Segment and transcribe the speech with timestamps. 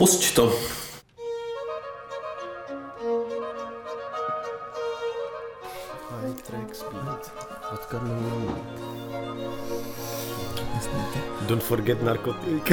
[0.00, 0.48] Pusť to.
[6.08, 7.20] High track speed.
[7.68, 8.56] Od kamionu.
[11.44, 12.64] Don't forget narkotik.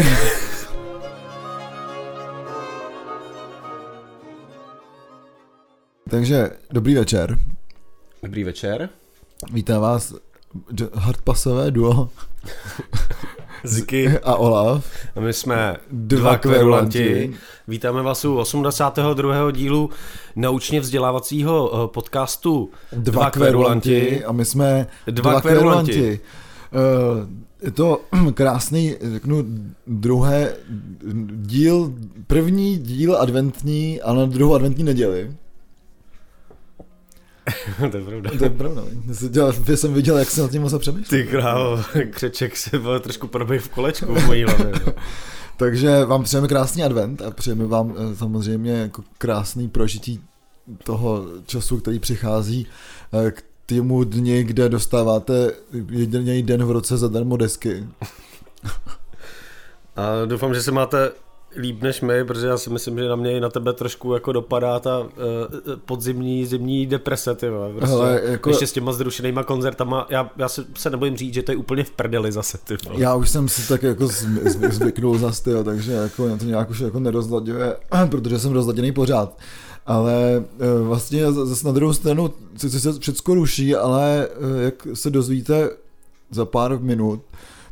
[6.09, 7.37] Takže dobrý večer.
[8.23, 8.89] Dobrý večer.
[9.51, 10.13] Vítám vás
[10.93, 12.09] hardpasové duo
[13.67, 14.19] Ziky.
[14.23, 14.85] a Olaf.
[15.15, 16.99] A my jsme Dva dva kverulanti.
[17.03, 17.33] kverulanti.
[17.67, 19.51] Vítáme vás u 82.
[19.51, 19.89] dílu
[20.35, 26.19] naučně vzdělávacího eh, podcastu Dva, kverulanti a my jsme Dva kverulanti.
[26.73, 28.01] Eh, Je to
[28.33, 29.45] krásný, řeknu,
[29.87, 30.53] druhé
[31.35, 31.93] díl,
[32.27, 35.31] první díl adventní, ale na druhou adventní neděli.
[37.91, 38.31] to je pravda.
[38.37, 38.81] To je pravda.
[39.07, 41.21] Já jsem dělal- Já jsem viděl, jak se nad tím moc přemýšlel.
[41.21, 44.71] Ty král, křeček se byl trošku probej v kolečku v mojí hlavě.
[44.85, 44.93] no.
[45.57, 50.21] Takže vám přejeme krásný advent a přejeme vám eh, samozřejmě jako krásný prožití
[50.83, 52.67] toho času, který přichází
[53.27, 55.51] eh, k tému dni, kde dostáváte
[55.89, 57.87] jediný den v roce zadarmo desky.
[59.95, 61.11] A doufám, že se máte
[61.57, 64.31] líp než my, protože já si myslím, že na mě i na tebe trošku jako
[64.31, 65.07] dopadá ta uh,
[65.85, 67.95] podzimní, zimní deprese, ty vole, prostě.
[67.95, 71.51] Hele, jako- Ještě s těma zrušenýma koncertama, já, já se, se nebojím říct, že to
[71.51, 73.01] je úplně v prdeli zase, ty vole.
[73.01, 76.45] Já už jsem si tak jako zv- zv- zvyknul za styl, takže jako mě to
[76.45, 77.75] nějak už jako nerozladěje,
[78.09, 79.37] protože jsem rozladěný pořád.
[79.85, 84.27] Ale eh, vlastně zase na druhou stranu sice se všechno ruší, ale
[84.59, 85.69] eh, jak se dozvíte
[86.31, 87.21] za pár minut,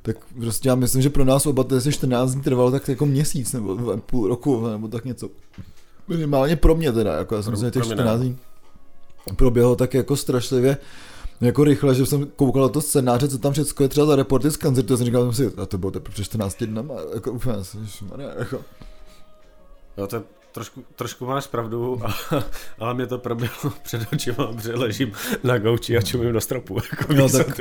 [0.06, 3.06] tak prostě já myslím, že pro nás oba to jestli 14 dní trvalo tak jako
[3.06, 5.30] měsíc nebo půl roku nebo tak něco.
[6.08, 8.38] Minimálně pro mě teda, jako já jsem Pro- si těch pro mě 14 dní
[9.36, 10.78] proběhlo tak jako strašlivě
[11.42, 14.52] jako rychle, že jsem koukal na to scénáře, co tam všechno je třeba za reporty
[14.52, 17.32] z koncertu, a jsem říkal jsem si, a to bylo teprve před 14 dnama, jako
[17.32, 17.56] úplně,
[18.38, 18.62] jako.
[19.98, 20.22] Jo, to je
[20.56, 22.14] trošku, trošku máš pravdu, a,
[22.80, 25.12] ale mě to proběhlo před očima, protože ležím
[25.44, 26.78] na gauči a čumím do stropu.
[26.92, 27.56] Jako No, tak-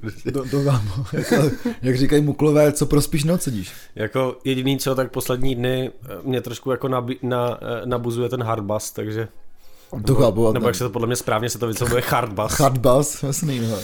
[0.00, 0.32] prostě.
[0.32, 1.36] To, to vám, jako,
[1.82, 3.72] jak říkají muklové, co prospíš noc sedíš.
[3.94, 8.42] Jako jediný co, tak poslední dny eh, mě trošku jako nabi, na, eh, nabuzuje ten
[8.42, 9.28] hardbass, takže...
[10.06, 10.52] To chápu.
[10.52, 12.58] Nebo jak se to podle mě správně se to vyslovuje hardbass.
[12.60, 13.78] Hardbass, jasný, no.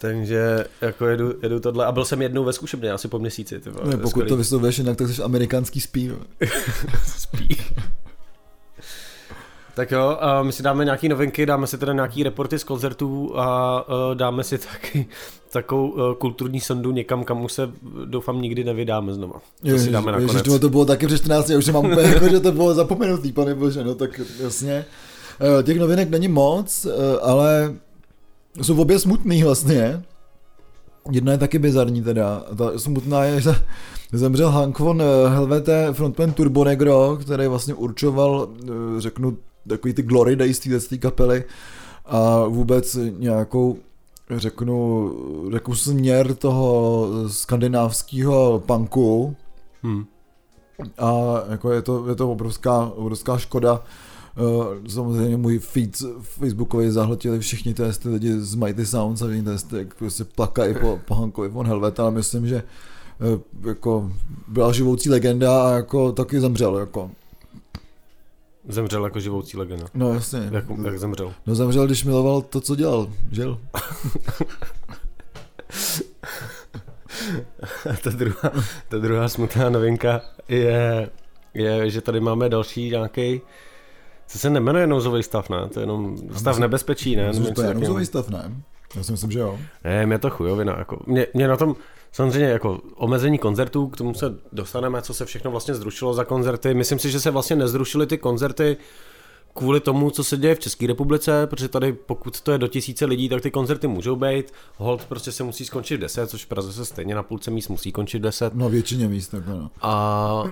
[0.00, 3.60] Takže jako jedu, jedu tohle a byl jsem jednou ve zkušebně, asi po měsíci.
[3.60, 4.28] Ty vole, Ne, pokud skvělý.
[4.28, 6.12] to vyslovuješ jinak, tak jsi amerikánský spí.
[7.18, 7.48] spí.
[9.74, 13.32] tak jo, a my si dáme nějaký novinky, dáme si teda nějaký reporty z koncertů
[13.38, 15.06] a uh, dáme si taky
[15.52, 17.70] takovou uh, kulturní sondu někam, kam už se
[18.04, 19.40] doufám nikdy nevydáme znova.
[19.70, 20.32] To si dáme nakonec.
[20.46, 23.32] Ježiš, to bylo taky před 14, já už mám úplně jako, že to bylo zapomenutý,
[23.32, 24.84] pane bože, no tak jasně.
[25.60, 26.86] Eh, Těch novinek není moc,
[27.22, 27.74] ale
[28.62, 30.02] jsou obě smutný vlastně.
[31.10, 32.44] Jedna je taky bizarní teda.
[32.58, 33.50] Ta smutná je, že
[34.12, 38.66] zemřel Hank von eh, Helvete, frontman Turbo Negro, který vlastně určoval, eh,
[39.00, 39.36] řeknu,
[39.68, 41.44] takový ty glory days téhle té kapely
[42.06, 43.78] a vůbec nějakou
[44.36, 45.12] řeknu,
[45.52, 49.36] řeknu směr toho skandinávského punku
[49.82, 50.04] Hmm.
[50.98, 53.82] a jako je to, je to obrovská, obrovská škoda.
[54.36, 59.76] Eh, Samozřejmě můj feed facebookový zahltili všichni ty, lidi z Mighty Sounds a všichni ty,
[59.76, 64.12] jak prostě plakají po, po Hankovi von Helveta, ale myslím, že eh, jako
[64.48, 67.10] byla živoucí legenda a jako taky zemřel, jako.
[68.68, 69.86] Zemřel jako živoucí legenda.
[69.94, 70.48] No jasně.
[70.52, 71.32] Jak, jak zemřel?
[71.46, 73.58] No zemřel, když miloval to, co dělal, žil.
[77.90, 78.52] A ta druhá,
[78.88, 81.10] ta druhá smutná novinka je,
[81.54, 83.40] je, že tady máme další nějaký
[84.28, 85.68] co se nemenuje nouzový stav, ne?
[85.68, 87.28] To je jenom stav myslím- nebezpečí, ne?
[87.28, 88.52] Myslím, to je nouzový stav, ne?
[88.96, 89.58] Já si myslím, že jo.
[89.84, 90.78] Ne, mě to chujovina.
[90.78, 91.76] Jako, mě, mě na tom
[92.12, 96.74] samozřejmě jako omezení koncertů, k tomu se dostaneme, co se všechno vlastně zrušilo za koncerty.
[96.74, 98.76] Myslím si, že se vlastně nezrušily ty koncerty
[99.58, 103.04] kvůli tomu, co se děje v České republice, protože tady pokud to je do tisíce
[103.04, 104.52] lidí, tak ty koncerty můžou být.
[104.76, 107.68] Hold prostě se musí skončit v 10, což v Praze se stejně na půlce míst
[107.68, 108.54] musí končit v 10.
[108.54, 109.70] No většině míst, tak no.
[109.82, 110.44] A,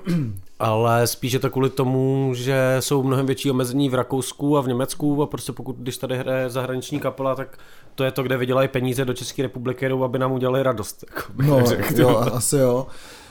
[0.59, 4.69] ale spíš je to kvůli tomu, že jsou mnohem větší omezení v Rakousku a v
[4.69, 7.59] Německu a prostě pokud, když tady hraje zahraniční kapela, tak
[7.95, 11.04] to je to, kde vydělají peníze do České republiky, aby nám udělali radost.
[11.09, 11.65] Jako No,
[11.97, 12.86] jo, asi jo.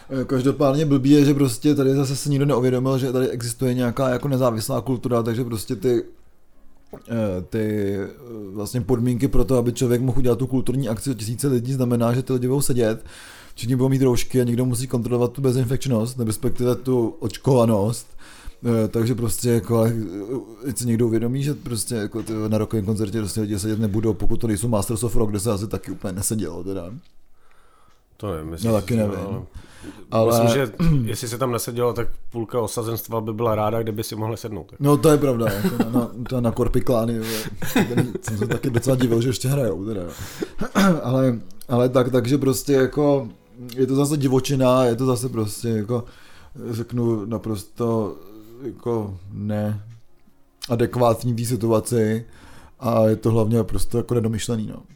[0.09, 4.09] Eh, Každopádně blbý je, že prostě tady zase se nikdo neuvědomil, že tady existuje nějaká
[4.09, 6.03] jako nezávislá kultura, takže prostě ty
[7.09, 8.07] eh, ty eh,
[8.53, 12.13] vlastně podmínky pro to, aby člověk mohl udělat tu kulturní akci o tisíce lidí, znamená,
[12.13, 13.05] že ty lidi budou sedět,
[13.55, 18.07] všichni budou mít roušky a někdo musí kontrolovat tu bezinfekčnost, respektive tu očkovanost.
[18.89, 19.87] Takže prostě jako,
[20.69, 24.37] ať si někdo uvědomí, že prostě jako na rokovém koncertě prostě lidi sedět nebudou, pokud
[24.37, 26.91] to nejsou Masters of Rock, kde se asi taky úplně nesedělo teda.
[28.17, 29.19] To nevím, myslím, No, taky nevím.
[29.19, 29.41] Ale...
[30.11, 30.43] Ale...
[30.43, 30.73] Myslím, že
[31.09, 34.73] jestli se tam nesedělo, tak půlka osazenstva by byla ráda, kdyby si mohli sednout.
[34.79, 37.19] No to je pravda, jako na, na, to na Korpiklány,
[38.21, 39.85] jsem se taky docela divil, že ještě hrajou.
[39.85, 40.01] Teda.
[41.03, 43.27] ale, ale tak, takže prostě jako
[43.75, 46.03] je to zase divočina, je to zase prostě jako
[46.69, 48.15] řeknu naprosto
[48.63, 49.83] jako ne
[50.69, 52.25] adekvátní té situaci
[52.79, 54.67] a je to hlavně prostě jako nedomyšlený.
[54.67, 54.94] No.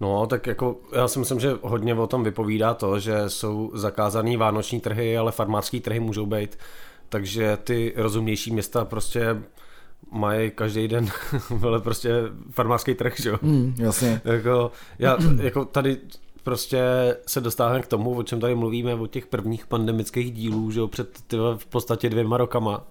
[0.00, 4.36] No, tak jako já si myslím, že hodně o tom vypovídá to, že jsou zakázaný
[4.36, 6.58] vánoční trhy, ale farmářský trhy můžou být,
[7.08, 9.42] takže ty rozumnější města prostě
[10.10, 11.08] mají každý den
[11.50, 12.10] vele prostě
[12.50, 13.38] farmářský trh, že jo?
[13.42, 14.20] Mm, jasně.
[14.24, 15.96] jako, já, jako tady
[16.42, 16.80] prostě
[17.26, 20.88] se dostáváme k tomu, o čem tady mluvíme, o těch prvních pandemických dílů, že jo,
[20.88, 22.84] před tyhle v podstatě dvěma rokama,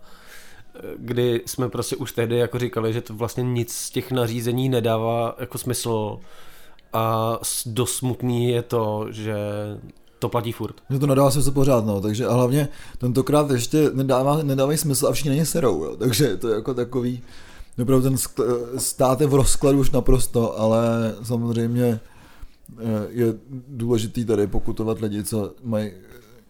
[0.97, 5.35] kdy jsme prostě už tehdy jako říkali, že to vlastně nic z těch nařízení nedává
[5.39, 6.19] jako smysl
[6.97, 9.35] a dost smutný je to, že
[10.19, 10.75] to platí furt.
[10.89, 12.67] Že to nedává smysl pořád, no, takže a hlavně
[12.97, 17.21] tentokrát ještě nedává, nedávají smysl a všichni není serou, jo, takže to je jako takový,
[17.81, 18.17] opravdu ten
[18.77, 21.99] stát je v rozkladu už naprosto, ale samozřejmě
[22.79, 23.33] eh, je
[23.67, 25.91] důležitý tady pokutovat lidi, co mají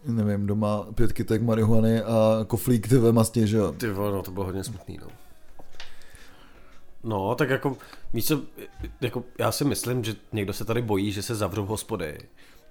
[0.06, 3.72] nevím, doma pět kytek marihuany a koflík ty ve mastě, že jo.
[3.72, 5.27] Ty no to bylo hodně smutný, no.
[7.04, 7.76] No, tak jako,
[8.12, 8.42] víš co,
[9.00, 12.18] jako já si myslím, že někdo se tady bojí, že se zavřou hospody.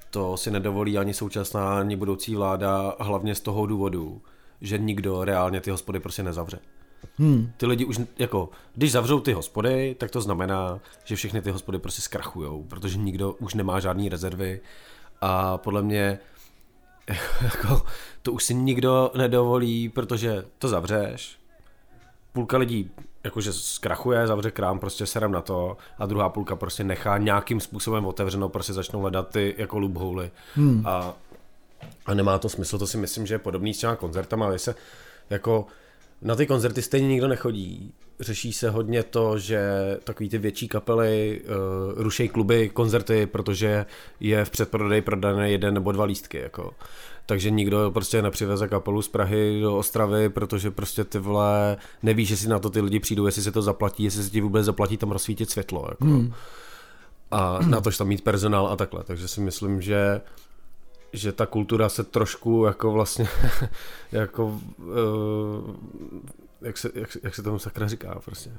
[0.10, 4.22] To si nedovolí ani současná, ani budoucí vláda, hlavně z toho důvodu,
[4.62, 6.60] že nikdo reálně ty hospody prostě nezavře.
[7.18, 7.52] Hmm.
[7.58, 11.80] Ty lidi už, jako, když zavřou ty hospody, tak to znamená, že všechny ty hospody
[11.80, 14.62] prostě zkrachujou, protože nikdo už nemá žádné rezervy
[15.22, 16.20] a podle mě
[17.44, 17.82] jako,
[18.22, 21.40] to už si nikdo nedovolí, protože to zavřeš,
[22.34, 22.92] půlka lidí
[23.24, 28.06] jakože zkrachuje, zavře krám, prostě serem na to a druhá půlka prostě nechá nějakým způsobem
[28.06, 30.84] otevřenou, prostě začnou hledat ty jako loopholy hmm.
[30.88, 31.14] a,
[32.06, 34.76] a nemá to smysl, to si myslím, že je podobný s těma koncertama, ale se
[35.30, 35.66] jako
[36.22, 37.94] na ty koncerty stejně nikdo nechodí.
[38.20, 39.62] Řeší se hodně to, že
[40.04, 43.86] takový ty větší kapely uh, rušejí kluby, koncerty, protože
[44.20, 46.38] je v předprodeji prodané jeden nebo dva lístky.
[46.38, 46.74] Jako
[47.28, 52.48] takže nikdo prostě nepřiveze kapelu z Prahy do Ostravy, protože prostě ty vole nevíš, jestli
[52.48, 55.12] na to ty lidi přijdou, jestli se to zaplatí, jestli se ti vůbec zaplatí tam
[55.12, 55.86] rozsvítit světlo.
[55.90, 56.06] Jako.
[56.06, 56.34] Hmm.
[57.32, 59.04] A na tož tam mít personál a takhle.
[59.04, 60.22] Takže si myslím, že
[61.14, 63.28] že ta kultura se trošku jako vlastně
[64.12, 64.94] jako uh,
[66.62, 68.52] jak se, jak, jak se tomu sakra říká prostě.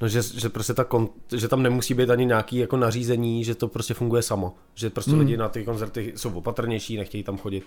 [0.00, 3.54] No, že, že prostě ta kon, že tam nemusí být ani nějaký jako nařízení, že
[3.54, 4.54] to prostě funguje samo.
[4.74, 5.20] Že prostě hmm.
[5.20, 7.64] lidi na ty koncerty jsou opatrnější, nechtějí tam chodit.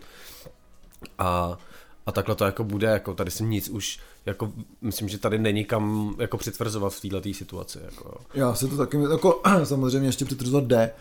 [1.18, 1.58] A,
[2.06, 4.52] a takhle to jako bude, jako tady si nic už, jako
[4.82, 7.80] myslím, že tady není kam jako přitvrzovat v této situaci.
[7.86, 8.18] Jako.
[8.34, 10.92] Já se to taky, jako samozřejmě ještě přitvrzovat jde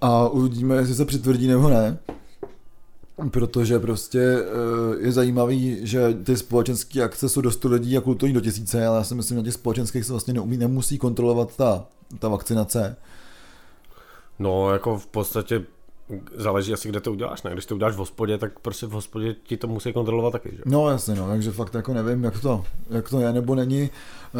[0.00, 1.98] a uvidíme, jestli se přitvrdí nebo ne
[3.30, 8.40] protože prostě eh, je zajímavý, že ty společenské akce jsou dost lidí a kulturní do
[8.40, 11.86] tisíce, ale já si myslím, že na těch společenských se vlastně neumí, nemusí kontrolovat ta,
[12.18, 12.96] ta vakcinace.
[14.38, 15.64] No, jako v podstatě
[16.36, 17.50] záleží asi, kde to uděláš, ne?
[17.52, 20.62] Když to uděláš v hospodě, tak prostě v hospodě ti to musí kontrolovat taky, že?
[20.66, 23.90] No jasně, no, takže fakt jako nevím, jak to, jak to je nebo není.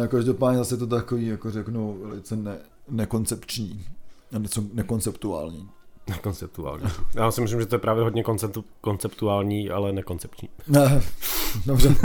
[0.07, 2.57] Každopádně zase to takový, jako řeknu, velice ne,
[2.89, 3.85] nekoncepční
[4.31, 5.69] něco nekonceptuální.
[6.21, 6.83] Konceptuální.
[7.15, 10.49] Já si myslím, že to je právě hodně konceptu, konceptuální, ale nekoncepční.
[10.67, 11.01] Ne,
[11.65, 11.95] dobře.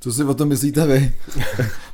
[0.00, 1.14] Co si o tom myslíte vy?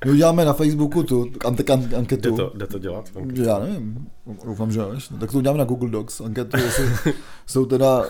[0.04, 1.56] My uděláme na Facebooku tu an-
[1.96, 2.30] anketu.
[2.30, 3.10] Jde to, jde to dělat?
[3.16, 3.42] Anketu.
[3.42, 4.06] Já nevím,
[4.44, 5.08] doufám, že než.
[5.20, 6.84] Tak to uděláme na Google Docs anketu, jestli
[7.46, 8.04] jsou teda,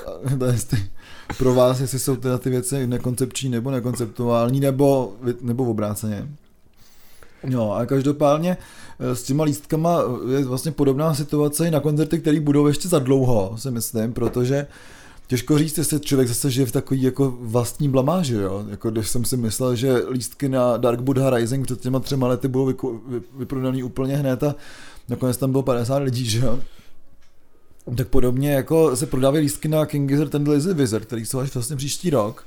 [0.52, 0.78] jestli,
[1.38, 6.28] pro vás, jestli jsou teda ty věci nekoncepční nebo nekonceptuální, nebo, nebo obráceně.
[7.44, 8.56] No a každopádně
[9.00, 10.02] eh, s těma lístkama
[10.36, 14.66] je vlastně podobná situace i na koncerty, které budou ještě za dlouho, si myslím, protože
[15.30, 18.64] těžko říct, jestli člověk zase žije v takový jako vlastní blamáži, jo?
[18.68, 22.48] Jako když jsem si myslel, že lístky na Dark Buddha Rising před těma třema lety
[22.48, 24.54] budou vyku, vy, vyprodaný úplně hned a
[25.08, 26.60] nakonec tam bylo 50 lidí, že jo?
[27.96, 31.54] Tak podobně jako se prodávají lístky na King Gizzard and Lazy Wizard, který jsou až
[31.54, 32.44] vlastně příští rok.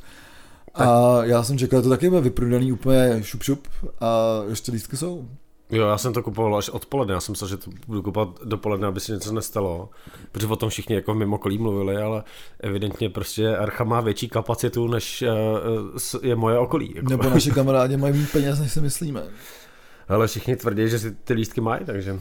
[0.73, 3.67] A já jsem čekal, že to taky bude vyprodaný úplně šup šup
[4.01, 5.27] a ještě lístky jsou.
[5.71, 8.87] Jo, já jsem to kupoval až odpoledne, já jsem myslel, že to budu kupovat dopoledne,
[8.87, 9.89] aby se něco nestalo,
[10.31, 12.23] protože o tom všichni jako mimo kolí mluvili, ale
[12.59, 15.23] evidentně prostě Archa má větší kapacitu, než
[16.13, 16.93] uh, je moje okolí.
[16.95, 17.09] Jako.
[17.09, 19.23] Nebo naši kamarádi mají méně peněz, než si myslíme.
[20.07, 22.19] Ale všichni tvrdí, že si ty lístky mají, takže...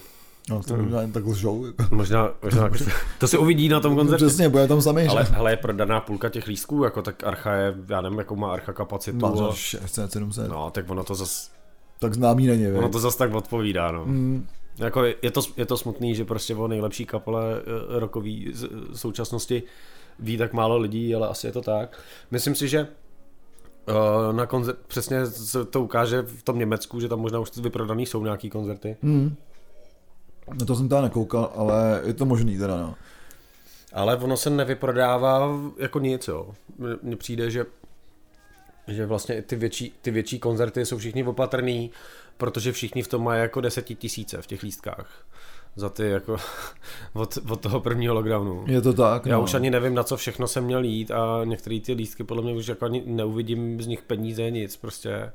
[0.51, 1.67] No, to možná jen tak lžou.
[1.91, 2.71] Možná, možná
[3.19, 4.27] to se uvidí na tom koncertu.
[4.27, 5.07] Přesně, bude tam samý.
[5.07, 8.53] Ale hele, je prodaná půlka těch lístků, jako tak Archa je, já nevím, jakou má
[8.53, 9.19] Archa kapacitu.
[9.19, 9.53] Má a...
[9.53, 10.49] 600, 700.
[10.49, 11.51] No, tak ono to zas...
[11.99, 14.07] Tak známý není, Ono to zas tak odpovídá, no.
[14.07, 14.47] Mm.
[14.79, 18.53] Jako je, to, je to smutný, že prostě o nejlepší kapele uh, rokový
[18.95, 19.63] současnosti
[20.19, 21.99] ví tak málo lidí, ale asi je to tak.
[22.31, 22.89] Myslím si, že
[23.89, 28.07] uh, na koncert, přesně se to ukáže v tom Německu, že tam možná už vyprodaný
[28.07, 28.97] jsou nějaký koncerty.
[29.03, 29.37] Hmm.
[30.59, 32.95] No to jsem tam nekoukal, ale je to možný teda, no.
[33.93, 36.55] Ale ono se nevyprodává jako nic, jo.
[37.03, 37.67] Mně přijde, že
[38.89, 41.91] že vlastně ty větší, ty větší koncerty jsou všichni opatrný,
[42.37, 43.63] protože všichni v tom mají jako
[43.99, 45.25] tisíce v těch lístkách
[45.77, 46.37] za ty jako
[47.13, 48.65] od, od toho prvního lockdownu.
[48.67, 49.27] Je to tak.
[49.27, 49.43] Já no.
[49.43, 52.55] už ani nevím, na co všechno jsem měl jít a některé ty lístky podle mě
[52.55, 55.33] už jako ani neuvidím z nich peníze, nic prostě.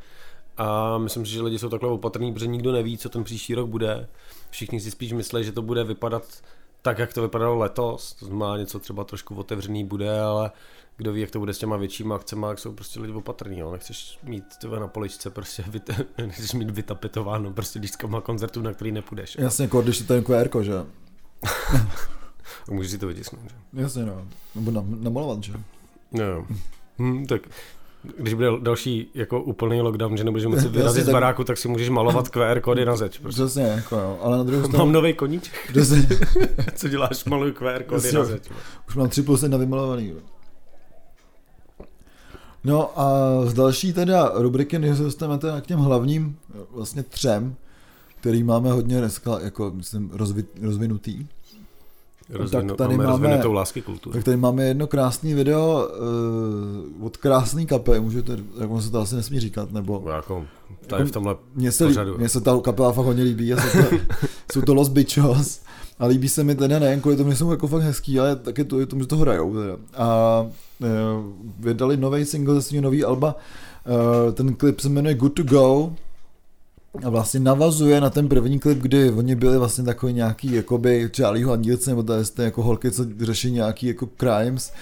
[0.58, 3.70] A myslím si, že lidi jsou takhle opatrní, protože nikdo neví, co ten příští rok
[3.70, 4.08] bude.
[4.50, 6.44] Všichni si spíš myslí, že to bude vypadat
[6.82, 8.14] tak, jak to vypadalo letos.
[8.14, 10.52] To znamená, něco třeba trošku otevřený bude, ale
[10.98, 13.72] kdo ví, jak to bude s těma většíma akcemi, jak jsou prostě lidi opatrní, jo.
[13.72, 18.92] nechceš mít tebe na poličce, prostě vyt, nechceš mít vytapetováno prostě má koncertu, na který
[18.92, 19.36] nepůjdeš.
[19.36, 19.44] Jo.
[19.44, 20.74] Jasně, jako když je ten QR, že?
[22.70, 23.56] můžeš si to vytisknout, že?
[23.74, 24.28] Jasně, no.
[24.56, 25.54] Nebo namalovat, že?
[26.12, 26.48] No.
[27.00, 27.42] Hm, tak
[28.18, 31.90] když bude další jako úplný lockdown, že nebudeš moci vyrazit z baráku, tak si můžeš
[31.90, 33.20] malovat QR kódy na zeď.
[33.20, 33.42] Prostě.
[33.46, 34.20] Přesně, jako jo.
[34.22, 34.86] Ale na druhou stranu...
[34.86, 35.54] Mám nový koníček.
[35.72, 36.08] Přesně.
[36.76, 37.26] Co děláš?
[37.26, 38.50] Maluju QR kódy na zeď.
[38.88, 40.08] Už mám 3 plus navymalovaný.
[40.08, 40.16] Jo.
[42.64, 46.38] No a z další teda rubriky, než se dostaneme teda k těm hlavním
[46.72, 47.56] vlastně třem,
[48.20, 51.28] který máme hodně dneska jako myslím rozvi, rozvinutý.
[52.30, 54.14] Rozvinu, tak tady máme, máme lásky kultury.
[54.14, 55.88] Tak tady máme jedno krásné video
[57.00, 60.02] uh, od krásný kapely, můžete, jak se to asi nesmí říkat, nebo...
[60.06, 60.46] No jako
[60.88, 62.18] tady v tomhle mně se, pořadu.
[62.18, 63.98] Mně se ta kapela fakt hodně líbí, jsou to,
[64.54, 65.62] jsou to Los Bichos
[66.00, 68.64] a líbí se mi teda nejen kvůli tomu, že jsou jako fakt hezký, ale taky
[68.64, 69.54] to, tomu, že to hrajou.
[69.54, 69.78] Teda.
[69.94, 70.42] A
[70.80, 70.88] uh,
[71.60, 73.36] vydali nový single ze svého nový alba,
[74.26, 75.94] uh, ten klip se jmenuje Good to Go,
[77.04, 81.90] vlastně navazuje na ten první klip, kdy oni byli vlastně takový nějaký jakoby Charlieho andílci,
[81.90, 84.74] nebo tady jste jako holky, co řeší nějaký jako crimes.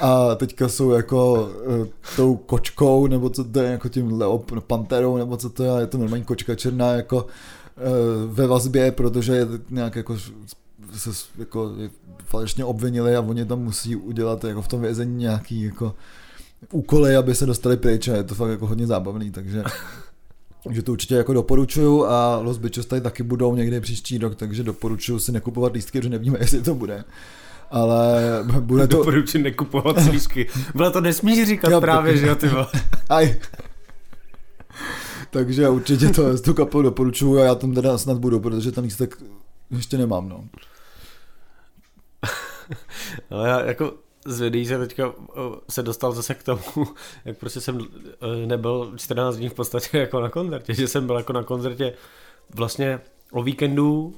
[0.00, 5.16] A teďka jsou jako uh, tou kočkou, nebo co to je, jako tím leop, panterou,
[5.16, 9.46] nebo co to je, je to normální kočka černá, jako uh, ve vazbě, protože je
[9.70, 10.16] nějak jako
[10.96, 11.72] se jako
[12.24, 15.94] falešně obvinili a oni tam musí udělat jako v tom vězení nějaký jako
[16.72, 19.64] úkoly, aby se dostali pryč a je to fakt jako hodně zábavný, takže
[20.64, 24.62] takže to určitě jako doporučuju a Los Bichos tady taky budou někdy příští rok, takže
[24.62, 27.04] doporučuju si nekupovat lístky, protože nevíme, jestli to bude.
[27.70, 28.22] Ale
[28.60, 28.96] bude to...
[28.96, 30.46] Doporučuji nekupovat lístky.
[30.74, 32.20] Bylo to nesmíš říkat jo, právě, tak...
[32.20, 32.50] že jo, ty
[33.08, 33.36] Aj.
[35.30, 39.22] Takže určitě to, tu kapelu doporučuju a já tam teda snad budu, protože ten lístek
[39.70, 40.44] ještě nemám, no.
[43.30, 43.92] Ale já jako
[44.24, 45.12] zvědý se teďka
[45.70, 46.62] se dostal zase k tomu,
[47.24, 51.16] jak prostě jsem e, nebyl 14 dní v podstatě jako na koncertě, že jsem byl
[51.16, 51.94] jako na koncertě
[52.54, 53.00] vlastně
[53.32, 54.14] o víkendu,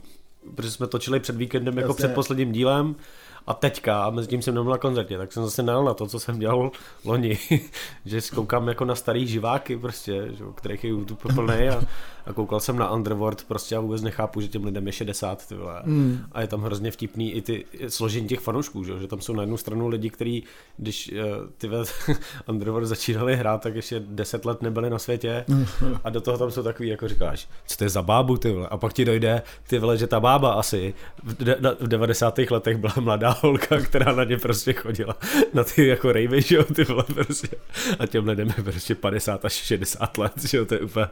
[0.54, 2.96] protože jsme točili před víkendem jako před posledním dílem
[3.46, 6.06] a teďka, a mezi tím jsem nebyl na koncertě, tak jsem zase najel na to,
[6.06, 6.70] co jsem dělal
[7.04, 7.38] loni,
[8.04, 11.82] že koukám jako na starý živáky prostě, že, kterých je YouTube plný a,
[12.26, 15.54] a koukal jsem na Underworld prostě a vůbec nechápu, že těm lidem je 60 ty
[15.54, 15.82] vole.
[15.84, 16.18] Mm.
[16.32, 19.42] A je tam hrozně vtipný i ty složení těch fanoušků, že, že tam jsou na
[19.42, 20.44] jednu stranu lidi, kteří,
[20.76, 21.70] když uh, ty
[22.48, 25.44] Underworld začínali hrát, tak ještě 10 let nebyli na světě
[26.04, 28.68] a do toho tam jsou takový, jako říkáš, co to je za bábu ty vole.
[28.68, 32.38] A pak ti dojde ty vole, že ta bába asi v, de- v 90.
[32.38, 35.16] letech byla mladá holka, která na ně prostě chodila
[35.54, 37.48] na ty jako rejvy, že jo, ty vole prostě.
[37.98, 41.06] A těm lidem je prostě 50 až 60 let, že jo, to je úplně,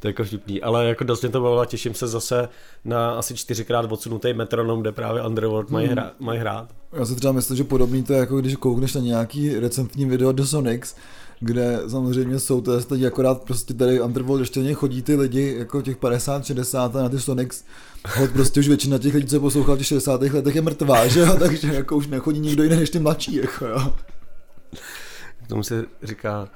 [0.00, 0.62] to je jako vtipný.
[0.62, 2.48] Ale jako dost mě to bavilo, těším se zase
[2.84, 5.96] na asi čtyřikrát odsunutý metronom, kde právě Underworld mají, hmm.
[5.96, 6.68] hra, mají hrát.
[6.92, 10.32] Já si třeba myslím, že podobný to je jako když koukneš na nějaký recentní video
[10.32, 10.94] do Sonics,
[11.40, 15.96] kde samozřejmě jsou to teď akorát prostě tady Underworld ještě chodí ty lidi jako těch
[15.96, 17.64] 50, 60 na ty Sonics
[18.08, 20.22] Hod prostě už většina těch lidí, co poslouchal v těch 60.
[20.22, 23.66] letech je mrtvá, že jo, takže jako už nechodí nikdo jiný než ty mladší, jako
[23.66, 23.94] jo.
[25.44, 26.48] K tomu se říká,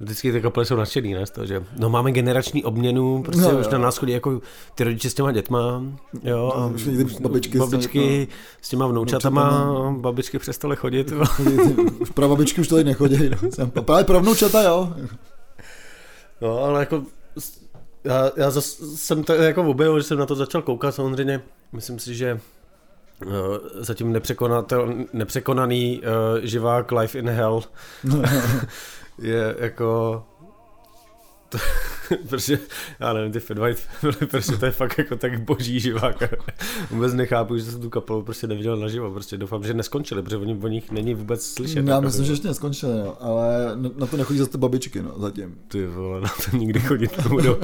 [0.00, 1.24] Vždycky ty kapely jsou nadšený, ne?
[1.32, 3.72] To, že no máme generační obměnu, prostě no, už jo.
[3.72, 4.40] na nás chodí jako
[4.74, 5.82] ty rodiče s těma dětma,
[6.22, 6.72] jo, a
[7.20, 8.28] babičky, babičky
[8.62, 9.98] s těma vnoučatama, vnoučatama.
[9.98, 11.12] babičky přestaly chodit.
[11.98, 13.66] už babičky už tady nechodí, no.
[13.82, 14.92] Právě vnoučata, jo.
[16.40, 17.02] No, ale jako
[18.04, 21.40] já, já zas, jsem to jako objevil, že jsem na to začal koukat samozřejmě.
[21.72, 22.40] Myslím si, že
[23.26, 23.32] uh,
[23.74, 24.20] zatím
[25.12, 27.62] nepřekonaný uh, živák Life in Hell
[29.18, 30.22] je jako
[31.48, 31.58] to,
[32.28, 32.58] protože,
[33.00, 36.34] já nevím, ty Fed White Family, prostě to je fakt jako tak boží živák.
[36.90, 40.58] vůbec nechápu, že jsem tu kapelu prostě neviděl naživo, prostě doufám, že neskončili, protože oni
[40.62, 41.86] o nich není vůbec slyšet.
[41.86, 45.58] Já jako myslím, že ještě neskončili, no, ale na to nechodí zase babičky, no, zatím.
[45.68, 47.56] Ty vole, na to nikdy chodit nebudou.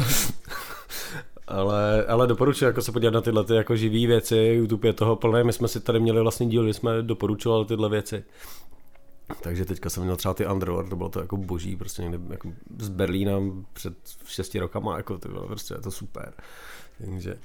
[1.47, 5.17] Ale, ale doporučuji jako se podívat na tyhle ty jako živý věci, YouTube je toho
[5.17, 8.25] plné, my jsme si tady měli vlastně díl, kdy jsme doporučovali tyhle věci.
[9.43, 12.53] Takže teďka jsem měl třeba ty Underworld, to bylo to jako boží, prostě někde jako
[12.79, 13.33] z Berlína
[13.73, 16.33] před šesti rokama, jako to bylo prostě je to super.
[16.99, 17.39] Takže,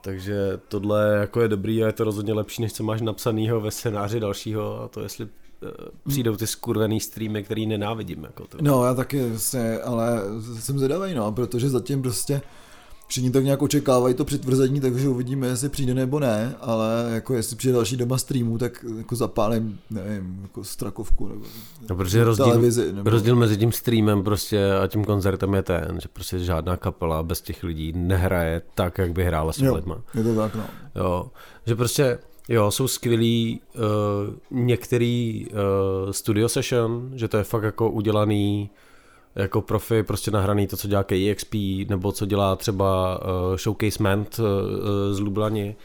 [0.00, 3.70] takže tohle jako je dobrý a je to rozhodně lepší, než co máš napsanýho ve
[3.70, 5.30] scénáři dalšího a to jestli uh,
[6.08, 8.24] přijdou ty skurvený streamy, který nenávidím.
[8.24, 8.58] Jako to.
[8.60, 10.20] No já taky vlastně, ale
[10.58, 12.42] jsem zvědavý, no, protože zatím prostě
[13.06, 17.56] všichni tak nějak očekávají to přitvrzení, takže uvidíme, jestli přijde nebo ne, ale jako jestli
[17.56, 21.44] přijde další doba streamu, tak jako zapálím, nevím, jako strakovku nebo
[21.90, 22.92] no, protože rozdíl, televizi.
[22.92, 23.10] Nebo...
[23.10, 27.40] Rozdíl mezi tím streamem prostě a tím koncertem je ten, že prostě žádná kapela bez
[27.40, 30.02] těch lidí nehraje tak, jak by hrála s lidma.
[30.14, 30.64] Je to tak, no.
[30.96, 31.30] Jo,
[31.66, 33.80] že prostě Jo, jsou skvělý uh,
[34.50, 38.70] některý uh, studio session, že to je fakt jako udělaný
[39.36, 41.54] jako profi prostě nahraný to, co dělá KEXP,
[41.88, 44.44] nebo co dělá třeba uh, Showcase Ment uh,
[45.14, 45.76] z Lublani,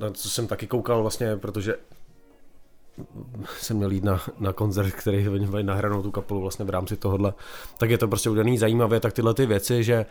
[0.00, 1.74] na co jsem taky koukal vlastně, protože
[3.58, 7.34] jsem měl jít na, na koncert, který oni nahranou tu kapelu vlastně v rámci tohohle,
[7.78, 10.06] tak je to prostě udělaný zajímavě, tak tyhle ty věci, že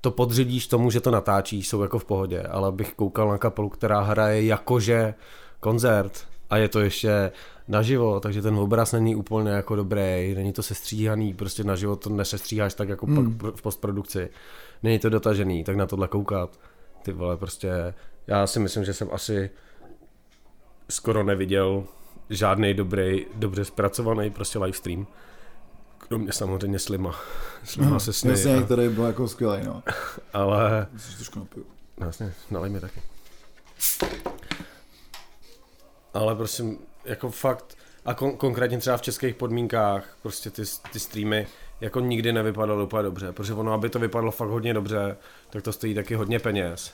[0.00, 3.68] to podřídíš tomu, že to natáčí, jsou jako v pohodě, ale bych koukal na kapelu,
[3.68, 5.14] která hraje jakože
[5.60, 7.32] koncert a je to ještě
[7.68, 12.74] naživo, takže ten obraz není úplně jako dobrý, není to sestříhaný, prostě naživo to nesestříháš
[12.74, 13.38] tak jako hmm.
[13.38, 14.30] pak v postprodukci.
[14.82, 16.60] Není to dotažený, tak na tohle koukat.
[17.02, 17.94] Ty vole, prostě
[18.26, 19.50] já si myslím, že jsem asi
[20.88, 21.84] skoro neviděl
[22.30, 25.06] žádný dobrý, dobře zpracovaný prostě livestream.
[25.98, 27.14] Kromě samozřejmě Slima.
[27.64, 28.30] Slima no, se sny.
[28.30, 28.62] Jasně, a...
[28.62, 29.82] který byl jako skvělý, no.
[30.32, 30.86] Ale...
[31.16, 31.66] trošku napiju.
[32.00, 33.02] Jasně, nalej mi taky.
[36.14, 41.46] Ale prosím, jako fakt, a kon- konkrétně třeba v českých podmínkách, prostě ty, ty streamy
[41.80, 45.16] jako nikdy nevypadaly úplně dobře, protože ono, aby to vypadalo fakt hodně dobře,
[45.50, 46.92] tak to stojí taky hodně peněz.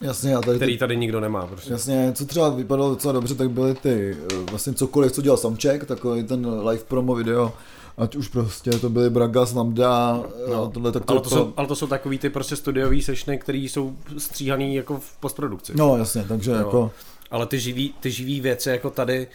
[0.00, 1.46] Jasně, a tady který tady nikdo nemá.
[1.46, 1.72] Prostě.
[1.72, 5.84] Jasně, co třeba vypadalo docela dobře, tak byly ty, eh, vlastně cokoliv, co dělal Samček,
[5.84, 7.52] takový ten live promo video,
[7.98, 11.66] ať už prostě to byly Bragas, Lambda, no, tohle, tak to, ale, to jsou, ale
[11.66, 15.72] to jsou takový ty prostě studiový sešny, které jsou stříhaný jako v postprodukci.
[15.76, 16.56] No jasně, takže jo.
[16.56, 16.90] jako...
[17.30, 19.26] Ale ty živý, ty živý věci jako tady,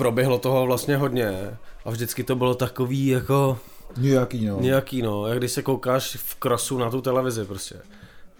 [0.00, 3.58] proběhlo toho vlastně hodně a vždycky to bylo takový jako...
[3.96, 4.60] Nějaký no.
[4.60, 7.82] Nějaký no, jak když se koukáš v krosu na tu televizi prostě.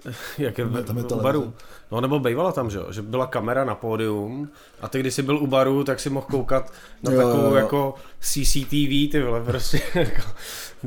[0.39, 1.53] Jak je v, v baru.
[1.93, 2.87] No nebo bývala tam, že jo?
[2.93, 4.49] že byla kamera na pódium
[4.81, 7.55] a ty, když jsi byl u baru, tak si mohl koukat na jo, takovou jo.
[7.55, 10.23] jako CCTV, ty vole, prostě jako,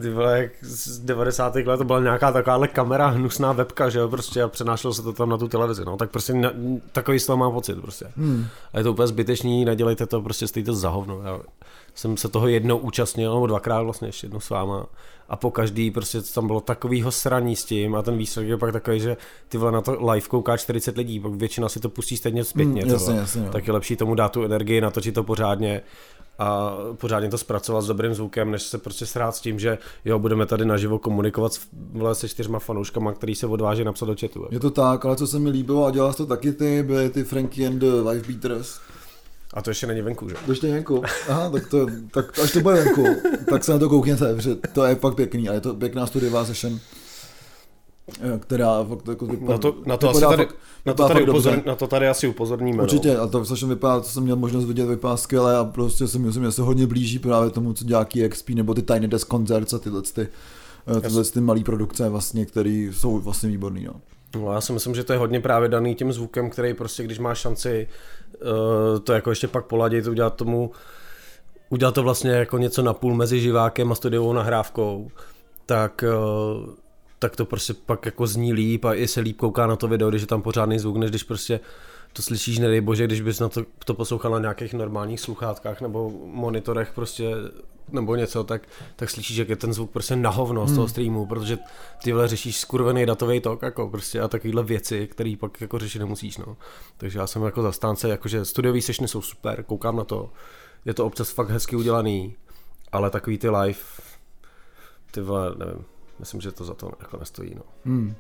[0.02, 1.56] ty vole, jak z 90.
[1.56, 5.14] let to byla nějaká takováhle kamera, hnusná webka, že jo, prostě a přenášelo se to
[5.14, 6.52] tam na tu televizi, no, tak prostě na,
[6.92, 8.06] takový z toho mám pocit, prostě.
[8.18, 8.46] Hmm.
[8.74, 11.22] A je to úplně zbytečný, nedělejte to, prostě stojíte za hovno.
[11.24, 11.40] Já
[11.96, 14.86] jsem se toho jednou účastnil, nebo dvakrát vlastně ještě jednou s váma
[15.30, 18.72] a po každý prostě tam bylo takovýho sraní s tím a ten výsledek je pak
[18.74, 19.18] takový, že
[19.50, 22.86] ty vole na to live kouká 40 lidí, pak většina si to pustí stejně zpětně.
[22.86, 25.82] Mm, jasně, jasně, tak je lepší tomu dát tu energii, natočit to pořádně
[26.40, 30.20] a pořádně to zpracovat s dobrým zvukem, než se prostě srát s tím, že jo,
[30.20, 34.48] budeme tady naživo komunikovat s, vole, se čtyřma fanouškama, který se odváží napsat do chatu.
[34.52, 37.24] Je to tak, ale co se mi líbilo a dělal to taky ty, byly ty
[37.24, 38.80] Frankie and the Live Beaters.
[39.54, 40.36] A to ještě není venku, že?
[40.46, 41.02] To ještě není venku.
[41.30, 43.06] Aha, tak, to, tak až to bude venku,
[43.50, 46.46] tak se na to koukněte, protože to je fakt pěkný a je to pěkná studiová
[46.46, 46.80] session
[48.40, 51.66] která fakt jako vypadá, na to, na to, asi tady, fakt, na, to tady upozor,
[51.66, 52.78] na to tady asi upozorníme.
[52.78, 52.84] No.
[52.84, 53.22] Určitě, no.
[53.22, 56.44] a to session vypadá, to jsem měl možnost vidět, vypadá skvěle a prostě si myslím,
[56.44, 59.80] že se hodně blíží právě tomu, co dělá KXP nebo ty Tiny Desk Concerts a
[59.80, 60.28] tyhle, ty,
[60.98, 63.84] eh, tyhle ty malé produkce vlastně, které jsou vlastně výborný.
[63.84, 63.94] No.
[64.36, 67.20] No, já si myslím, že to je hodně právě daný tím zvukem, který prostě, když
[67.20, 67.88] máš šanci
[69.04, 70.72] to jako ještě pak poladit, udělat tomu,
[71.70, 75.12] udělat to vlastně jako něco napůl mezi živákem a studiovou nahrávkou,
[75.66, 76.74] tak uh,
[77.24, 80.10] tak to prostě pak jako zní líp a i se líp kouká na to video,
[80.10, 81.60] když je tam pořádný zvuk, než když prostě
[82.14, 86.12] to slyšíš, nedej bože, když bys na to, to poslouchal na nějakých normálních sluchátkách nebo
[86.26, 87.32] monitorech prostě
[87.92, 90.70] nebo něco, tak, tak slyšíš, jak je ten zvuk prostě na hovno hmm.
[90.70, 90.90] z toho hmm.
[90.90, 91.58] streamu, protože
[92.04, 96.00] ty vole řešíš skurvený datový tok jako prostě a takovýhle věci, které pak jako řešit
[96.00, 96.58] nemusíš, no.
[96.98, 100.32] Takže já jsem jako zastánce, jakože studiový sešny jsou super, koukám na to,
[100.86, 102.36] je to občas fakt hezky udělaný,
[102.92, 103.80] ale takový ty live,
[105.12, 105.86] ty vole, nevím,
[106.20, 107.56] myslím, že to za to jako nestojí.
[107.56, 107.64] No.
[107.86, 108.16] Hmm.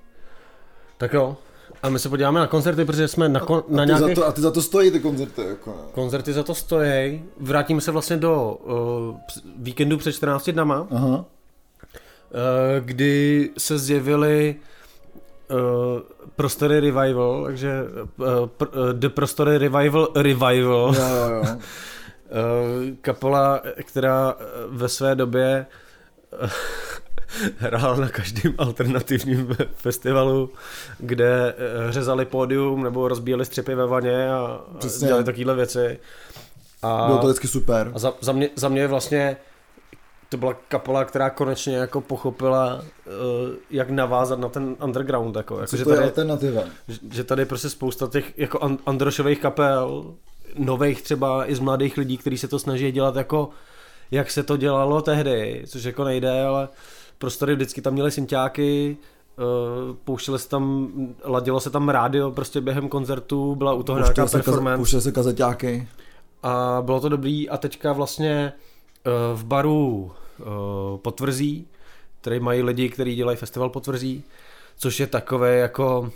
[0.98, 1.38] Tak jo,
[1.84, 4.16] a my se podíváme na koncerty, protože jsme na, kon, na a, nějakých...
[4.16, 5.42] Za to, a ty za to stojí ty koncerty?
[5.42, 5.76] Jako...
[5.92, 7.24] Koncerty za to stojí.
[7.40, 9.16] Vrátíme se vlastně do uh,
[9.58, 11.08] víkendu před 14 dnama, Aha.
[11.08, 11.26] Uh,
[12.80, 14.56] kdy se zjevily
[15.52, 15.58] uh,
[16.36, 17.84] Prostory Revival, takže
[18.18, 20.96] uh, pr, uh, The Prostory Revival Revival.
[20.96, 21.42] Jo, jo, jo.
[21.44, 24.36] uh, kapela, která
[24.68, 25.66] ve své době
[27.58, 30.50] hrál na každém alternativním festivalu,
[31.00, 35.08] kde eh, řezali pódium nebo rozbíjeli střepy ve vaně a, Přesně.
[35.08, 36.00] dělali takovéhle věci.
[36.82, 37.92] A, Bylo to vždycky super.
[37.96, 39.38] a za, za, mě, za mě vlastně
[40.30, 42.82] to byla kapela, která konečně jako pochopila, uh,
[43.70, 45.36] jak navázat na ten underground.
[45.36, 46.62] Jako, jako Co že, to je tady, alternativa?
[46.88, 50.14] že- že tady prostě spousta těch jako underšových kapel,
[50.58, 53.50] nových třeba i z mladých lidí, kteří se to snaží dělat jako
[54.12, 56.68] jak se to dělalo tehdy, což jako nejde, ale
[57.18, 58.98] prostory vždycky tam měli synťáky,
[59.38, 60.88] uh, pouštěli se tam,
[61.24, 65.02] ladilo se tam rádio prostě během koncertu, byla u toho nějaká Pouštěl kaze, performance pouštěl
[65.02, 65.88] se kazeťáky.
[66.44, 68.54] a bylo to dobrý a teďka vlastně
[69.06, 71.68] uh, v baru uh, Potvrzí,
[72.22, 74.24] který mají lidi, kteří dělají festival Potvrzí,
[74.78, 76.12] což je takové jako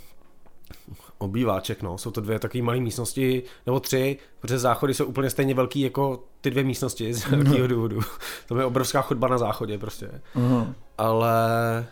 [1.18, 1.98] obýváček, no.
[1.98, 6.22] Jsou to dvě takové malé místnosti, nebo tři, protože záchody jsou úplně stejně velký jako
[6.40, 8.00] ty dvě místnosti z nějakého důvodu.
[8.48, 10.20] To je obrovská chodba na záchodě prostě.
[10.34, 10.74] Aha.
[10.98, 11.86] Ale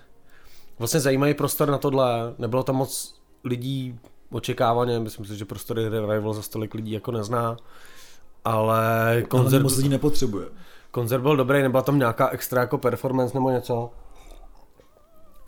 [0.78, 3.98] vlastně zajímavý prostor na tohle, nebylo tam moc lidí
[4.30, 7.56] očekávaně, myslím si, že prostory Revival za stolik lidí jako nezná,
[8.44, 10.46] ale Ale koncert, moc lidí nepotřebuje.
[10.90, 13.90] koncert byl dobrý, nebyla tam nějaká extra jako performance nebo něco.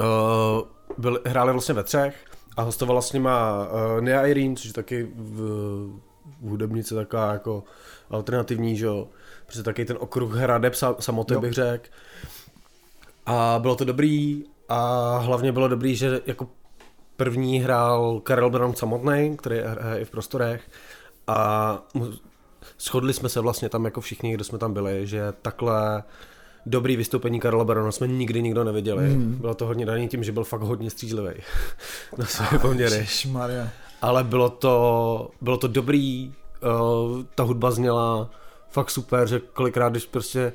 [0.01, 0.63] Uh,
[0.99, 2.25] byl, hráli vlastně ve třech
[2.57, 5.41] a hostovala s nima uh, Nia Irene, což je taky v,
[6.41, 7.65] v hudebnici taková jako
[8.11, 9.09] alternativní, že jo.
[9.47, 11.41] Prostě taky ten okruh hradeb sa, samoty Jo.
[11.41, 11.89] bych řekl.
[13.29, 16.49] A bylo to dobrý a hlavně bylo dobrý, že jako
[17.17, 20.71] první hrál Karel Brown samotný, který hraje i v prostorech
[21.27, 21.79] a
[22.81, 26.03] shodli jsme se vlastně tam jako všichni, kdo jsme tam byli, že takhle
[26.67, 29.09] dobrý vystoupení Karla Barona jsme nikdy nikdo neviděli.
[29.09, 29.35] Mm.
[29.35, 31.35] Bylo to hodně daný tím, že byl fakt hodně střízlivý
[32.17, 33.07] na své poměry.
[33.31, 33.69] Maria.
[34.03, 38.31] Ale bylo to, bylo to dobrý, uh, ta hudba zněla
[38.71, 40.53] fakt super, že kolikrát, když prostě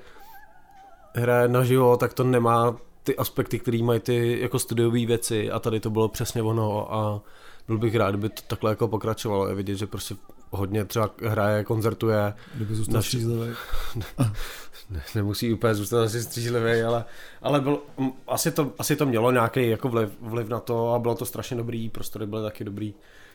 [1.16, 5.80] hraje naživo, tak to nemá ty aspekty, které mají ty jako studiové věci a tady
[5.80, 7.22] to bylo přesně ono a
[7.68, 9.48] byl bych rád, kdyby to takhle jako pokračovalo.
[9.48, 10.16] Je vidět, že prostě
[10.52, 13.54] hodně třeba hraje, koncertuje, Kdyby zůstal Naši- střízlivý.
[14.90, 17.06] ne, nemusí úplně zůstat asi střízlivý, ale,
[17.42, 17.80] ale byl,
[18.28, 21.58] asi, to, asi to mělo nějaký jako vliv, vliv na to a bylo to strašně
[21.58, 22.88] dobrý, prostory byly taky dobrý,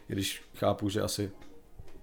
[0.09, 1.31] i když chápu, že asi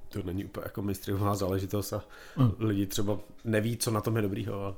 [0.09, 2.03] to není úplně jako mistrová záležitost a
[2.35, 2.51] Hmm.
[2.59, 4.61] lidi třeba neví, co na tom je dobrýho.
[4.63, 4.73] Ale...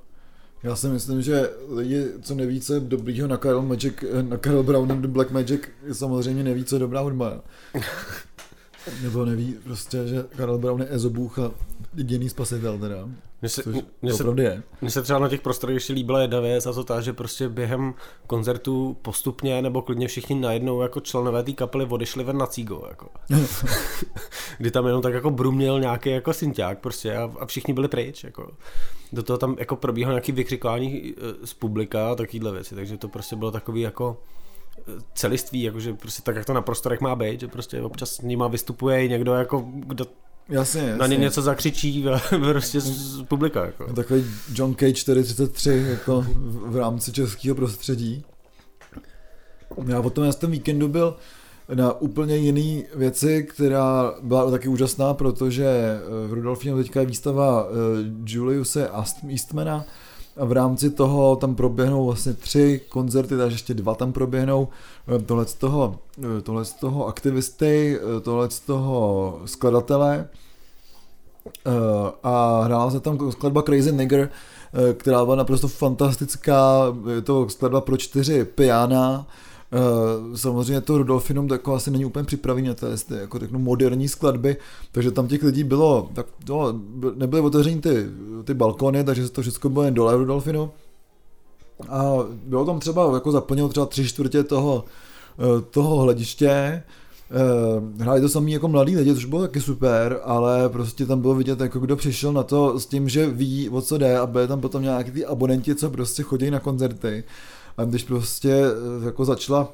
[0.64, 4.64] Já si myslím, že lidi, co neví, co je dobrýho na Karel, Magic, na Karel
[4.64, 7.44] Brown and the Black Magic, samozřejmě neví, co je dobrá hudba.
[9.02, 11.52] Nebo neví prostě, že Karel Brown je ezobůh a
[11.96, 13.10] jediný spasitel teda.
[13.42, 13.64] Mně se,
[14.02, 14.64] mně se, je.
[14.82, 17.50] mně se třeba na těch prostorech ještě líbila jedna věc a to ta, že prostě
[17.50, 17.94] během
[18.28, 22.84] koncertu postupně nebo klidně všichni najednou jako členové té kapely odešli ven na cígo.
[22.90, 23.10] Jako.
[24.58, 28.24] kdy tam jenom tak jako bruměl nějaký jako synťák prostě a, a všichni byli pryč.
[28.24, 28.52] Jako.
[29.12, 33.08] Do toho tam jako probíhalo nějaký vykřikování eh, z publika a takovýhle věci, takže to
[33.10, 34.18] prostě bylo takový jako
[35.14, 38.48] celiství, jakože prostě tak, jak to na prostorech má být, že prostě občas s nima
[38.48, 40.06] vystupuje i někdo, jako, kdo
[40.50, 40.98] Jasně, jasně.
[40.98, 42.06] na ně něco zakřičí
[42.40, 43.66] prostě z, z publika.
[43.66, 43.94] Jako.
[43.94, 48.24] Takový John Cage 433 jako v, v rámci českého prostředí.
[49.88, 51.16] Já potom já jsem víkendu byl
[51.74, 57.68] na úplně jiný věci, která byla taky úžasná, protože eh, v Rudolfíně teďka je výstava
[57.70, 57.74] eh,
[58.26, 59.86] Juliuse Ast- Eastmana
[60.38, 64.68] a v rámci toho tam proběhnou vlastně tři koncerty, takže ještě dva tam proběhnou.
[65.16, 66.00] Eh, Tohle z toho,
[66.38, 70.28] eh, tohle z toho aktivisty, eh, tohle z toho skladatele.
[72.24, 74.30] A hrála se tam skladba Crazy Nigger,
[74.98, 76.84] která byla naprosto fantastická,
[77.16, 79.28] je to skladba pro čtyři piana,
[80.36, 84.58] samozřejmě to Rudolfinum jako asi není úplně připravený na to, jestli jako řeknu moderní skladby,
[84.92, 86.80] takže tam těch lidí bylo, tak to,
[87.16, 88.06] nebyly otevřeny ty,
[88.44, 90.72] ty balkony, takže to všechno bylo jen dole v Rudolfinu.
[91.90, 94.86] A bylo tam třeba, jako zaplnilo třeba tři čtvrtě toho,
[95.40, 96.84] eh, toho hlediště,
[97.32, 101.36] Uh, hráli to samý jako mladí lidi, což bylo taky super, ale prostě tam bylo
[101.36, 104.48] vidět, jako kdo přišel na to s tím, že ví, o co jde a byli
[104.48, 107.24] tam potom nějaký ty abonenti, co prostě chodí na koncerty.
[107.78, 109.70] A když prostě eh, jako začala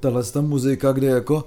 [0.00, 1.44] tahle ta muzika, kde jako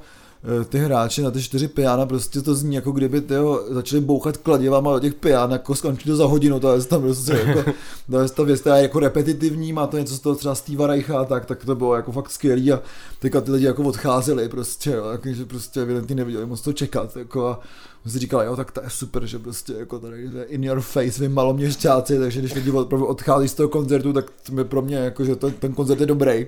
[0.62, 4.38] eh, ty hráči na ty čtyři piana, prostě to zní jako kdyby tyho, začali bouchat
[4.38, 7.72] kladivama do těch pian, jako skončí to za hodinu, to je tam prostě jako,
[8.12, 10.88] to je ta věc, která je jako repetitivní, má to něco z toho třeba Steva
[10.88, 12.82] Reicha tak, tak to bylo jako fakt skvělý a
[13.20, 15.06] teďka ty lidi jako odcházeli prostě, jo,
[15.48, 17.60] prostě evidentně neviděli moc to čekat, jako a
[18.08, 21.22] si říkal, jo, tak to je super, že prostě jako tady je in your face,
[21.22, 24.96] vy maloměšťáci, takže když lidi opravdu odchází z toho koncertu, tak to je pro mě
[24.96, 26.48] jako, že to, ten koncert je dobrý.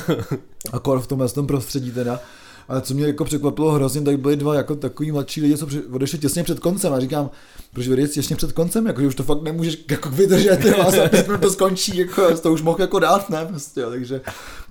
[0.72, 2.20] Akor v tomhle tom prostředí teda.
[2.68, 6.18] Ale co mě jako překvapilo hrozně, tak byli dva jako takový mladší lidi, co odešli
[6.18, 7.30] těsně před koncem a říkám,
[7.72, 11.38] proč odejít těsně před koncem, jako, že už to fakt nemůžeš jako vydržet, jo, a
[11.38, 14.20] to skončí, jako, to už mohl jako dát, ne, prostě, jo, takže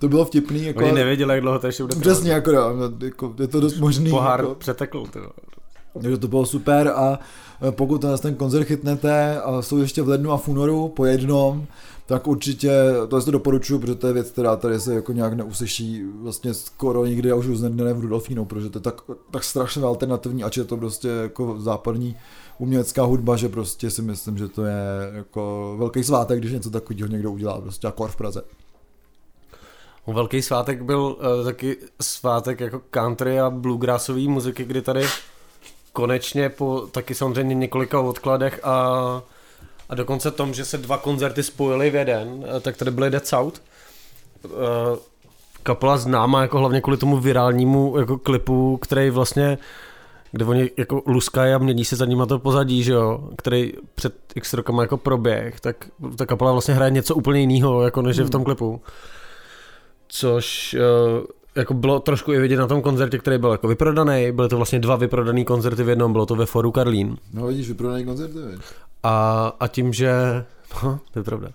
[0.00, 3.34] to bylo vtipný, jako, Oni nevěděli, jak dlouho to ještě bude přesně, jako, no, jako,
[3.40, 5.28] je to dost možný, Pohár jako, přetekl, vole.
[6.02, 7.18] Takže to bylo super a
[7.68, 11.04] e, pokud tenhle ten koncert chytnete a jsou ještě v lednu a v únoru po
[11.04, 11.66] jednom,
[12.06, 12.72] tak určitě
[13.08, 17.06] to to doporučuji, protože to je věc, která tady se jako nějak neuslyší vlastně skoro
[17.06, 20.64] nikdy a už uznedne v Rudolfínu, protože to je tak, tak strašně alternativní, ač je
[20.64, 22.16] to prostě jako západní
[22.58, 27.08] umělecká hudba, že prostě si myslím, že to je jako velký svátek, když něco takového
[27.08, 28.42] někdo udělá, prostě jako v Praze.
[30.06, 35.06] Velký svátek byl uh, taky svátek jako country a bluegrassové muziky, kdy tady
[35.92, 38.72] konečně po taky samozřejmě několika odkladech a,
[39.88, 43.26] a dokonce tom, že se dva koncerty spojily v jeden, eh, tak tady byly Dead
[43.26, 43.62] South.
[44.44, 44.52] Uh,
[45.62, 49.58] kapela známá jako hlavně kvůli tomu virálnímu jako klipu, který vlastně
[50.32, 54.14] kde oni jako luskají a mění se za nima to pozadí, že jo, který před
[54.34, 55.76] x rokama jako proběh, tak
[56.16, 58.80] ta kapela vlastně hraje něco úplně jiného, jako než je v tom klipu
[60.08, 61.26] což uh,
[61.58, 64.32] jako bylo trošku i vidět na tom koncertě, který byl jako vyprodaný.
[64.32, 67.16] Byly to vlastně dva vyprodaný koncerty v jednom, bylo to ve Foru Karlín.
[67.32, 68.60] No vidíš, vyprodaný koncerty, viď?
[69.02, 70.12] A, a tím, že...
[70.84, 71.48] No, to je pravda.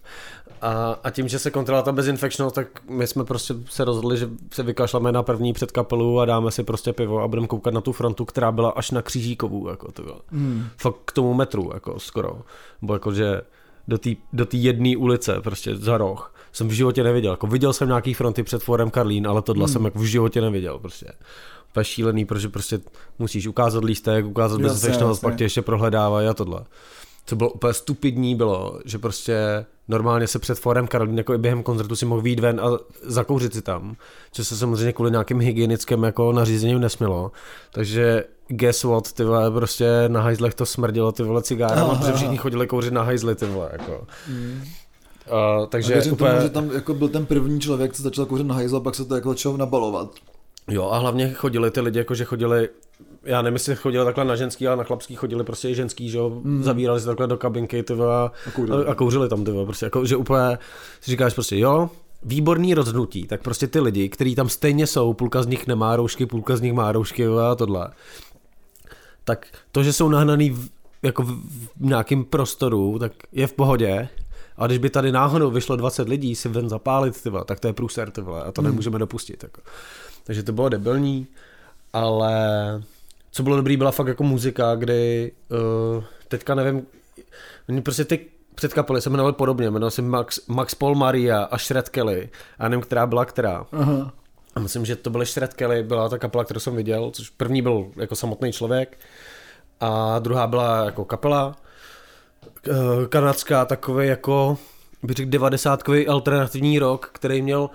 [0.62, 4.30] A, a tím, že se kontrola ta bezinfekčnost, tak my jsme prostě se rozhodli, že
[4.52, 7.92] se vykašleme na první předkapelu a dáme si prostě pivo a budeme koukat na tu
[7.92, 10.22] frontu, která byla až na Křížíkovou, jako to bylo.
[10.32, 10.66] Hmm.
[10.78, 12.42] Fakt k tomu metru, jako skoro.
[12.82, 13.42] Bo jako, že
[13.88, 17.32] do té do jedné ulice, prostě za roh, jsem v životě neviděl.
[17.32, 19.74] Jako viděl jsem nějaký fronty před Forem Karlín, ale tohle Hmm.
[19.74, 21.06] jsem jako v životě neviděl, prostě.
[21.72, 22.80] To šílený, protože prostě
[23.20, 24.94] musíš ukázat lístek, ukázat jasně.
[25.22, 26.64] pak tě ještě prohledávají a tohle.
[27.26, 31.64] Co bylo úplně stupidní bylo, že prostě normálně se před Forem Karolín jako i během
[31.64, 32.66] koncertu si mohl výjít ven a
[33.04, 33.96] zakouřit si tam,
[34.32, 37.32] což se samozřejmě kvůli nějakým hygienickým jako nařízením nesmělo.
[37.72, 42.38] Takže guess what, ty vole, prostě na hajzlech to smrdilo ty vole cigárama, protože všichni
[42.38, 44.08] chodili kouřit na hajzly, ty vole, jako.
[44.28, 44.64] Hmm.
[45.32, 46.32] Uh, takže A věřím úplně...
[46.32, 48.96] tomu, že tam jako byl ten první člověk, co začal kouřit na hajzl, a pak
[48.96, 50.10] se to jako začalo nabalovat.
[50.68, 52.70] Jo a hlavně chodili ty lidi, jako že chodili,
[53.24, 56.18] já nevím, jestli chodili takhle na ženský, ale na chlapský chodili prostě i ženský, že
[56.18, 56.64] jo, mm.
[56.64, 58.86] zavírali se takhle do kabinky, ty a, A kouřili.
[58.86, 60.58] a kouřili tam, ty prostě, jako, že úplně
[61.02, 61.90] si říkáš prostě, jo,
[62.24, 66.26] výborný rozhodnutí, tak prostě ty lidi, kteří tam stejně jsou, půlka z nich nemá roušky,
[66.26, 67.90] půlka z nich má roušky a tohle,
[69.24, 70.70] tak to, že jsou nahnaný v,
[71.04, 71.42] jako v,
[71.80, 74.10] v nějakém prostoru, tak je v pohodě,
[74.58, 77.68] a když by tady náhodou vyšlo 20 lidí si ven zapálit, ty vole, tak to
[77.68, 78.70] je průser, ty vole, a to Hmm.
[78.72, 79.44] nemůžeme dopustit.
[79.44, 79.62] Jako.
[80.24, 81.28] Takže to bylo debilní,
[81.94, 82.34] ale
[83.32, 85.32] co bylo dobrý, byla fakt jako muzika, kdy
[85.98, 86.86] uh, teďka nevím,
[87.70, 91.90] oni prostě ty předkapely se jmenovaly podobně, jmenoval se Max, Max Paul Maria a Shred
[91.90, 93.66] Kelly, a nevím, která byla která.
[93.72, 94.14] Aha.
[94.56, 97.62] A myslím, že to byly Shred Kelly, byla ta kapela, kterou jsem viděl, což první
[97.62, 99.00] byl jako samotný člověk
[99.80, 101.56] a druhá byla jako kapela
[103.10, 104.58] kanadská, takový jako
[105.04, 107.70] bych řekl 90 alternativní rock, který měl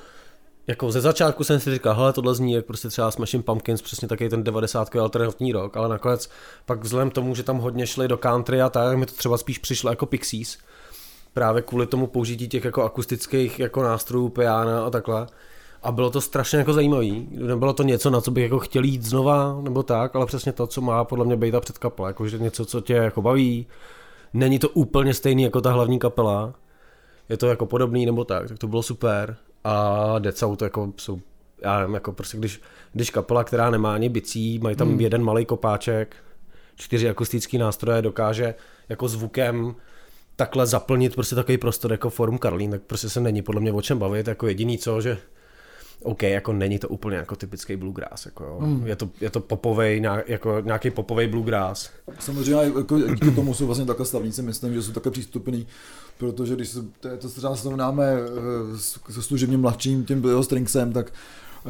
[0.67, 4.09] jako ze začátku jsem si říkal, hele, tohle zní jak prostě třeba Smashing Pumpkins, přesně
[4.09, 6.31] taky ten 90 alternativní rock, ale nakonec
[6.67, 9.59] pak vzhledem tomu, že tam hodně šli do country a tak, mi to třeba spíš
[9.59, 10.59] přišlo jako Pixies,
[11.35, 15.27] právě kvůli tomu použití těch jako akustických jako nástrojů, piana a takhle.
[15.83, 17.29] A bylo to strašně jako zajímavý.
[17.31, 20.67] Nebylo to něco, na co bych jako chtěl jít znova, nebo tak, ale přesně to,
[20.67, 22.09] co má podle mě být ta předkapela.
[22.09, 23.67] Jakože něco, co tě jako baví.
[24.35, 26.55] Není to úplně stejný jako ta hlavní kapela.
[27.29, 29.37] Je to jako podobný nebo tak, tak to bylo super.
[29.65, 31.21] A Dead South jako jsou,
[31.63, 32.61] já nevím, jako prostě když,
[32.93, 35.01] když kapela, která nemá ani bicí, mají tam hmm.
[35.01, 36.17] jeden malý kopáček,
[36.77, 38.55] čtyři akustické nástroje, dokáže
[38.89, 39.75] jako zvukem
[40.37, 43.83] takhle zaplnit prostě takový prostor jako Forum Karlín, tak prostě se není podle mě o
[43.83, 45.19] čem bavit, jako jediný co, že
[46.03, 48.59] OK, jako není to úplně jako typický bluegrass, jako jo.
[48.61, 48.87] Hmm.
[48.87, 51.91] Je to, je to popovej, jako nějaký popovej bluegrass.
[52.19, 55.67] Samozřejmě jako díky tomu jsou vlastně takhle stavníci, myslím, že jsou takhle přístupný,
[56.19, 61.13] protože když se, to, to třeba srovnáme eh, se služebně mladším tím Billyho Stringsem, tak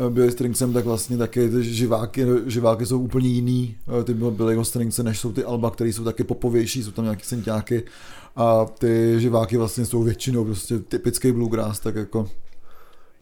[0.06, 4.64] eh, Billy Stringsem, tak vlastně taky ty živáky, živáky jsou úplně jiný, eh, ty Billyho
[4.64, 7.82] Stringse, než jsou ty alba, které jsou taky popovější, jsou tam nějaký synťáky
[8.36, 12.28] a ty živáky vlastně jsou většinou prostě typický bluegrass, tak jako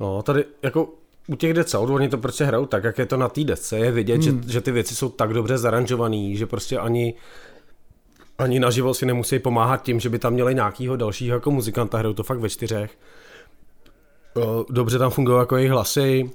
[0.00, 0.88] No, tady jako
[1.26, 3.92] u těch South, oni to prostě hrajou tak, jak je to na té desce, je
[3.92, 4.42] vidět, hmm.
[4.42, 7.14] že, že ty věci jsou tak dobře zaranžovaný, že prostě ani
[8.38, 12.14] ani naživo si nemusí pomáhat tím, že by tam měli nějakýho dalšího jako muzikanta, hrajou
[12.14, 12.98] to fakt ve čtyřech.
[14.70, 16.30] Dobře tam fungují jako jejich hlasy,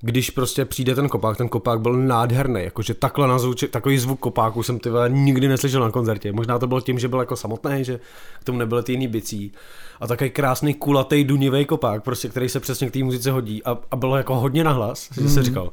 [0.00, 4.20] když prostě přijde ten kopák, ten kopák byl nádherný, jakože takhle na zvuči, takový zvuk
[4.20, 6.32] kopáku jsem ty vole nikdy neslyšel na koncertě.
[6.32, 8.00] Možná to bylo tím, že byl jako samotný, že
[8.40, 9.52] k tomu nebyly ty jiný bicí.
[10.00, 13.78] A takový krásný kulatý dunivý kopák, prostě, který se přesně k té muzice hodí a,
[13.90, 15.30] a bylo jako hodně nahlas, že Mhm.
[15.30, 15.70] se říkal,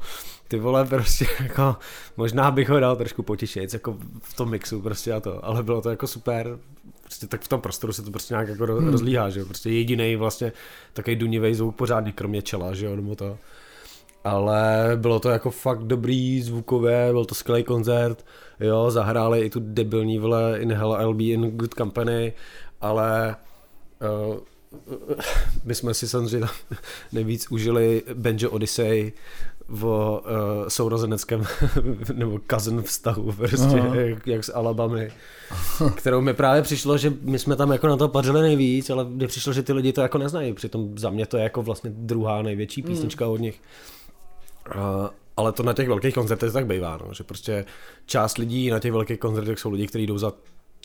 [0.48, 1.76] ty vole prostě jako,
[2.16, 5.80] možná bych ho dal trošku potišejc, jako v tom mixu prostě a to, ale bylo
[5.80, 6.58] to jako super,
[7.02, 8.88] prostě tak v tom prostoru se to prostě nějak jako hmm.
[8.88, 10.52] rozlíhá, že jo, prostě jediný vlastně
[10.92, 13.38] takový dunivý zvuk pořádně, kromě čela, že jo, nebo to.
[14.28, 18.26] Ale bylo to jako fakt dobrý zvukové, byl to skvělý koncert,
[18.60, 22.32] jo, zahráli i tu debilní vole In Hell I'll Be in Good Company,
[22.80, 23.36] ale
[24.28, 24.36] uh,
[25.64, 26.48] my jsme si samozřejmě
[27.12, 29.12] nejvíc užili Benjo Odyssey
[29.68, 30.20] v uh,
[30.68, 31.44] sourozeneckém
[32.12, 35.12] nebo cousin vztahu prostě, jak, jak s Alabamy,
[35.94, 39.26] kterou mi právě přišlo, že my jsme tam jako na to pařili nejvíc, ale mně
[39.26, 42.42] přišlo, že ty lidi to jako neznají, přitom za mě to je jako vlastně druhá
[42.42, 42.90] největší hmm.
[42.90, 43.32] písnička mm.
[43.32, 43.60] od nich.
[44.74, 47.64] Uh, ale to na těch velkých koncertech tak bývá, no, že prostě
[48.06, 50.32] část lidí na těch velkých koncertech jsou lidi, kteří jdou za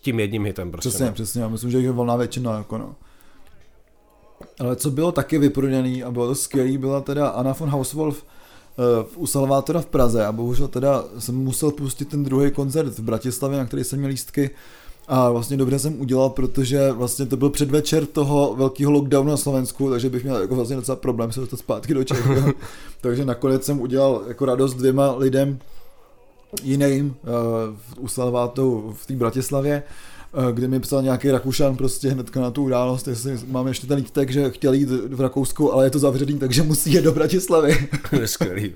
[0.02, 0.72] tím jedním hitem.
[0.72, 1.12] Prostě, přesně, no.
[1.14, 2.96] přesně, já myslím, že je volná většina, jako no.
[4.60, 8.26] Ale co bylo taky vyprodaný a bylo to skvělý, byla teda Anna von Hauswolf
[9.14, 13.00] uh, u Salvátora v Praze a bohužel teda jsem musel pustit ten druhý koncert v
[13.00, 14.50] Bratislavě, na který jsem měl lístky
[15.08, 19.90] a vlastně dobře jsem udělal, protože vlastně to byl předvečer toho velkého lockdownu na Slovensku,
[19.90, 22.28] takže bych měl jako vlastně docela problém se dostat zpátky do Čech.
[23.02, 25.60] takže nakonec jsem udělal jako radost dvěma lidem
[26.64, 27.16] jiným
[27.98, 29.84] uh, u Salvátu v té Bratislavě
[30.36, 33.98] Eh, kde mi psal nějaký Rakušan prostě hnedka na tu událost, jestli mám ještě ten
[33.98, 37.90] lítek, že chtěl jít v Rakousku, ale je to zavřený, takže musí jít do Bratislavy.
[38.26, 38.74] Skvělý.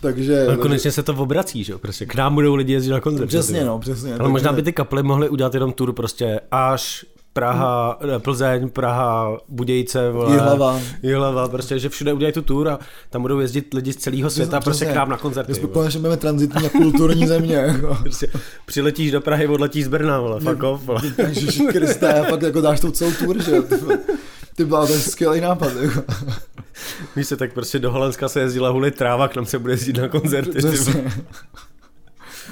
[0.00, 0.46] Takže...
[0.46, 1.78] Ale konečně se to obrací, že jo?
[1.78, 3.26] Prostě k nám budou lidi jezdit na koncert.
[3.26, 4.10] Přesně, no, přesně.
[4.10, 4.30] Ale takže...
[4.30, 8.20] možná by ty kapely mohly udělat jenom tour prostě až Praha, hmm.
[8.20, 10.80] Plzeň, Praha, Budějce, vole, Jihlava.
[11.02, 12.78] Jihlava, prostě, že všude udělají tu tour a
[13.10, 15.52] tam budou jezdit lidi z celého světa prostě k nám na koncerty.
[15.52, 17.54] My konečně budeme transitní a kulturní země.
[17.70, 17.98] Jako.
[18.02, 18.26] Prostě,
[18.66, 20.84] přiletíš do Prahy, odletíš z Brna, vole, fuck off.
[20.84, 21.02] Vole.
[21.28, 23.52] Ježiši Kriste, a pak jako dáš tu celou tour, že
[24.56, 25.72] ty byla to skvělý nápad.
[25.82, 26.02] Jako.
[27.16, 29.96] Víš se, tak prostě do Holandska se jezdila hulit tráva, k nám se bude jezdit
[29.96, 30.58] na koncerty.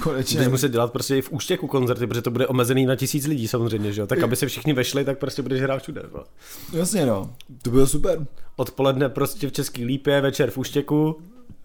[0.02, 0.36] Konečně.
[0.36, 3.48] Budeš muset dělat prostě i v úštěku koncerty, protože to bude omezený na tisíc lidí
[3.48, 4.06] samozřejmě, že jo?
[4.06, 6.02] Tak aby se všichni vešli, tak prostě budeš hrát všude.
[6.14, 6.24] No.
[6.72, 8.26] Jasně no, to bylo super.
[8.56, 11.16] Odpoledne prostě v Český lípě, večer v úštěku.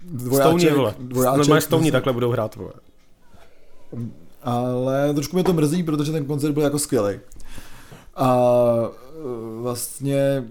[0.02, 0.96] Dvojáček, Stouní, vole.
[1.00, 2.74] Dvojáček, Normálně stouní takhle budou hrát, vole.
[4.44, 7.20] Ale trošku mě to mrzí, protože ten koncert byl jako skvělý.
[8.16, 8.38] A
[8.78, 10.44] e, vlastně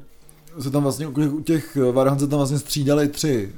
[0.58, 3.52] se tam vlastně u těch varhan se tam vlastně střídali tři,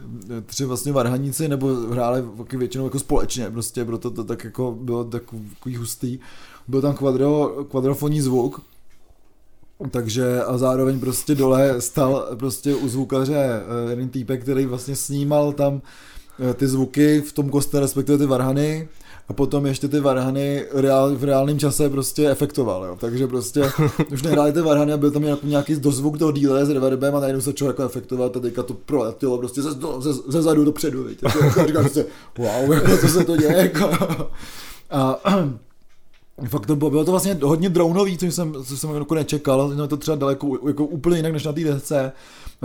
[0.46, 5.76] tři vlastně varhaníci, nebo hráli většinou jako společně, prostě proto to tak jako bylo takový
[5.76, 6.18] hustý.
[6.68, 8.60] Byl tam kvadro, kvadrofonní zvuk,
[9.90, 15.52] takže a zároveň prostě dole stal prostě u zvukaře eh, jeden týpek, který vlastně snímal
[15.52, 15.82] tam
[16.50, 18.88] eh, ty zvuky v tom kostele, respektive ty varhany
[19.28, 22.96] a potom ještě ty varhany reál, v reálném čase prostě efektoval, jo.
[23.00, 23.62] takže prostě
[24.12, 27.40] už nehráli ty varhany a byl tam nějaký, dozvuk toho díle s reverbem a najednou
[27.40, 31.26] se člověk jako efektovat a teďka to proletělo prostě ze, ze, ze zadu dopředu, víte,
[31.44, 32.06] jako, říkám prostě,
[32.38, 33.90] wow, jako, co se to děje, jako.
[34.90, 35.20] a
[36.48, 39.88] Fakt to bylo, bylo to vlastně hodně dronový, což jsem, co jsem jako nečekal, no
[39.88, 42.12] to třeba daleko, jako úplně jinak než na té desce,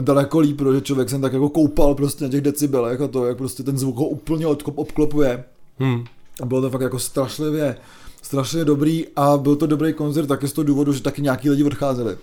[0.02, 3.38] daleko líp, protože člověk jsem tak jako koupal prostě na těch decibelech a to, jak
[3.38, 5.44] prostě ten zvuk ho úplně obklopuje.
[5.80, 6.04] Hmm.
[6.42, 7.78] A bylo to fakt jako strašlivě,
[8.22, 11.64] strašně dobrý a byl to dobrý koncert taky z toho důvodu, že taky nějaký lidi
[11.64, 12.18] odcházeli.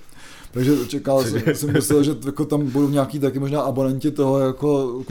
[0.50, 5.02] Takže čekal jsem, jsem myslel, že jako tam budou nějaký taky možná abonenti toho jako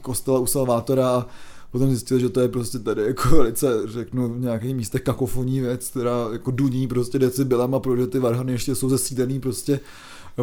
[0.00, 1.26] kostela u Salvátora a
[1.72, 5.88] potom zjistil, že to je prostě tady jako velice, řeknu, v nějakých místech kakofonní věc,
[5.88, 9.80] která jako duní prostě decibelama, protože ty varhany ještě jsou zesídený prostě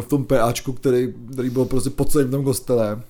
[0.00, 3.02] v tom PAčku, který, který byl prostě pod celým tom kostele.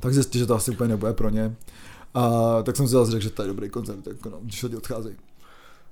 [0.00, 1.56] Tak zjistil, že to asi úplně nebude pro ně.
[2.14, 4.76] A tak jsem si zase řekl, že to je dobrý koncert, jako no, když lidi
[4.76, 5.16] odcházejí.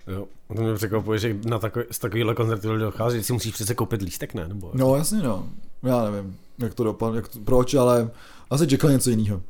[0.07, 3.74] Jo, to mě překvapuje, že na takový, z takovýhle koncerty lidi odchází, si musíš přece
[3.74, 4.48] koupit lístek, ne?
[4.48, 5.48] Nebo no jasně no,
[5.83, 8.11] já nevím, jak to dopadne, jak to, proč, ale
[8.50, 9.42] asi čekal něco jiného.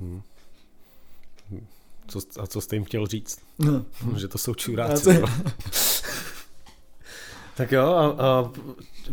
[0.00, 0.22] Hmm.
[2.06, 3.38] Co, a co jste jim chtěl říct?
[3.58, 3.84] No.
[4.16, 5.22] že to jsou čuráci.
[7.56, 8.52] tak jo, a, a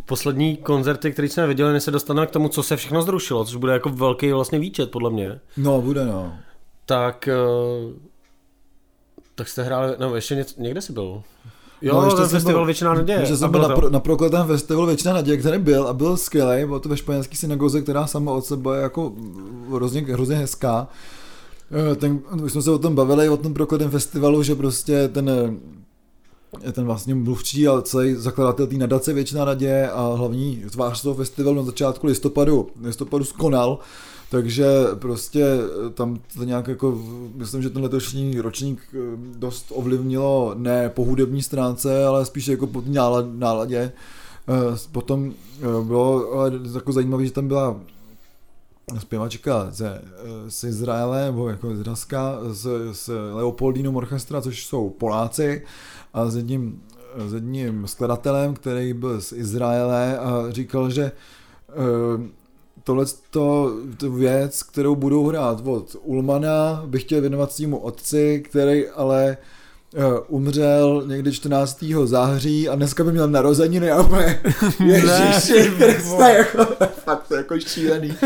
[0.05, 3.55] poslední koncerty, které jsme viděli, než se dostaneme k tomu, co se všechno zrušilo, což
[3.55, 5.39] bude jako velký vlastně výčet, podle mě.
[5.57, 6.33] No, bude no.
[6.85, 7.33] Tak, eh,
[9.35, 11.23] tak jste hráli, no ještě něco, někde jsi byl?
[11.81, 13.25] Jo, no, ještě ten festival byl, Většina naděje.
[13.25, 16.65] Že jsem byl na, pro, na prokletém festivalu Většina naděje, který byl a byl skvělý,
[16.65, 19.13] bylo to ve španělské synagoze, která sama od sebe je jako
[19.73, 20.87] hrozně, hrozně hezká.
[21.91, 25.29] Eh, ten, už jsme se o tom bavili, o tom prokletém festivalu, že prostě ten
[26.71, 31.57] ten vlastně mluvčí a celý zakladatel té nadace Většina naděje a hlavní tvář toho festivalu
[31.57, 33.79] na začátku listopadu, listopadu skonal,
[34.29, 35.45] takže prostě
[35.93, 37.01] tam to nějak jako,
[37.35, 38.97] myslím, že ten letošní ročník eh,
[39.37, 42.83] dost ovlivnilo ne po hudební stránce, ale spíš jako po
[43.33, 43.79] náladě.
[43.79, 46.25] Eh, potom eh, bylo
[46.73, 47.79] jako zajímavé, že tam byla
[48.97, 50.01] zpěvačka ze,
[50.47, 51.69] z Izraele, nebo jako
[52.49, 55.63] z, z Leopoldinum Orchestra, což jsou Poláci,
[56.13, 56.81] a s jedním,
[57.27, 61.11] s jedním skladatelem, který byl z Izraele a říkal, že
[62.83, 63.73] tohle to
[64.09, 69.37] věc, kterou budou hrát od Ulmana, bych chtěl věnovat svýmu otci, který ale
[69.95, 71.83] uh, umřel někdy 14.
[72.05, 74.41] září a dneska by měl narozeniny a úplně
[74.85, 76.65] Ježiši Krista, jako,
[77.05, 78.17] fakt to jako šílený.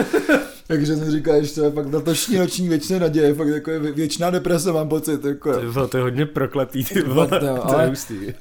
[0.68, 4.30] Takže jsem říkal, že to je fakt letošní noční věčné naděje, fakt jako je věčná
[4.30, 5.26] deprese, mám pocit.
[5.26, 5.54] Jako.
[5.60, 7.94] Ty bylo, to je hodně prokletý, ty vole, fakt, jo, ale,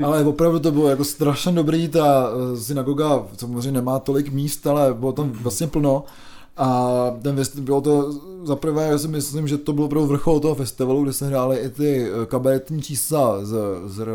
[0.05, 4.95] ale opravdu to bylo jako strašně dobrý, ta eh, synagoga samozřejmě nemá tolik míst, ale
[4.95, 6.05] bylo tam vlastně plno.
[6.63, 8.13] A ten bylo to
[8.45, 11.59] za prvé, já si myslím, že to bylo pro vrchol toho festivalu, kde se hrály
[11.59, 13.55] i ty eh, kabaretní čísla z,
[13.87, 14.07] z,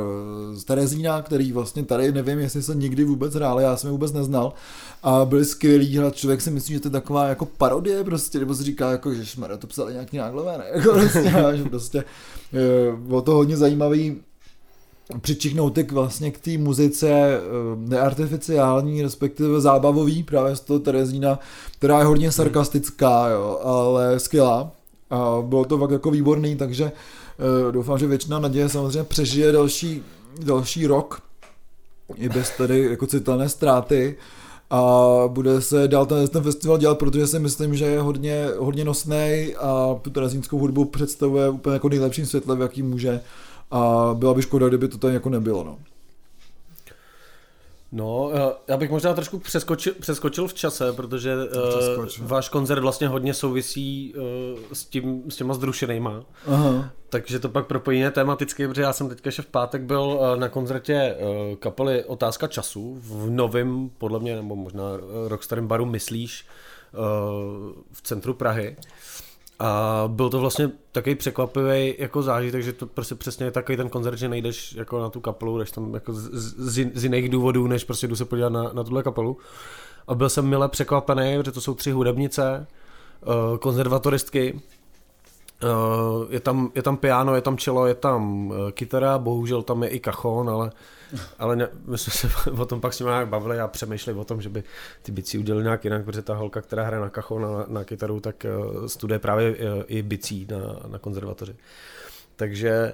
[0.53, 4.13] z Terezína, který vlastně tady nevím, jestli se nikdy vůbec hráli, já jsem je vůbec
[4.13, 4.53] neznal.
[5.03, 8.55] A byli skvělí, ale člověk si myslí, že to je taková jako parodie prostě, nebo
[8.55, 10.65] si říká jako, že šmara, to psali nějaký náglové, ne?
[10.73, 12.03] Jako prostě, že prostě
[12.53, 14.15] eh, bylo to hodně zajímavý
[15.21, 17.39] přičichnout k vlastně k té muzice eh,
[17.77, 21.39] neartificiální, respektive zábavový, právě z toho Terezína,
[21.77, 24.71] která je hodně sarkastická, jo, ale skvělá.
[25.09, 30.03] A bylo to fakt jako výborný, takže uh, doufám, že většina naděje samozřejmě přežije další,
[30.43, 31.21] další rok
[32.15, 34.15] i bez tedy jako citelné ztráty.
[34.69, 38.85] A bude se dál ten, ten festival dělat, protože si myslím, že je hodně, hodně
[38.85, 43.21] nosný a tu terezínskou hudbu představuje úplně jako nejlepším světle, v jaký může
[43.71, 45.79] a byla by škoda, kdyby to tady jako nebylo, no.
[47.91, 48.31] No,
[48.67, 54.13] já bych možná trošku přeskočil, přeskočil v čase, protože uh, váš koncert vlastně hodně souvisí
[54.15, 56.23] uh, s, tím, s těma zrušenýma.
[56.47, 56.89] Aha.
[57.09, 60.49] Takže to pak propojíme tematicky, protože já jsem teďka ještě v pátek byl uh, na
[60.49, 64.83] koncertě uh, kapely Otázka času v novém, podle mě, nebo možná
[65.27, 66.45] rok starým baru Myslíš
[66.93, 68.75] uh, v centru Prahy.
[69.59, 73.89] A byl to vlastně takový překvapivý jako zážitek, že to prostě přesně je takový ten
[73.89, 77.67] koncert, že nejdeš jako na tu kapelu, jdeš tam jako z, z, z jiných důvodů,
[77.67, 79.37] než prostě jdu se podívat na, na tuhle kapelu.
[80.07, 82.67] A byl jsem mile překvapený, že to jsou tři hudebnice,
[83.25, 84.61] uh, konzervatoristky,
[85.63, 89.83] Uh, je, tam, je tam piano, je tam čelo, je tam uh, kytara, bohužel tam
[89.83, 90.71] je i kachon, ale
[91.39, 94.23] ale ne, my jsme se o tom pak s nimi nějak bavili a přemýšleli o
[94.23, 94.63] tom, že by
[95.01, 98.19] ty bicí udělali nějak jinak, protože ta holka, která hraje na kachon na, na kytaru,
[98.19, 101.55] tak uh, studuje právě uh, i bicí na, na konzervatoři.
[102.35, 102.93] Takže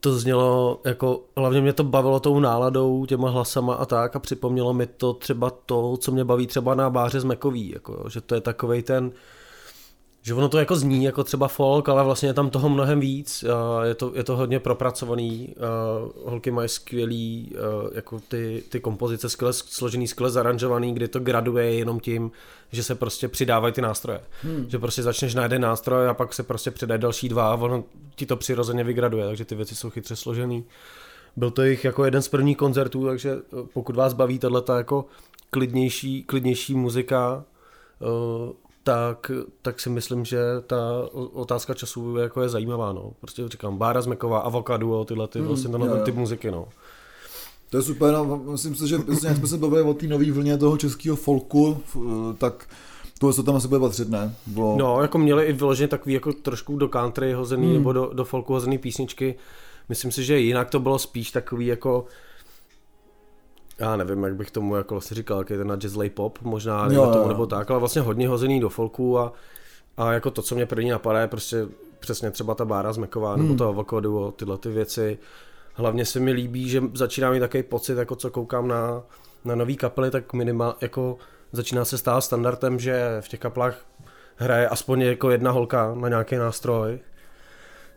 [0.00, 4.74] to znělo jako, hlavně mě to bavilo tou náladou, těma hlasama a tak a připomnělo
[4.74, 8.34] mi to třeba to, co mě baví třeba na báře z Mekový, jako, že to
[8.34, 9.12] je takovej ten, uh,
[10.28, 13.44] že ono to jako zní jako třeba folk, ale vlastně je tam toho mnohem víc,
[13.84, 15.54] je to, je to hodně propracovaný,
[16.24, 17.52] holky mají skvělý
[17.94, 22.30] jako ty, ty kompozice skvěle složený, skvěle zaranžovaný, kdy to graduje jenom tím,
[22.72, 24.20] že se prostě přidávají ty nástroje.
[24.42, 24.70] Hmm.
[24.70, 27.84] Že prostě začneš na jeden nástroj a pak se prostě přidají další dva a ono
[28.14, 30.64] ti to přirozeně vygraduje, takže ty věci jsou chytře složený.
[31.36, 33.36] Byl to jich jako jeden z prvních koncertů, takže
[33.72, 35.04] pokud vás baví tato jako
[35.50, 37.44] klidnější, klidnější muzika,
[38.88, 39.30] tak,
[39.62, 40.76] tak si myslím, že ta
[41.32, 42.92] otázka času je, jako je zajímavá.
[42.92, 43.12] No.
[43.20, 46.50] Prostě říkám, Bára Zmeková, Avocado, tyhle ty, hmm, vlastně tenhle typ muziky.
[46.50, 46.68] No.
[47.70, 50.58] To je super, no, myslím si, že jak jsme se bavili o té nové vlně
[50.58, 51.82] toho českého folku,
[52.38, 52.68] tak
[53.18, 54.34] to se tam asi bude patřit, ne?
[54.46, 54.76] Bylo...
[54.78, 57.74] No, jako měli i vyloženě takový jako trošku do country hozený, hmm.
[57.76, 59.34] nebo do, do folku hozený písničky.
[59.88, 62.04] Myslím si, že jinak to bylo spíš takový jako
[63.78, 67.06] já nevím, jak bych tomu jako vlastně říkal, jak je ten jazzlej pop, možná jo,
[67.06, 67.28] tomu, jo.
[67.28, 69.32] nebo tak, ale vlastně hodně hozený do folku a,
[69.96, 71.66] a jako to, co mě první napadá, je prostě
[71.98, 73.42] přesně třeba ta Bára Zmeková hmm.
[73.42, 75.18] nebo to Avocado, tyhle ty věci.
[75.74, 79.02] Hlavně se mi líbí, že začíná mít takový pocit, jako co koukám na,
[79.44, 81.16] na nový kapely, tak minimál, jako
[81.52, 83.86] začíná se stát standardem, že v těch kaplách
[84.36, 86.98] hraje aspoň jako jedna holka na nějaký nástroj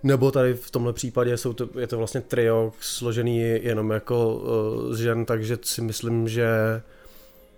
[0.04, 4.94] nebo tady v tomhle případě jsou to, je to vlastně trio složený jenom jako uh,
[4.94, 6.48] z žen, takže si myslím, že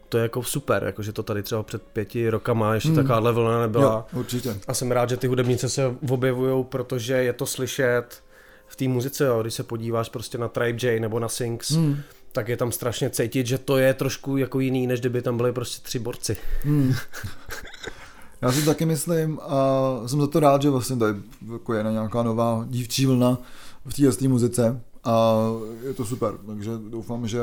[0.09, 2.97] to je jako super, jako že to tady třeba před pěti rokama ještě hmm.
[2.97, 3.83] taková vlna nebyla.
[3.83, 4.55] Jo, určitě.
[4.67, 8.23] A jsem rád, že ty hudebnice se objevují, protože je to slyšet
[8.67, 9.41] v té muzice, jo.
[9.41, 11.97] když se podíváš prostě na Tribe J nebo na Sings, hmm.
[12.31, 15.51] tak je tam strašně cítit, že to je trošku jako jiný, než kdyby tam byly
[15.51, 16.37] prostě tři borci.
[16.63, 16.93] Hmm.
[18.43, 21.17] Já si taky myslím a jsem za to rád, že vlastně tady
[21.53, 23.37] jako je na nějaká nová dívčí vlna
[23.85, 25.35] v té muzice a
[25.83, 27.39] je to super, takže doufám, že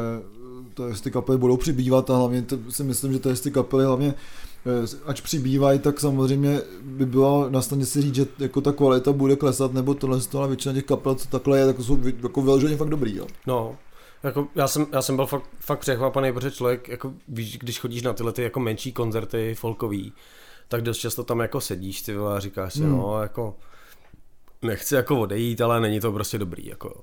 [1.02, 4.14] ty kapely budou přibývat a hlavně si myslím, že ty kapely hlavně
[4.66, 9.12] eh, ať přibývají, tak samozřejmě by bylo na straně si říct, že jako ta kvalita
[9.12, 12.76] bude klesat, nebo tohle, ale většina těch kapel, co takhle je, tak jsou jako vyloženě
[12.76, 13.16] fakt dobrý.
[13.16, 13.26] Jo.
[13.46, 13.76] No,
[14.22, 18.02] jako já, jsem, já jsem byl fakt, fakt překvapený, protože člověk, jako víš, když chodíš
[18.02, 20.12] na tyhle ty jako menší koncerty folkový,
[20.70, 22.90] tak dost často tam jako sedíš ty vole a říkáš si, Hmm.
[22.90, 23.56] no jako
[24.62, 27.02] nechci jako odejít, ale není to prostě dobrý, jako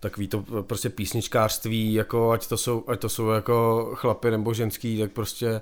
[0.00, 4.98] takový to prostě písničkářství, jako ať to jsou, ať to jsou jako chlapy nebo ženský,
[4.98, 5.60] tak prostě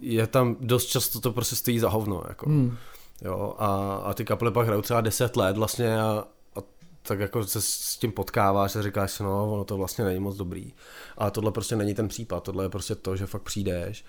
[0.00, 2.48] je tam dost často to prostě stojí za hovno, jako.
[2.48, 2.76] Hmm.
[3.22, 6.24] Jo, a, a ty kapely pak hrajou třeba 10 let vlastně a,
[6.56, 6.60] a
[7.02, 10.36] tak jako se s tím potkáváš a říkáš si, no, ono to vlastně není moc
[10.36, 10.72] dobrý.
[11.18, 14.04] A tohle prostě není ten případ, tohle je prostě to, že fakt přijdeš,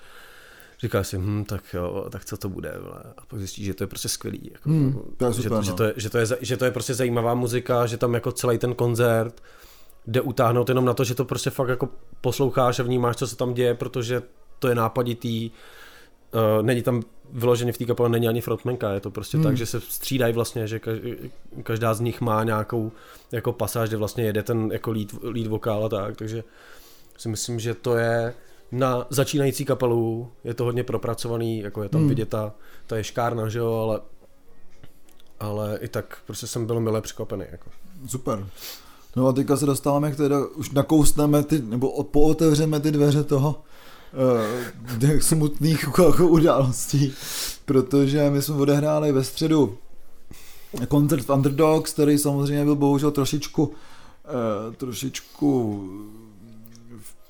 [0.82, 3.04] říkáš si, hm, tak jo, tak co to bude, vole.
[3.18, 4.50] a pak zjistíš, že to je prostě skvělý.
[4.54, 5.78] Jako, Hmm, to je že, super, že, no.
[5.78, 8.58] to je, že, to je, že to je prostě zajímavá muzika, že tam jako celý
[8.58, 9.44] ten koncert
[10.08, 11.90] jde utáhnout jenom na to, že to prostě fakt jako
[12.22, 14.24] posloucháš a vnímáš, co se tam děje, protože
[14.60, 15.52] to je nápaditý,
[16.60, 17.02] Uh, není tam
[17.32, 19.44] vyloženě v té kapele není ani frontmanka, je to prostě Hmm.
[19.44, 21.30] tak, že se střídají vlastně, že kaž-
[21.64, 22.92] každá z nich má nějakou
[23.32, 26.44] jako pasáž, kde vlastně jede ten jako lead, lead vokál a tak, takže
[27.18, 28.34] si myslím, že to je
[28.72, 32.10] na začínající kapelu, je to hodně propracovaný, jako je tam Hmm.
[32.10, 32.54] vidět ta,
[32.88, 34.02] ta ješkárna, že jo, ale
[35.40, 37.46] ale i tak prostě jsem byl milé překvapený.
[37.52, 37.70] Jako.
[38.08, 38.48] Super.
[39.16, 43.62] No a teďka se dostáváme k teda, už nakousneme ty, nebo pootevřeme ty dveře toho
[45.04, 47.14] uh, smutných událostí,
[47.66, 49.78] protože my jsme odehráli ve středu
[50.88, 53.74] koncert v Underdogs, který samozřejmě byl bohužel trošičku uh,
[54.76, 55.82] trošičku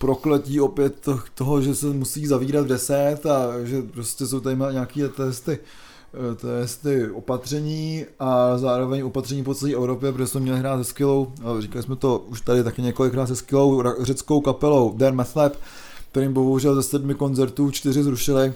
[0.02, 4.58] prokletí opět to, toho, že se musí zavírat v 10 a že prostě jsou tady
[4.72, 5.60] nějaké testy
[6.14, 11.32] eh, testy opatření a zároveň opatření po celé Evropě, protože jsme měli hrát se skillou,
[11.60, 15.54] říkali jsme to už tady taky několikrát se skillou řeckou kapelou Der Mathlab,
[16.12, 18.54] kterým bohužel ze sedmi koncertů čtyři zrušili,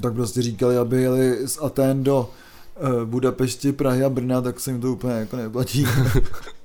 [0.00, 2.30] tak prostě říkali, aby jeli z Aten do
[2.76, 5.86] eh, Budapešti, Prahy a Brna, tak se jim to úplně jako neplatí.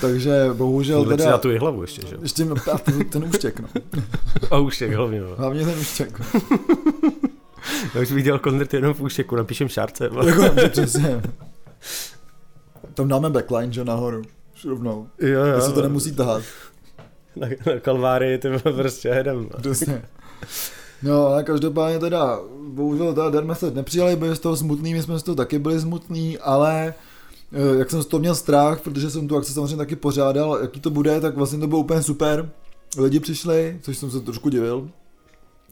[0.00, 1.30] Takže bohužel si teda...
[1.30, 2.16] na tu hlavu ještě, že?
[2.22, 3.68] Ještě a ten, ten úštěk, no.
[4.50, 5.36] A jak hlavně, no.
[5.36, 6.20] Hlavně ten úštěk.
[7.94, 10.10] Já už bych dělal koncert jenom v úštěku, napíšem šárce.
[10.26, 11.22] jako, přesně.
[12.94, 14.22] Tam dáme backline, že nahoru.
[14.54, 15.08] Už rovnou.
[15.20, 15.60] Jo, jo.
[15.60, 16.42] Se to nemusí tahat.
[17.36, 19.48] Na, na kalvárii, ty vole, prostě jedem.
[19.60, 20.02] Přesně.
[21.02, 22.38] No, ale každopádně teda,
[22.68, 26.38] bohužel teda Method nepřijali, byli z toho smutný, my jsme z toho taky byli smutný,
[26.38, 26.94] ale
[27.78, 30.90] jak jsem z toho měl strach, protože jsem tu akci samozřejmě taky pořádal, jaký to
[30.90, 32.50] bude, tak vlastně to bylo úplně super.
[32.98, 34.90] Lidi přišli, což jsem se trošku divil.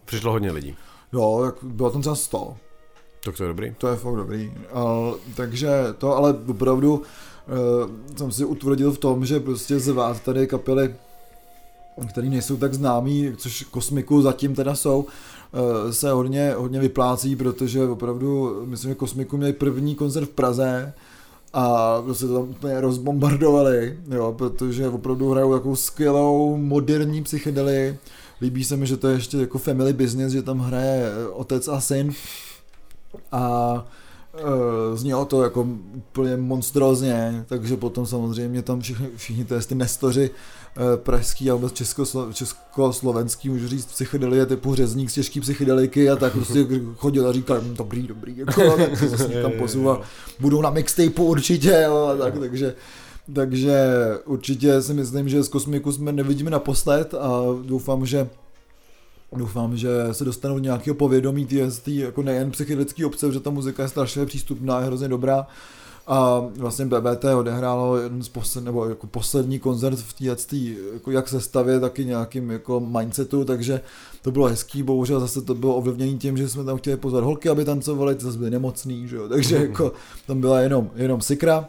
[0.05, 0.77] Přišlo hodně lidí.
[1.13, 2.57] Jo, jak bylo tam třeba 100.
[3.25, 3.75] Tak to je dobrý.
[3.79, 4.53] To je fakt dobrý.
[4.73, 10.47] A, takže to, ale opravdu uh, jsem si utvrdil v tom, že prostě zvát tady
[10.47, 10.95] kapely,
[12.09, 17.85] které nejsou tak známý, což Kosmiku zatím teda jsou, uh, se hodně, hodně vyplácí, protože
[17.85, 20.93] opravdu, myslím, že Kosmiku měli první koncert v Praze
[21.59, 27.99] a prostě tam úplně rozbombardovali, jo, protože opravdu hrajou takovou skvělou moderní psychedely.
[28.41, 31.81] Líbí se mi, že to je ještě jako family business, že tam hraje otec a
[31.81, 32.13] syn
[33.33, 33.85] a
[34.43, 40.31] uh, znělo to jako úplně monstrózně, takže potom samozřejmě tam všichni, všichni to ty nestoři
[40.31, 46.17] uh, pražský a vůbec českoslo, československý, můžu říct, psychedelie typu řezník z těžký psychedeliky a
[46.17, 46.67] tak prostě
[46.97, 50.01] chodil a říkal, "Hm, dobrý, dobrý, jako, tak se zase někam posouvá,
[50.41, 52.75] budou na mixtapeu určitě, jo, a tak, takže
[53.35, 53.79] takže
[54.25, 58.29] určitě si myslím, že z kosmiku jsme nevidíme naposled a doufám, že
[59.33, 61.47] Doufám, že se dostanou do nějakého povědomí
[61.83, 65.47] tý, jako nejen psychedelický obce, že ta muzika je strašně přístupná, je hrozně dobrá.
[66.07, 70.13] A vlastně BBT odehrálo jeden z posled, nebo jako poslední koncert v
[70.47, 70.57] té
[70.93, 73.81] jako jak sestavě, taky nějakým jako mindsetu, takže
[74.23, 77.49] to bylo hezký, bohužel zase to bylo ovlivněné tím, že jsme tam chtěli pozvat holky,
[77.49, 79.29] aby tancovali, ty zase byly nemocný, že jo?
[79.29, 79.93] takže jako
[80.27, 81.69] tam byla jenom, jenom sikra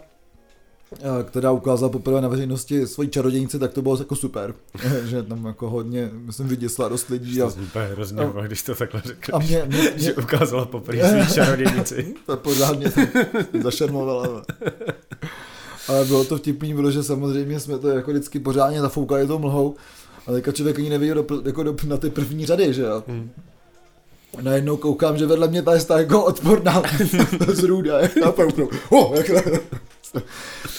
[1.23, 4.53] která ukázala poprvé na veřejnosti svoji čarodějnici, tak to bylo jako super,
[5.05, 7.41] že tam jako hodně, myslím, vyděsla dost lidí.
[7.41, 9.29] A, To hrozně, a- když to takhle řekneš.
[9.33, 12.15] a mě, mě, že mě ukázala poprvé svý čarodějnici.
[12.25, 12.91] to pořádně
[13.63, 14.41] zašarmovala.
[15.87, 19.75] Ale bylo to vtipný, protože samozřejmě jsme to jako vždycky pořádně zafoukali tou mlhou,
[20.27, 23.03] a teďka člověk ani neví do, jako do, na ty první řady, že jo.
[23.07, 23.29] Hmm.
[24.41, 26.81] Najednou koukám, že vedle mě ta je ta jako odporná
[27.53, 28.11] zrůda, jak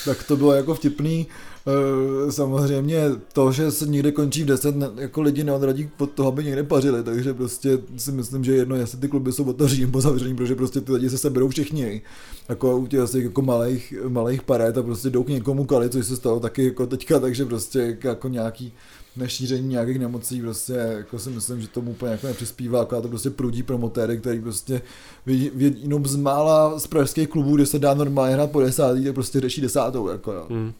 [0.04, 1.26] tak to bylo jako vtipný.
[1.66, 6.28] Eh, Samozřejmě to, že se někde končí v 10, ne- jako lidi neodradí od toho,
[6.28, 10.00] aby někde pařili, takže prostě si myslím, že jedno, jestli ty kluby jsou otevřený nebo
[10.00, 12.02] zavřený, protože prostě ty lidi se seberou všichni.
[12.48, 16.06] Jako u těch asi jako malých, malých paret a prostě jdou k někomu kali, což
[16.06, 18.72] se stalo taky jako teďka, takže prostě jako nějaký
[19.18, 23.30] nešíření nějakých nemocí, prostě jako si myslím, že tomu úplně jako nepřispívá, jako to prostě
[23.30, 24.82] prudí promotéry, který prostě
[25.26, 25.50] vědí,
[25.82, 29.40] jenom z mála z pražských klubů, kde se dá normálně hrát po desátý, tak prostě
[29.40, 30.46] řeší desátou, jako jo.
[30.50, 30.72] Hmm.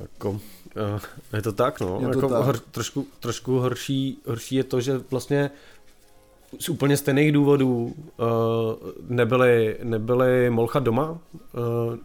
[0.00, 0.40] Jako,
[1.32, 1.98] eh, je to tak, no.
[2.00, 2.44] Je to jako tak.
[2.44, 5.50] Hor, trošku, trošku horší, horší je to, že vlastně
[6.58, 8.26] z úplně stejných důvodů uh,
[9.08, 11.18] nebyly, nebyly Molcha doma, uh,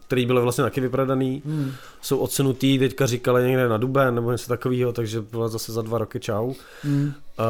[0.06, 1.72] který byly vlastně taky vyprodaný, hmm.
[2.00, 5.98] jsou odsunutý, teďka říkali někde na Duben nebo něco takového, takže byla zase za dva
[5.98, 6.52] roky čau.
[6.82, 7.12] Hmm.
[7.38, 7.44] Uh,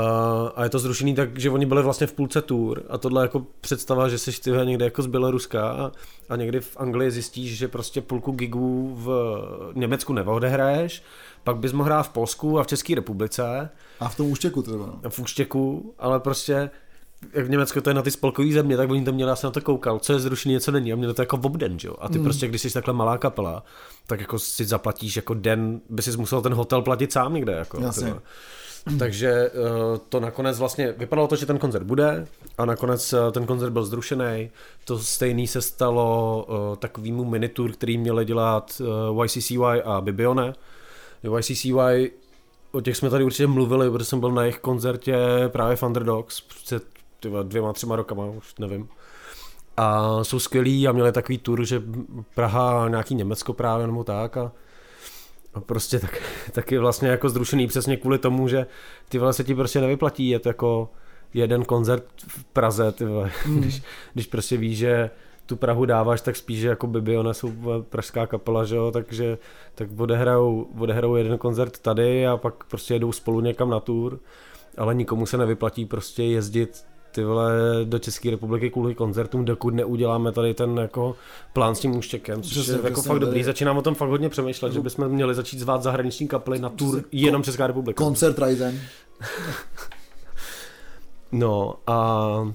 [0.57, 3.47] a je to zrušený tak, že oni byli vlastně v půlce tour a tohle jako
[3.61, 5.93] představa, že jsi ty někde jako z Běloruska a,
[6.29, 9.11] a někdy v Anglii zjistíš, že prostě půlku gigů v
[9.75, 11.03] Německu neodehraješ,
[11.45, 13.71] pak bys mohl hrát v Polsku a v České republice.
[14.01, 14.87] A v tom úštěku třeba.
[15.03, 15.11] No.
[15.11, 16.71] V úštěku, ale prostě
[17.33, 19.49] jak v Německu to je na ty spolkové země, tak oni tam měli, já jsem
[19.49, 21.95] na to koukal, co je zrušený, něco není, a měli to jako v obden, jo.
[22.01, 22.25] A ty mm.
[22.25, 23.65] prostě, když jsi takhle malá kapela,
[24.07, 27.81] tak jako si zaplatíš jako den, by si musel ten hotel platit sám někde, jako.
[27.81, 28.15] Jasně.
[28.99, 29.51] Takže eh,
[30.09, 32.27] to nakonec vlastně vypadalo to, že ten koncert bude
[32.59, 34.51] a nakonec eh, ten koncert byl zrušený.
[34.85, 38.83] To stejný se stalo uh, takovýmu minitour, který měli dělat
[39.25, 40.53] YCCY a Bibione.
[41.39, 42.11] YCCY,
[42.73, 45.17] o těch jsme tady určitě mluvili, protože jsem byl na jejich koncertě
[45.49, 46.98] právě v Underdogs před
[47.43, 48.89] dvěma, třema rokama, už nevím.
[49.77, 51.83] A jsou skvělí a měli takový tour, že
[52.35, 54.53] Praha, nějaký Německo právě nebo tak a,
[55.55, 58.67] a prostě tak, taky vlastně jako zrušený přesně kvůli tomu, že
[59.09, 60.91] ty vole se ti prostě nevyplatí jet jako
[61.35, 63.31] jeden koncert v Praze, ty vole.
[63.47, 63.61] Mm.
[63.61, 63.83] Když,
[64.15, 65.11] když prostě víš, že
[65.47, 67.53] tu Prahu dáváš, tak spíš jako by ona jsou
[67.89, 69.39] pražská kapela, že jo, takže
[69.75, 74.19] tak odehrajou, odehrajou jeden koncert tady a pak prostě jedou spolu někam na tour,
[74.77, 76.85] ale nikomu se nevyplatí prostě jezdit
[77.19, 77.53] ty vole
[77.85, 81.17] do České republiky kvůli koncertům, dokud neuděláme tady ten jako
[81.53, 83.45] plán s tím úštěkem, což je jako fakt dobrý.
[83.45, 87.05] Začínám o tom fakt hodně přemýšlet, že bychom měli začít zvát zahraniční kapely na tour
[87.13, 88.05] jenom Česká republika.
[88.05, 88.81] Koncert Ryzen.
[91.33, 92.53] no a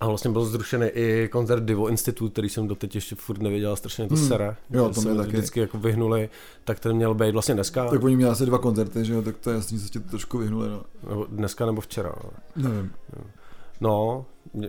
[0.00, 4.08] a vlastně byl zrušený i koncert Divo Institute, který jsem doteď ještě furt nevěděl, strašně
[4.08, 4.28] to hmm.
[4.28, 4.56] sere.
[4.70, 5.32] Jo, to mě taky.
[5.32, 6.28] Vždycky jako vyhnuli,
[6.64, 7.88] tak ten měl být vlastně dneska.
[7.90, 10.00] Tak oni měli asi dva koncerty, že jo, tak to je jasný, že se ti
[10.00, 10.82] to trošku vyhnuli, no.
[11.08, 12.14] Nebo dneska nebo včera.
[12.56, 12.68] No.
[12.68, 12.92] Nevím.
[13.80, 14.26] No,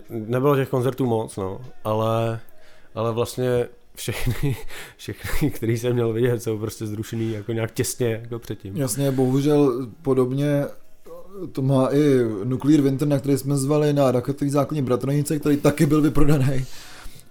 [0.10, 2.40] nebylo těch koncertů moc, no, ale,
[2.96, 4.56] ale vlastně všechny,
[4.98, 8.78] všechny, který jsem měl vidět, jsou prostě zrušený jako nějak těsně jako předtím.
[8.78, 10.66] Jasně, bohužel podobně
[11.52, 15.86] to má i Nuclear Winter, na který jsme zvali na raketový základní bratronice, který taky
[15.86, 16.66] byl vyprodaný.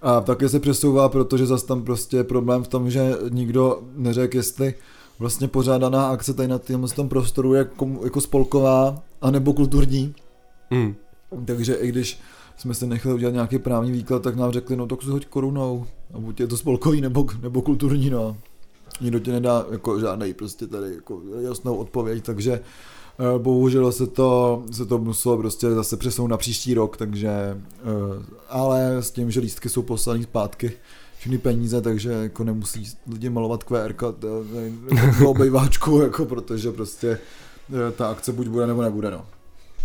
[0.01, 4.37] A také se přesouvá, protože zase tam prostě je problém v tom, že nikdo neřekl,
[4.37, 4.73] jestli
[5.19, 6.59] vlastně pořádaná akce tady na
[6.95, 7.69] tom prostoru je
[8.03, 10.15] jako spolková, anebo kulturní.
[10.71, 10.95] Mm.
[11.45, 12.19] Takže i když
[12.57, 15.85] jsme si nechali udělat nějaký právní výklad, tak nám řekli, no tak si hoď korunou.
[16.13, 18.37] A buď je to spolkový nebo, nebo kulturní, no.
[19.01, 22.61] Nikdo ti nedá jako žádný prostě tady jako jasnou odpověď, takže
[23.21, 27.57] Eh, bohužel se to, se to muselo prostě zase přesunout na příští rok, takže eh,
[28.49, 30.71] ale s tím, že lístky jsou poslaný zpátky
[31.17, 34.45] všechny peníze, takže jako nemusí lidi malovat QR do
[35.27, 37.19] obejváčku, jako protože prostě
[37.87, 39.25] eh, ta akce buď bude nebo nebude, no.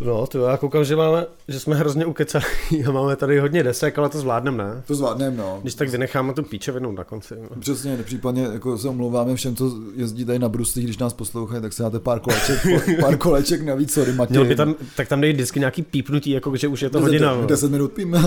[0.00, 2.44] No, to já koukám, že, máme, že jsme hrozně ukecali
[2.88, 4.82] a máme tady hodně desek, ale to zvládneme, ne?
[4.86, 5.58] To zvládneme, no.
[5.62, 7.34] Když tak vynecháme tu píčevinu na konci.
[7.42, 7.60] No.
[7.60, 11.72] Přesně, případně jako se omlouváme všem, co jezdí tady na bruslích, když nás poslouchají, tak
[11.72, 12.66] se dáte pár koleček,
[13.00, 14.44] pár koleček navíc, sorry Matěj.
[14.44, 17.46] by tam, tak tam dej vždycky nějaký pípnutí, jako že už je to 10, hodina.
[17.46, 18.16] 10 minut pím.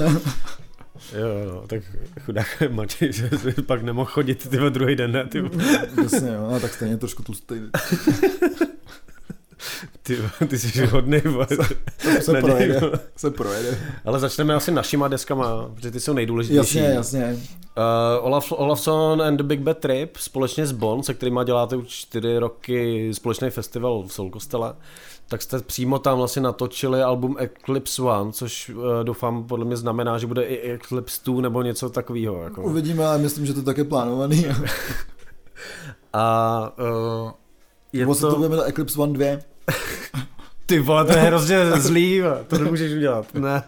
[1.14, 1.82] Jo, no, tak
[2.26, 3.30] chudák Matěj, že
[3.66, 5.26] pak nemohl chodit ty druhý den, ne?
[5.26, 5.44] Ty.
[6.08, 7.56] Přesně, jo, no, tak stejně trošku tlustý.
[10.04, 11.22] Ty, ty jsi hodný,
[11.98, 12.82] se, se, projede,
[13.16, 13.80] se projede.
[14.06, 16.78] Ale začneme asi našima deskama, protože ty jsou nejdůležitější.
[16.78, 17.40] Jasně, jasně.
[17.78, 21.88] Uh, Olaf, Olafson and the Big Bad Trip společně s Bond, se kterými děláte už
[21.88, 24.74] čtyři roky společný festival v Soul Kostele,
[25.28, 30.18] tak jste přímo tam vlastně natočili album Eclipse One, což uh, doufám podle mě znamená,
[30.18, 32.44] že bude i Eclipse 2 nebo něco takového.
[32.44, 32.62] Jako.
[32.62, 34.46] Uvidíme, ale myslím, že to tak je plánovaný.
[36.14, 37.32] A uh,
[37.94, 38.20] je Nebo to...
[38.20, 39.26] se to bude Eclipse One 2?
[40.66, 43.26] Ty vole, to je hrozně zlý, to nemůžeš udělat.
[43.34, 43.64] Ne.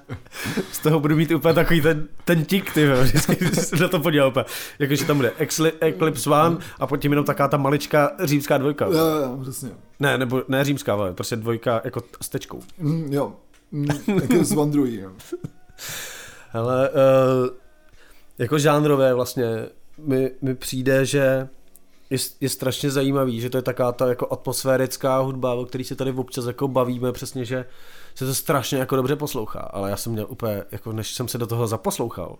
[0.72, 4.00] Z toho budu mít úplně takový ten, ten tik, ty vole, vždycky se na to
[4.00, 4.46] podíval úplně.
[4.80, 5.34] Jakože tam bude
[5.82, 8.86] Eclipse One a pod tím jenom taká ta maličká římská dvojka.
[8.86, 9.70] Jo, jo, přesně.
[10.00, 12.62] Ne, nebo ne římská, ale prostě dvojka jako s tečkou.
[12.78, 13.34] Mm, jo,
[13.72, 13.88] mm,
[14.24, 15.12] Eclipse One druhý, jo.
[16.50, 16.96] Hele, uh,
[18.38, 19.66] jako žánrové vlastně
[19.98, 21.48] mi, mi přijde, že
[22.12, 25.96] je, je strašně zajímavý, že to je taká ta jako atmosférická hudba, o který se
[25.96, 27.66] tady občas jako bavíme, přesně, že
[28.16, 31.38] se to strašně jako dobře poslouchá, ale já jsem měl úplně, jako než jsem se
[31.38, 32.38] do toho zaposlouchal,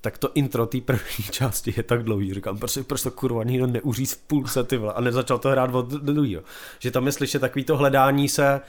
[0.00, 3.66] tak to intro té první části je tak dlouhý, říkám, proč, proč to kurva nikdo
[3.66, 6.42] neuří v půlce ty vole, a nezačal to hrát od druhého.
[6.78, 8.60] Že tam je slyšet takový to hledání se,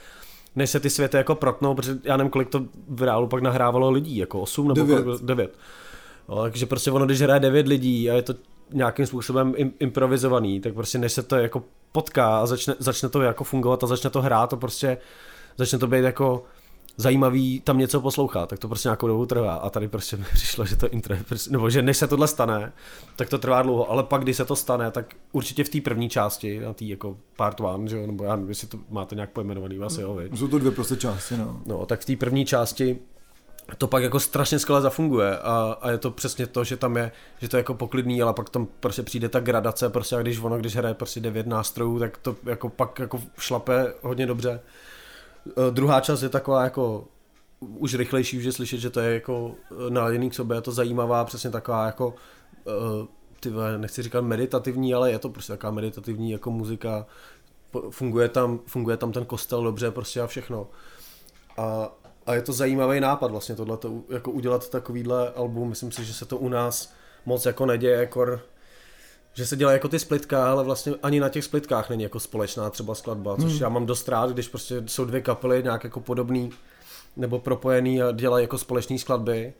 [0.56, 3.90] než se ty světy jako protnou, protože já nevím, kolik to v reálu pak nahrávalo
[3.90, 5.04] lidí, jako 8 nebo 9.
[5.04, 5.58] Kolik, 9.
[6.28, 8.34] No, takže prostě ono, když hraje 9 lidí a je to
[8.72, 11.62] nějakým způsobem improvizovaný, tak prostě než se to jako
[11.92, 14.98] potká a začne, začne to jako fungovat a začne to hrát, to prostě
[15.56, 16.44] začne to být jako
[16.96, 19.54] zajímavý tam něco poslouchat, tak to prostě nějakou dobu trvá.
[19.54, 22.72] A tady prostě mi přišlo, že to intro, prostě, nebo že než se tohle stane,
[23.16, 26.08] tak to trvá dlouho, ale pak, když se to stane, tak určitě v té první
[26.08, 29.30] části, na té jako part one, že jo, nebo já nevím, jestli to máte nějak
[29.30, 30.38] pojmenovaný, asi jo, viď?
[30.38, 31.60] Jsou to dvě prostě části, no.
[31.66, 32.98] No, tak v té první části
[33.78, 37.12] to pak jako strašně skvěle zafunguje a, a, je to přesně to, že tam je,
[37.38, 40.38] že to je jako poklidný, ale pak tam prostě přijde ta gradace, prostě a když
[40.38, 44.60] ono, když hraje prostě devět nástrojů, tak to jako pak jako šlape hodně dobře.
[45.44, 47.04] Uh, druhá část je taková jako
[47.60, 49.54] už rychlejší, už je slyšet, že to je jako
[49.88, 53.06] naladěný k sobě, je to zajímavá, přesně taková jako uh,
[53.40, 57.06] ty nechci říkat meditativní, ale je to prostě taková meditativní jako muzika,
[57.90, 60.66] funguje tam, funguje tam ten kostel dobře prostě a všechno.
[61.56, 61.90] A,
[62.26, 63.78] a je to zajímavý nápad vlastně tohle,
[64.10, 66.92] jako udělat takovýhle album, myslím si, že se to u nás
[67.26, 68.40] moc jako neděje, jako
[69.34, 72.70] že se dělá jako ty splitka, ale vlastně ani na těch splitkách není jako společná
[72.70, 73.62] třeba skladba, což hmm.
[73.62, 76.50] já mám dost rád, když prostě jsou dvě kapely nějak jako podobný
[77.16, 79.54] nebo propojený a dělají jako společné skladby.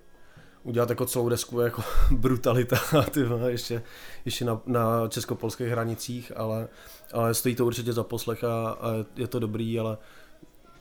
[0.63, 2.77] Udělat jako celou desku jako brutalita
[3.11, 3.83] ty ještě,
[4.25, 6.69] ještě na, na českopolských hranicích, ale,
[7.13, 9.99] ale stojí to určitě za poslech a, a je to dobrý, ale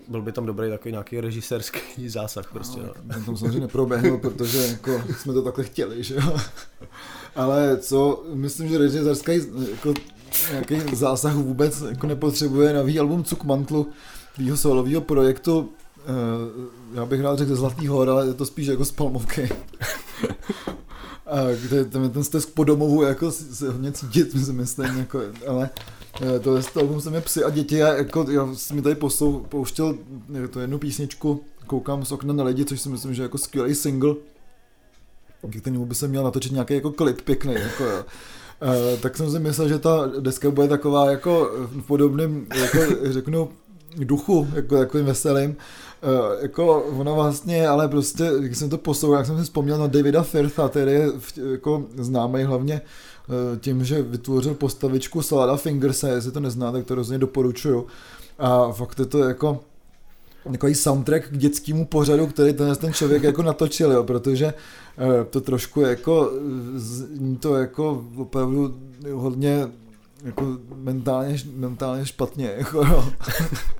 [0.07, 1.79] byl by tam dobrý takový nějaký režisérský
[2.09, 2.79] zásah prostě.
[2.79, 3.25] No, no.
[3.25, 6.37] tam samozřejmě neproběhl, protože jako jsme to takhle chtěli, že jo.
[7.35, 9.31] Ale co, myslím, že režisérský
[9.71, 9.93] jako
[10.51, 13.87] nějaký zásah vůbec jako nepotřebuje nový album Cukmantlu,
[14.35, 15.67] tvýho solového projektu, uh,
[16.93, 19.49] já bych rád řekl ze Zlatý hor, ale je to spíš jako z Palmovky.
[21.25, 26.02] a kde ten, ten stesk po domovu jako se hodně cítit, myslím, jako, ale eh,
[26.19, 29.39] to, to album se mi psy a děti a jako, já jsem mi tady poslou,
[29.39, 29.95] pouštěl
[30.43, 33.37] eh, to jednu písničku, koukám z okna na lidi, což si myslím, že je jako
[33.37, 34.15] skvělý single,
[35.41, 38.03] k kterému by se měl natočit nějaký jako klip pěkný, jako jo.
[38.61, 43.49] Uh, tak jsem si myslel, že ta deska bude taková jako v podobném, jako řeknu,
[43.97, 45.49] duchu, jako takovým veselým.
[45.49, 49.87] Uh, jako ona vlastně, ale prostě, když jsem to poslouchal, jak jsem si vzpomněl na
[49.87, 51.11] Davida Firtha, který je
[51.51, 52.81] jako známý hlavně
[53.59, 57.87] tím, že vytvořil postavičku Salada Fingers, jestli to nezná, tak to rozhodně doporučuju.
[58.39, 59.59] A fakt je to jako
[60.51, 65.41] takový soundtrack k dětskému pořadu, který ten, ten člověk jako natočil, jo, protože uh, to
[65.41, 66.31] trošku jako,
[66.75, 68.77] zní to jako opravdu
[69.11, 69.67] hodně
[70.23, 73.09] jako mentálně, mentálně špatně, jako jo.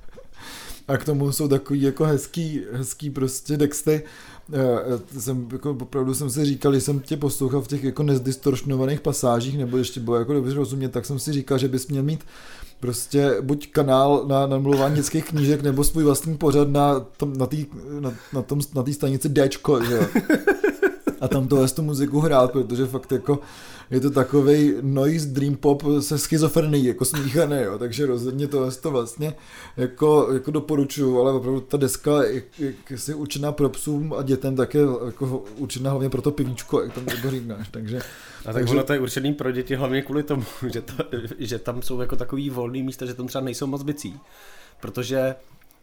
[0.88, 4.02] a k tomu jsou takový jako hezký, hezký prostě texty.
[4.52, 9.00] Já jsem, jako opravdu jsem si říkal, že jsem tě poslouchal v těch jako nezdistoršnovaných
[9.00, 12.24] pasážích, nebo ještě bylo jako dobře rozumět, tak jsem si říkal, že bys měl mít
[12.80, 17.56] prostě buď kanál na namluvání dětských knížek, nebo svůj vlastní pořad na, tom, na té
[18.00, 20.06] na, na, tom, na stanici Dčko, že jo.
[21.24, 23.40] A tam tohle tu muziku hrát, protože fakt jako
[23.90, 28.90] je to takový noise dream pop se schizofrení, jako smíchaný, jo, takže rozhodně to, to
[28.90, 29.34] vlastně
[29.76, 32.74] jako, jako doporučuju, ale opravdu ta deska je, je,
[33.08, 36.92] je určená pro psům a dětem, tak je jako určená hlavně pro to pivíčko, jak
[36.92, 37.98] tam jako říkáš, takže...
[37.98, 38.74] A tak takže...
[38.74, 40.94] ono to je určený pro děti hlavně kvůli tomu, že, to,
[41.38, 44.20] že tam jsou jako takový volný místa, že tam třeba nejsou moc bicí,
[44.80, 45.34] protože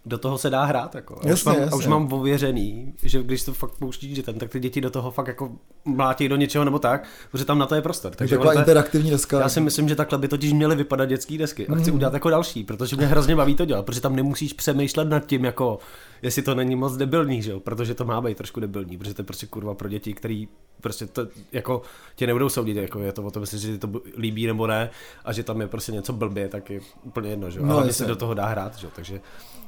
[0.05, 0.95] do toho se dá hrát.
[0.95, 1.15] Jako.
[1.15, 1.71] A, jasně, už mám, jasně.
[1.71, 5.11] a už mám ověřený, že když to fakt pouští dětem, tak ty děti do toho
[5.11, 5.51] fakt jako
[5.85, 8.15] mlátí do něčeho nebo tak, protože tam na to je prostor.
[8.15, 9.39] Takže taková interaktivní deska.
[9.39, 11.67] Já si myslím, že takhle by totiž měly vypadat dětské desky.
[11.67, 11.95] A chci mm.
[11.95, 15.45] udělat jako další, protože mě hrozně baví to dělat, protože tam nemusíš přemýšlet nad tím,
[15.45, 15.79] jako
[16.21, 17.59] jestli to není moc debilní, že jo?
[17.59, 20.47] protože to má být trošku debilní, protože to je prostě kurva pro děti, který
[20.81, 21.81] prostě to, jako
[22.15, 24.89] tě nebudou soudit, jako je to o tom, jestli to líbí nebo ne,
[25.25, 27.65] a že tam je prostě něco blbě, tak je úplně jedno, že jo?
[27.65, 28.91] No, ale se do toho dá hrát, že jo?
[28.95, 29.21] takže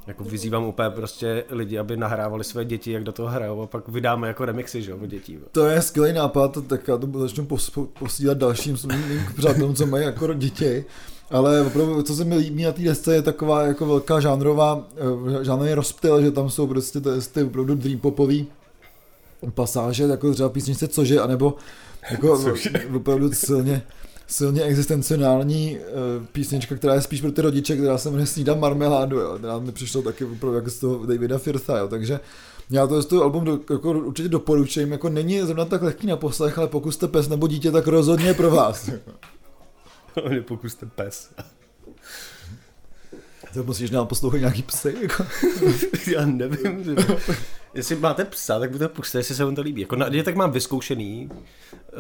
[0.07, 3.87] jako vyzývám úplně prostě lidi, aby nahrávali své děti, jak do toho hrajou a pak
[3.87, 5.37] vydáme jako remixy, že jo, dětí.
[5.51, 7.47] To je skvělý nápad, tak já to začnu
[7.99, 10.85] posílat dalším svým přátelům, co mají jako děti.
[11.31, 14.87] Ale opravdu, co se mi líbí na té desce, je taková jako velká žánrová,
[15.41, 18.47] eh, žánrový rozptyl, že tam jsou prostě ty, ty opravdu dream popový
[19.53, 21.55] pasáže, jako třeba písničce Cože, anebo
[22.11, 22.39] jako
[22.95, 23.83] opravdu silně
[24.33, 29.19] silně existenciální uh, písnička, která je spíš pro ty rodiče, která se jmenuje Snídám marmeládu,
[29.19, 29.37] jo.
[29.37, 31.87] která mi přišlo taky opravdu jako z toho Davida Firtha, jo.
[31.87, 32.19] takže
[32.69, 36.17] já to z toho album do, jako určitě doporučím, jako není zrovna tak lehký na
[36.17, 38.89] poslech, ale pokud jste pes nebo dítě, tak rozhodně je pro vás.
[40.47, 41.29] pokud jste pes.
[43.53, 45.25] To musíš nám poslouchat nějaký psy, jako.
[46.13, 46.95] Já nevím, že...
[47.73, 49.81] Jestli máte psa, tak to puste, jestli se vám to líbí.
[49.81, 51.29] Jako na tak mám vyzkoušený.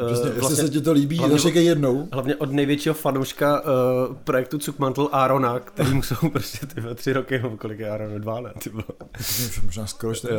[0.05, 2.07] Přesně, uh, vlastně, jestli se ti to líbí, hlavně, zašekej jednou.
[2.11, 7.39] Hlavně od největšího fanouška uh, projektu Cukmantel Arona, který mu jsou prostě ty tři roky,
[7.39, 8.53] nebo kolik je Aaron, dva, ne?
[8.63, 8.71] Ty
[9.65, 10.33] Možná skoro čtyři.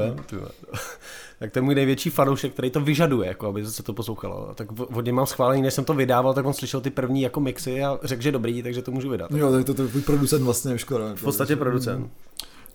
[1.38, 4.54] tak to je můj největší fanoušek, který to vyžaduje, jako aby se to poslouchalo.
[4.54, 7.40] Tak od něj mám schválený, než jsem to vydával, tak on slyšel ty první jako
[7.40, 9.30] mixy a řekl, že dobrý, takže to můžu vydat.
[9.30, 11.04] Jo, tak to je tvůj producent vlastně už skoro.
[11.14, 12.10] V podstatě producent.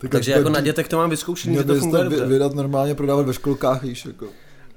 [0.00, 2.26] Tak Takže jako na dětech to mám vyzkoušený, že to funguje dobře.
[2.26, 4.26] vydat normálně prodávat ve školkách, víš, jako.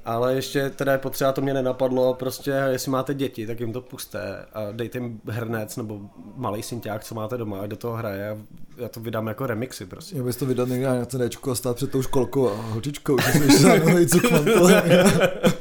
[0.05, 3.81] Ale ještě teda je potřeba, to mě nenapadlo, prostě jestli máte děti, tak jim to
[3.81, 5.99] puste a dejte jim hrnec nebo
[6.35, 8.37] malý synťák, co máte doma a do toho hraje a
[8.77, 10.17] já to vydám jako remixy prostě.
[10.17, 13.31] Já bys to vydat někde na CDčku a stát před tou školkou a holčičkou, že
[13.31, 14.19] jsi co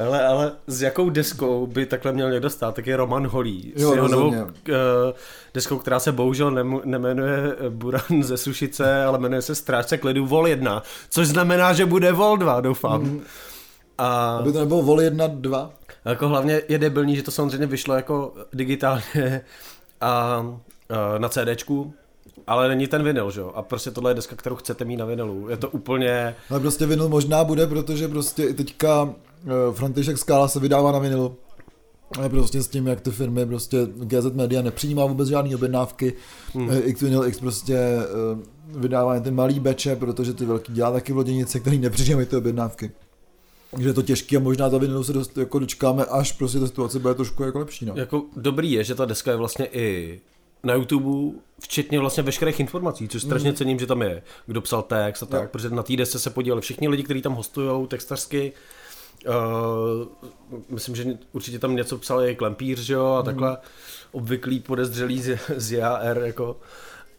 [0.00, 3.72] ale, ale s jakou deskou by takhle měl někdo stát, tak je Roman Holý.
[3.76, 4.34] Jo, s jeho novou uh,
[5.54, 10.46] deskou, která se bohužel nem, nemenuje Buran ze Sušice, ale jmenuje se Strážce klidu Vol
[10.46, 13.02] 1, což znamená, že bude Vol 2, doufám.
[13.02, 13.20] Mm.
[13.98, 14.36] A...
[14.36, 15.70] Aby to nebylo Vol 1, 2?
[16.04, 19.40] Jako hlavně je debilní, že to samozřejmě vyšlo jako digitálně
[20.00, 21.94] a, a na CDčku,
[22.46, 23.52] ale není ten vinyl, že jo?
[23.54, 25.48] A prostě tohle je deska, kterou chcete mít na vinylu.
[25.48, 26.34] Je to úplně...
[26.50, 29.31] Ale prostě vinyl možná bude, protože prostě i teďka Eh,
[29.72, 31.36] František Skála se vydává na vinilu.
[32.18, 36.12] Ale prostě s tím, jak ty firmy, prostě GZ Media nepřijímá vůbec žádné objednávky,
[36.54, 36.70] hmm.
[36.70, 41.12] Eh, X Vinyl X prostě eh, vydává ty malý beče, protože ty velký dělá taky
[41.12, 42.90] v loděnice, který nepřijímají ty objednávky.
[43.70, 46.66] Takže je to těžké a možná ta vinilu se dost, jako dočkáme, až prostě ta
[46.66, 47.86] situace bude trošku jako lepší.
[47.86, 47.92] No.
[47.96, 50.20] Jako dobrý je, že ta deska je vlastně i
[50.64, 53.56] na YouTube, včetně vlastně veškerých informací, což strašně mm.
[53.56, 55.48] cením, že tam je, kdo psal text a tak, jo.
[55.52, 58.52] protože na té desce se podíleli všichni lidi, kteří tam hostují textařsky,
[59.28, 60.06] Uh,
[60.68, 63.24] myslím, že určitě tam něco psal i Klempíř, že jo, a mm.
[63.24, 63.56] takhle
[64.12, 66.56] obvyklý podezřelý z, z JR, jako,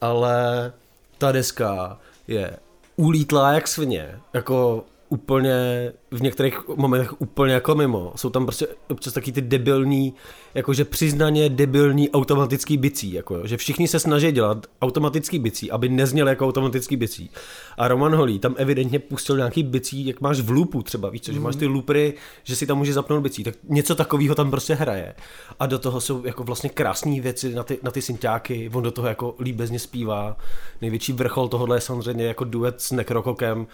[0.00, 0.72] ale
[1.18, 1.98] ta deska
[2.28, 2.56] je
[2.96, 4.84] ulítlá jak svině, jako
[5.14, 8.12] úplně v některých momentech úplně jako mimo.
[8.16, 10.14] Jsou tam prostě občas taky ty debilní,
[10.54, 16.28] jakože přiznaně debilní automatický bicí, jako, že všichni se snaží dělat automatický bicí, aby nezněl
[16.28, 17.30] jako automatický bicí.
[17.78, 21.30] A Roman Holý tam evidentně pustil nějaký bicí, jak máš v loopu třeba, víš co,
[21.30, 21.34] mm.
[21.34, 24.74] že máš ty loopry, že si tam může zapnout bicí, tak něco takového tam prostě
[24.74, 25.14] hraje.
[25.60, 28.90] A do toho jsou jako vlastně krásné věci na ty, na ty synťáky, on do
[28.90, 30.36] toho jako líbezně zpívá.
[30.80, 33.66] Největší vrchol tohohle je samozřejmě jako duet s Nekrokokem,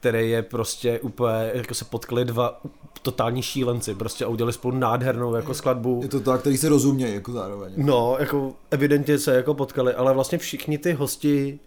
[0.00, 2.60] který je prostě úplně, jako se potkali dva
[3.02, 6.00] totální šílenci prostě a udělali spolu nádhernou jako skladbu.
[6.02, 7.72] Je to tak, který se rozumějí jako zároveň.
[7.76, 11.58] No, jako evidentně se jako potkali, ale vlastně všichni ty hosti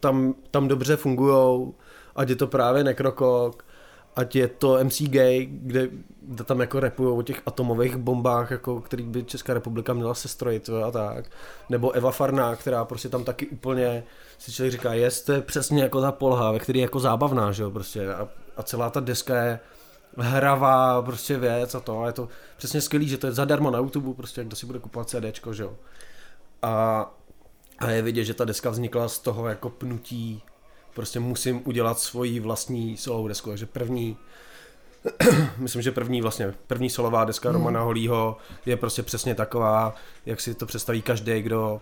[0.00, 1.74] tam, tam dobře fungujou,
[2.16, 3.64] ať je to právě Nekrokok,
[4.16, 5.88] ať je to MC Gay, kde,
[6.22, 10.70] kde tam jako repují o těch atomových bombách, jako, který by Česká republika měla sestrojit
[10.84, 11.24] a tak.
[11.68, 14.04] Nebo Eva Farná, která prostě tam taky úplně
[14.38, 17.52] si člověk říká, je to je přesně jako ta polha, ve který je jako zábavná,
[17.52, 18.14] že jo, prostě.
[18.14, 19.60] A, a celá ta deska je
[20.16, 22.02] hravá prostě věc a to.
[22.02, 24.78] A je to přesně skvělý, že to je zadarmo na YouTube, prostě kdo si bude
[24.78, 25.72] kupovat CDčko, že jo.
[26.62, 27.06] A,
[27.78, 30.42] a je vidět, že ta deska vznikla z toho jako pnutí
[30.94, 34.16] prostě musím udělat svoji vlastní solovou desku, takže první
[35.58, 37.58] myslím, že první vlastně, první solová deska hmm.
[37.58, 39.94] Romana Holího je prostě přesně taková,
[40.26, 41.80] jak si to představí každý, kdo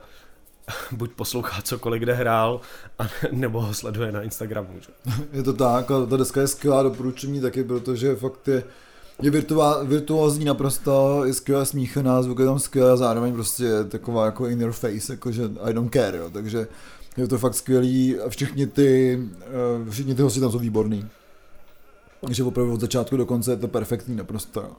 [0.93, 2.61] buď poslouchá cokoliv, kde hrál,
[2.99, 3.03] a
[3.33, 4.69] nebo ho sleduje na Instagramu.
[4.81, 5.13] Že?
[5.33, 8.65] Je to tak, a ta deska je skvělá doporučení taky, protože fakt je,
[9.23, 13.85] je virtuá, virtuózní naprosto, je skvěle smíchaná, zvuk je tam skvělý a zároveň prostě je
[13.85, 16.67] taková jako in your face, jakože I don't care, jo, takže
[17.17, 21.09] je to fakt skvělý a všichni ty, eh, všichni ty hosti tam jsou výborný.
[22.27, 24.77] Takže opravdu od začátku do konce je to perfektní naprosto.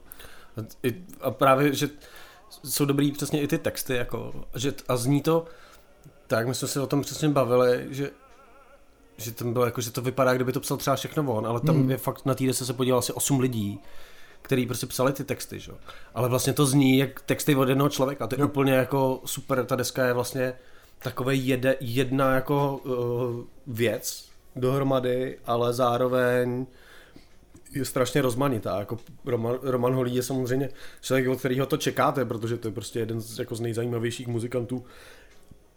[1.22, 1.90] A právě, že
[2.64, 5.46] jsou dobrý přesně i ty texty, jako, že, a zní to,
[6.28, 8.12] tak my jsme se o tom přesně bavili, že
[9.18, 11.76] že tam bylo jako, že to vypadá, kdyby to psal třeba všechno on, ale tam
[11.76, 11.92] hmm.
[11.92, 13.80] je fakt na týden se podíval asi 8 lidí,
[14.42, 15.72] který prostě psali ty texty, že?
[16.14, 18.48] Ale vlastně to zní jak texty od jednoho člověka, to je jo.
[18.48, 20.54] úplně jako super, ta deska je vlastně
[21.00, 26.66] takový jede, jedna jako uh, věc dohromady, ale zároveň
[27.72, 28.80] je strašně rozmanitá.
[28.80, 30.70] Jako Roman, Roman Holý je samozřejmě
[31.02, 34.86] člověk, od kterého to čekáte, protože to je prostě jeden z, jako z nejzajímavějších muzikantů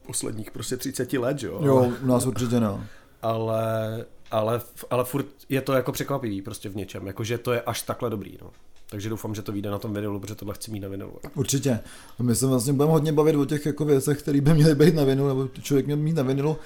[0.09, 1.61] posledních prostě 30 let, jo?
[1.65, 2.85] Jo, u nás určitě no.
[3.23, 7.83] Ale, ale, ale furt je to jako překvapivý prostě v něčem, jakože to je až
[7.83, 8.51] takhle dobrý, no.
[8.91, 11.13] Takže doufám, že to vyjde na tom vinilu, protože tohle chci mít na vinilu.
[11.35, 11.81] Určitě.
[12.19, 15.05] My se vlastně budeme hodně bavit o těch jako věcech, které by měly být na
[15.05, 16.57] vinilu, nebo člověk měl mít na vinilu.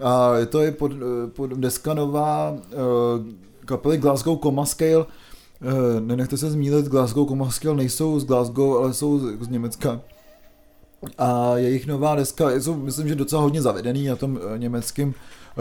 [0.00, 0.92] A je to i pod,
[1.32, 2.58] pod deska nová uh,
[3.64, 4.96] kapely Glasgow Coma Scale.
[4.98, 10.00] Uh, nenechte se zmílit, Glasgow Coma Scale nejsou z Glasgow, ale jsou z Německa.
[11.18, 15.14] A jejich nová deska, jsou myslím, že docela hodně zavedený na tom uh, německém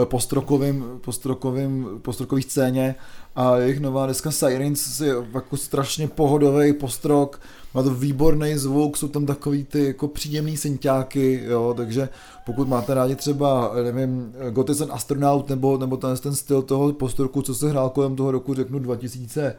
[0.05, 2.95] postrokovým, postrokovým, postrokový scéně.
[3.35, 7.39] A jejich nová deska Sirens je jako strašně pohodový postrok,
[7.73, 12.09] má to výborný zvuk, jsou tam takový ty jako příjemný synťáky, jo, takže
[12.45, 16.93] pokud máte rádi třeba, nevím, God is an Astronaut nebo, nebo ten, ten styl toho
[16.93, 19.55] postroku, co se hrál kolem toho roku, řeknu 2000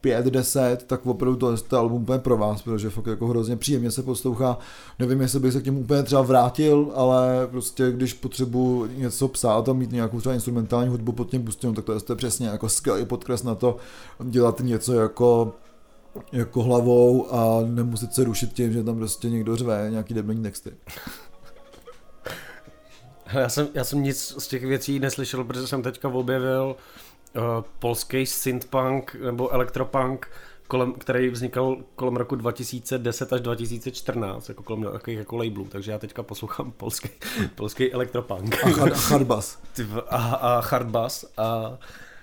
[0.00, 3.90] 5, 10, tak opravdu to, to album úplně pro vás, protože fakt jako hrozně příjemně
[3.90, 4.58] se poslouchá.
[4.98, 9.68] Nevím, jestli bych se k němu úplně třeba vrátil, ale prostě když potřebuji něco psát
[9.68, 12.46] a mít nějakou třeba instrumentální hudbu pod tím pustěnou, tak to je, to je přesně
[12.46, 13.76] jako skvělý podkres na to
[14.24, 15.52] dělat něco jako
[16.32, 20.70] jako hlavou a nemuset se rušit tím, že tam prostě někdo řve nějaký debilní texty.
[23.32, 27.09] Já jsem, já jsem nic z těch věcí neslyšel, protože jsem teďka objevil uh,
[27.78, 30.30] polský synthpunk nebo elektropunk,
[30.68, 35.98] kolem, který vznikal kolem roku 2010 až 2014, jako kolem takových jako labelů, takže já
[35.98, 37.08] teďka poslouchám polský,
[37.54, 38.64] polský elektropunk.
[38.64, 39.58] A, a hardbass.
[40.08, 41.24] A, a hardbass.
[41.36, 41.78] A,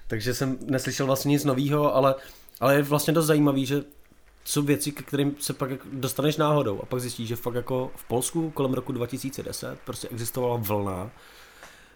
[0.08, 2.16] takže jsem neslyšel vlastně nic nového, ale,
[2.60, 3.84] ale je vlastně dost zajímavý, že
[4.46, 8.08] jsou věci, ke kterým se pak dostaneš náhodou a pak zjistíš, že fakt jako v
[8.08, 11.12] Polsku kolem roku 2010 prostě existovala vlna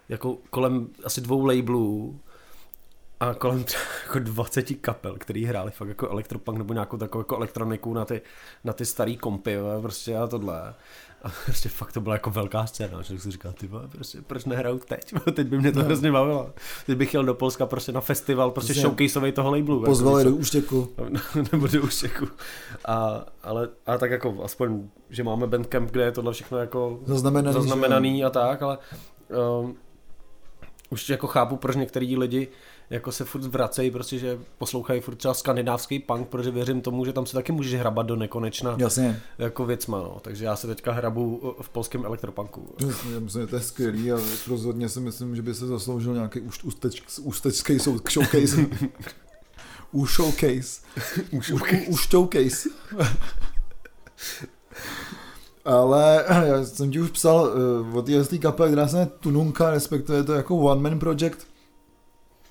[0.09, 2.19] jako kolem asi dvou labelů
[3.21, 3.65] a kolem
[4.03, 8.21] jako 20 kapel, který hráli fakt jako elektropunk nebo nějakou takovou jako elektroniku na ty,
[8.63, 10.73] na ty starý kompy prostě a tohle.
[11.23, 14.45] A prostě fakt to byla jako velká scéna, že si říkal, ty vole, prostě proč
[14.45, 15.13] nehrajou teď?
[15.33, 15.85] teď by mě to no.
[15.85, 16.53] hrozně bavilo.
[16.85, 19.83] Teď bych jel do Polska prostě na festival, prostě showcaseový toho labelu.
[19.83, 20.89] Pozvali do úštěku.
[21.51, 22.27] Nebo do úštěku.
[22.85, 27.53] A, ale, a tak jako aspoň, že máme bandcamp, kde je tohle všechno jako zaznamenaný,
[27.53, 28.77] zaznamenaný a tak, ale
[29.61, 29.77] um,
[30.89, 32.47] už jako chápu, proč některý lidi
[32.91, 37.13] jako se furt vracejí, prostě, že poslouchají furt třeba skandinávský punk, protože věřím tomu, že
[37.13, 39.21] tam se taky můžeš hrabat do nekonečna Jasně.
[39.37, 40.17] jako věcma, no.
[40.21, 42.75] takže já se teďka hrabu v polském elektropunku.
[43.13, 46.41] Já myslím, že to je skvělý a rozhodně si myslím, že by se zasloužil nějaký
[47.23, 48.65] ústečský showcase.
[49.91, 50.81] U showcase.
[51.31, 51.85] U showcase.
[51.87, 52.69] U showcase.
[55.65, 57.53] Ale já jsem ti už psal
[57.93, 61.47] uh, o té kapele, která se Tununka, respektive to jako one man project,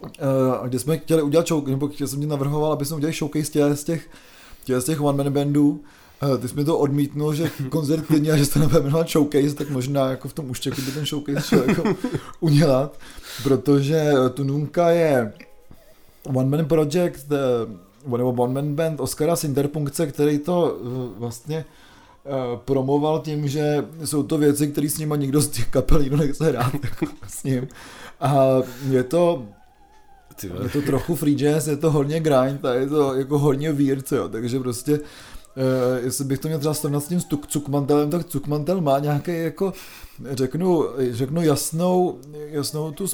[0.01, 3.51] uh, kde jsme chtěli udělat show, nebo chtěl jsem ti navrhoval, aby jsme udělali showcase
[3.51, 4.09] těch, z těch,
[4.65, 5.81] těch, z těch one man bandů.
[6.23, 9.09] Uh, ty jsi mi to odmítnul, že koncert klidně a že se to nebude jmenovat
[9.09, 11.83] showcase, tak možná jako v tom uštěku by ten showcase šel jako
[12.41, 12.99] udělat,
[13.43, 15.33] protože Tununka je
[16.25, 17.27] one man project,
[18.07, 20.79] nebo one man band Oscara Sinterpunkce, který to
[21.19, 21.65] vlastně
[22.65, 26.45] promoval tím, že jsou to věci, které s nima nikdo z těch kapel nikdo nechce
[26.45, 27.69] hrát jako s ním.
[28.21, 28.57] A
[28.91, 29.47] je to
[30.45, 34.13] je to trochu free jazz, je to hodně grind a je to jako hodně weird,
[34.13, 35.01] jo, takže prostě
[35.57, 39.73] Uh, jestli bych to měl třeba srovnat s tím Cukmantelem, tak Cukmantel má nějaký jako,
[40.31, 42.19] řeknu, řeknu jasnou,
[42.51, 43.07] jasnou tu,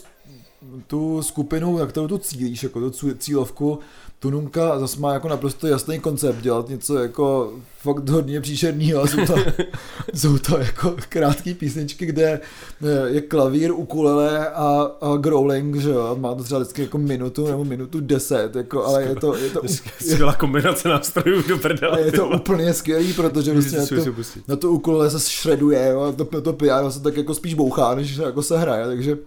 [0.86, 3.78] tu skupinu, na kterou tu cílíš, jako tu cílovku,
[4.18, 9.34] Tununka zase má jako naprosto jasný koncept, dělat něco jako fakt hodně příšernýho, jsou to,
[10.14, 12.40] jsou to jako krátké písničky, kde
[12.82, 17.46] eh, je klavír, ukulele a, a growling, že jo, má to třeba vždycky jako minutu
[17.46, 19.61] nebo minutu deset, jako, ale je to, je to
[20.00, 22.00] skvělá kombinace nástrojů do prdele.
[22.00, 24.12] Je to úplně skvělý, protože prostě na, to,
[24.48, 27.94] na to ukulele se šreduje, jo, a to, to piano se tak jako spíš bouchá,
[27.94, 29.18] než jako se hraje, takže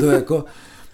[0.00, 0.44] to jako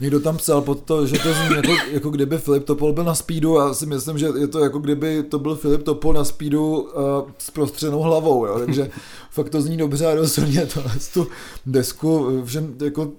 [0.01, 3.14] Někdo tam psal pod to, že to zní jako, jako kdyby Filip Topol byl na
[3.14, 6.25] speedu a já si myslím, že je to jako kdyby to byl Filip Topol na
[6.25, 6.91] speedu uh,
[7.39, 8.59] s prostřenou hlavou, jo?
[8.59, 8.91] takže
[9.31, 10.83] fakt to zní dobře a rozhodně to
[11.14, 11.27] tu
[11.66, 13.12] desku všem jako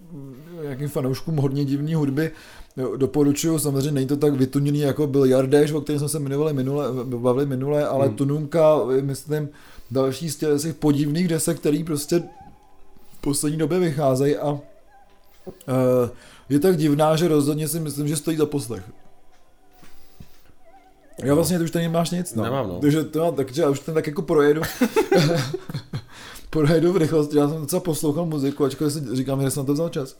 [0.64, 2.32] nějakým fanouškům hodně divný hudby
[2.98, 6.86] doporučuju, samozřejmě není to tak vytuněný jako byl Jardeš, o kterém jsme se jmenovali minule,
[7.04, 8.16] bavili minule, ale hmm.
[8.16, 9.50] Tununka, myslím,
[9.92, 12.24] další z těch podivných desek, který prostě
[13.18, 14.60] v poslední době vycházejí a
[16.50, 18.84] je tak divná, že rozhodně si myslím, že stojí za poslech.
[21.24, 22.44] Já vlastně ty už tady nemáš nic, no.
[22.44, 22.80] Nemám, no.
[22.80, 24.62] Takže, to, takže já už ten tak jako projedu.
[26.50, 29.90] projedu v rychlosti, já jsem docela poslouchal muziku, ačkoliv si říkám, že jsem to vzal
[29.90, 30.16] čas.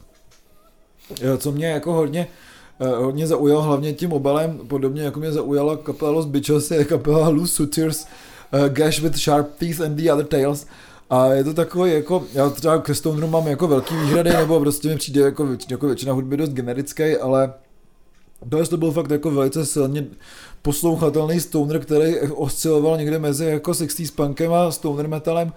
[1.38, 2.26] Co mě jako hodně,
[2.80, 7.28] eh, hodně zaujalo, hlavně tím obalem, podobně jako mě zaujala kapela Los Bichos, je kapela
[7.28, 8.06] Loose Suitors,
[8.52, 10.66] uh, Gash with Sharp Teeth and the Other Tales.
[11.12, 14.88] A je to takový jako, já třeba ke Stoneru mám jako velký výhrady, nebo prostě
[14.88, 17.52] mi přijde jako, jako většina hudby dost generický, ale
[18.48, 20.06] to, to byl fakt jako velice silně
[20.62, 25.52] poslouchatelný stoner, který osciloval někde mezi jako 60s punkem a stoner metalem.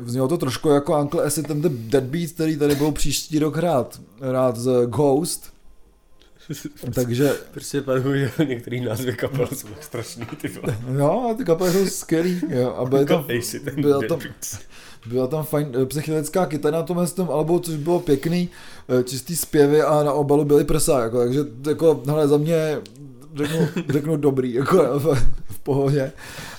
[0.00, 4.56] Vznělo to trošku jako Uncle Acid the Deadbeat, který tady byl příští rok hrát, hrát
[4.56, 5.53] z Ghost,
[6.94, 7.32] takže...
[7.50, 10.78] Prostě panu, že některý názvy kapel jsou strašný, ty vole.
[10.88, 13.26] No, ty kapely jsou skvělý, jo, a byly tam,
[13.76, 14.18] byla tam,
[15.06, 18.48] byla tam fajn eh, psychedelická kytara na tom, tom albu, což bylo pěkný,
[18.88, 22.78] eh, čistý zpěvy a na obalu byly prsa, jako, takže jako, hele, za mě
[23.34, 25.14] řeknu, řeknu dobrý, jako v,
[25.50, 26.12] v pohodě,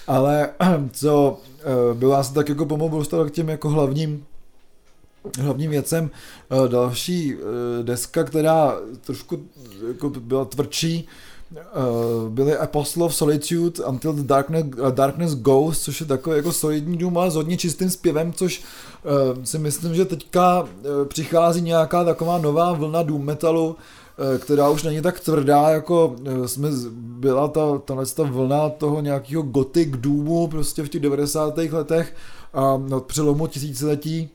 [0.07, 0.49] ale
[0.91, 4.25] co eh, byla se tak jako pomalu dostala k těm jako hlavním
[5.39, 6.09] hlavním věcem.
[6.67, 7.35] Další
[7.81, 9.45] deska, která trošku
[9.87, 11.07] jako byla tvrdší,
[11.55, 16.97] Uh, byly Apostle of Solitude Until the Darkness, Darkness Goes, což je takový jako solidní
[16.97, 18.63] dům, ale s hodně čistým zpěvem, což
[19.43, 20.67] si myslím, že teďka
[21.07, 23.75] přichází nějaká taková nová vlna doom metalu,
[24.39, 26.15] která už není tak tvrdá, jako
[26.45, 31.57] jsme byla ta, tahle ta vlna toho nějakého gothic doomu prostě v těch 90.
[31.57, 32.15] letech
[32.53, 34.29] a od přelomu tisíciletí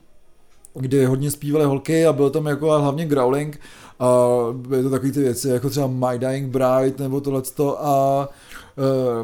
[0.75, 3.61] kdy hodně zpívaly holky a byl tam jako hlavně growling
[4.01, 8.29] a byly to takové ty věci, jako třeba My Dying Bride nebo tohleto a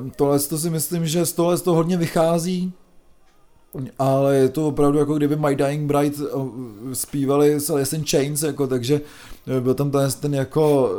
[0.05, 2.73] uh, tohle si myslím, že z tohle to hodně vychází,
[3.99, 6.17] ale je to opravdu jako kdyby My Dying Bride
[6.93, 9.01] zpívali s Alice in Chains, jako, takže
[9.61, 10.91] byl tam ten, ten jako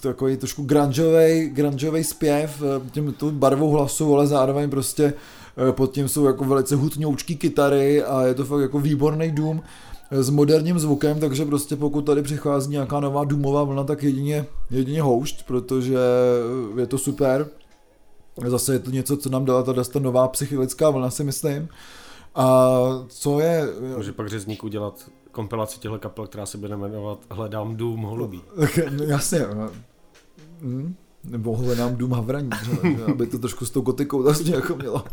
[0.00, 5.12] takový trošku grungeový, grungeový zpěv, tím tou barvou hlasu, ale zároveň prostě
[5.70, 9.62] pod tím jsou jako velice hutňoučký kytary a je to fakt jako výborný dům
[10.10, 15.02] s moderním zvukem, takže prostě pokud tady přichází nějaká nová důmová vlna, tak jedině, jedině
[15.02, 15.98] houšť, protože
[16.76, 17.48] je to super.
[18.46, 21.68] Zase je to něco, co nám dala ta nová psychilická vlna, si myslím.
[22.34, 22.78] A
[23.08, 23.68] co je...
[23.96, 28.42] Může pak řezník udělat kompilaci těchto kapel, která se bude jmenovat Hledám dům holubí.
[29.06, 29.46] Jasně.
[30.60, 30.94] Hm?
[31.24, 32.50] Nebo Hledám dům havraní,
[33.06, 35.04] aby to trošku s tou gotikou vlastně jako mělo.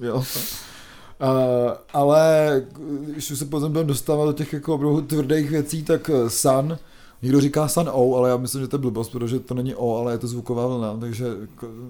[0.00, 0.16] Jo.
[0.16, 2.62] Uh, ale
[3.06, 6.78] když už se potom budeme dostávat do těch jako opravdu tvrdých věcí, tak eh, Sun,
[7.22, 9.96] někdo říká Sun O, ale já myslím, že to je blbost, protože to není O,
[9.96, 11.26] ale je to zvuková vlna, takže...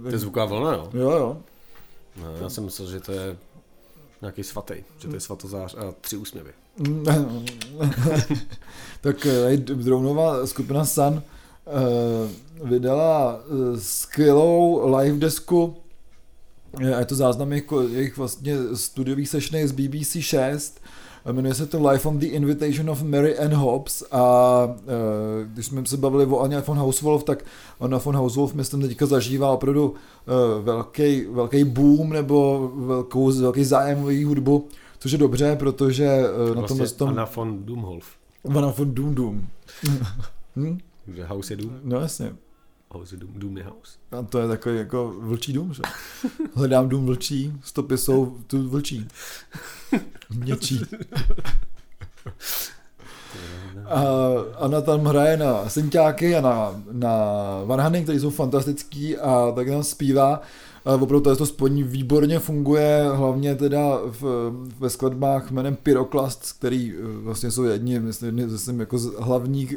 [0.03, 0.91] To je zvuková vlna, jo?
[0.95, 1.37] Jo, jo.
[2.23, 3.37] No, já jsem myslel, že to je
[4.21, 6.51] nějaký svatý, že to je svatozář a tři úsměvy.
[9.01, 13.41] tak eh, dronová skupina Sun uh, vydala
[13.79, 15.82] skvělou live desku
[16.81, 20.81] a je to záznam jejich, jejich vlastně studiových sešny z BBC 6,
[21.33, 25.87] jmenuje se to Life on the Invitation of Mary Ann Hobbs a e, když jsme
[25.87, 27.45] se bavili o Anja von Hauswolf, tak
[27.81, 29.95] Anna von Hauswolf myslím teďka zažívá opravdu
[30.27, 34.69] e, velký, velký boom nebo velkou, velký zájem o její hudbu,
[34.99, 37.09] což je dobře, protože e, na vlastně tom...
[37.09, 38.07] Anna von Doomholf.
[38.49, 39.47] Anna von Doom Doom.
[40.57, 40.79] hm?
[41.15, 41.81] Že House je Doom?
[41.83, 42.33] No jasně.
[42.95, 43.99] House dům, dům je house.
[44.11, 45.83] A to je takový jako vlčí dům, že?
[46.55, 49.09] Hledám dům vlčí, stopy jsou tu vlčí.
[50.35, 50.81] Měčí.
[53.87, 54.05] A
[54.59, 57.15] ona tam hraje na synťáky a na, na
[57.65, 60.41] varhany, které jsou fantastický a tak tam zpívá.
[60.85, 66.95] A opravdu to, to spojení výborně funguje, hlavně teda v, ve skladbách jménem Pyroklast, který
[66.95, 69.77] eh, vlastně jsou jedni, myslím, jedni jako z hlavních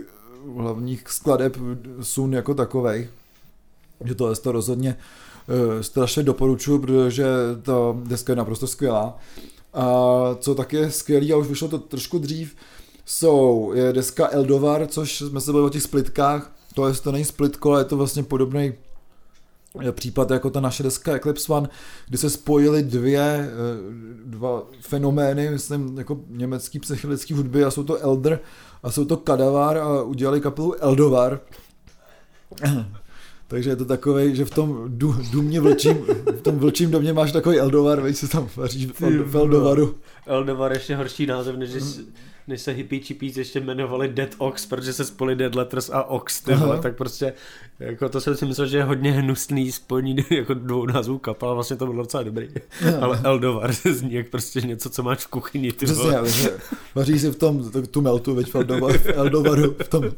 [0.58, 1.58] hlavních skladeb
[2.02, 3.08] Sun jako takovej.
[4.04, 4.98] Že to to rozhodně
[5.48, 7.26] uh, strašně doporučuji, protože
[7.62, 7.74] ta
[8.04, 9.18] deska je naprosto skvělá.
[9.74, 9.86] A
[10.40, 12.56] co taky je skvělý, a už vyšlo to trošku dřív,
[13.06, 17.26] jsou, je deska Eldovar, což jsme se bavili o těch splitkách, to je to není
[17.26, 18.85] splitko, ale je to vlastně podobný eh,
[19.92, 21.70] případ jako ta naše deska Eclipse One,
[22.08, 23.52] kdy se spojily dvě, eh,
[24.26, 28.40] dva fenomény, myslím, jako německý psychedelický hudby a jsou to Elder
[28.84, 31.40] a jsou to Kadavar a udělali kapelu Eldovar.
[33.48, 34.98] Takže je to takový, že v tom
[35.32, 35.98] důmě vlčím,
[36.38, 38.88] v tom vlčím domě máš takový Eldovar, veď se tam vaříš
[39.26, 39.96] v Eldovaru.
[40.26, 41.72] Eldovar ještě horší název, než,
[42.48, 46.42] než se hippie chippies ještě jmenovali Dead Ox, protože se spoli Dead Letters a Ox,
[46.42, 47.34] tyhle, tak prostě
[47.80, 51.76] jako to jsem si myslel, že je hodně hnusný spojení jako dvou názvů kapel, vlastně
[51.76, 52.48] to bylo docela dobrý.
[53.02, 55.72] Ale Eldovar se zní jak prostě něco, co máš v kuchyni.
[55.72, 56.12] Ty Přesně,
[56.96, 60.12] vaří si v tom tu meltu, veď v, Eldovar, v Eldovaru, v tom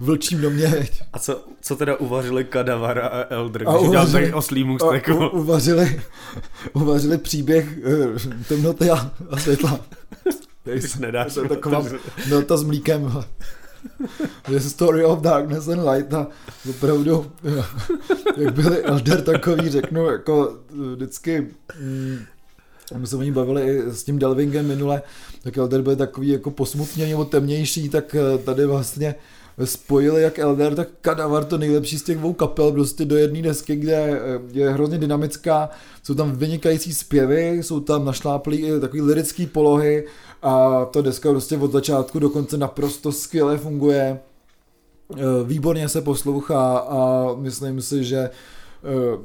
[0.00, 0.88] vlčím domě.
[1.12, 5.08] A co, co teda uvařili Kadavara a Eldr, a uvařili, oslý můstek?
[5.08, 6.02] A, u, uvařili,
[6.72, 9.80] uvařili příběh uh, temnoty a, a světla.
[10.80, 11.34] Se nedáš.
[11.34, 11.84] To je taková
[12.28, 13.24] melta s mlíkem.
[14.48, 16.26] The Story of Darkness and Light a
[16.70, 17.32] opravdu,
[18.36, 20.58] jak byli Elder takový, řeknu, jako
[20.94, 21.46] vždycky,
[21.80, 22.18] mm,
[22.96, 25.02] my se o ní bavili i s tím Delvingem minule,
[25.42, 29.14] tak Elder byl takový jako posmutněný nebo temnější, tak eh, tady vlastně
[29.64, 33.76] spojili jak Elder, tak Kadavar to nejlepší z těch dvou kapel prostě do jedné desky,
[33.76, 34.20] kde eh,
[34.52, 35.70] je hrozně dynamická,
[36.02, 40.06] jsou tam vynikající zpěvy, jsou tam našláplý i takový lirický polohy
[40.42, 44.20] a ta deska prostě od začátku do konce naprosto skvěle funguje,
[45.16, 48.30] eh, výborně se poslouchá a myslím si, že eh,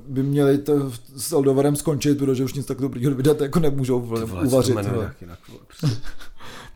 [0.08, 4.00] by měli to s Eldovarem skončit, protože už nic tak dobrýho vydat jako nemůžou
[4.46, 4.76] uvařit.
[5.68, 5.98] Prostě.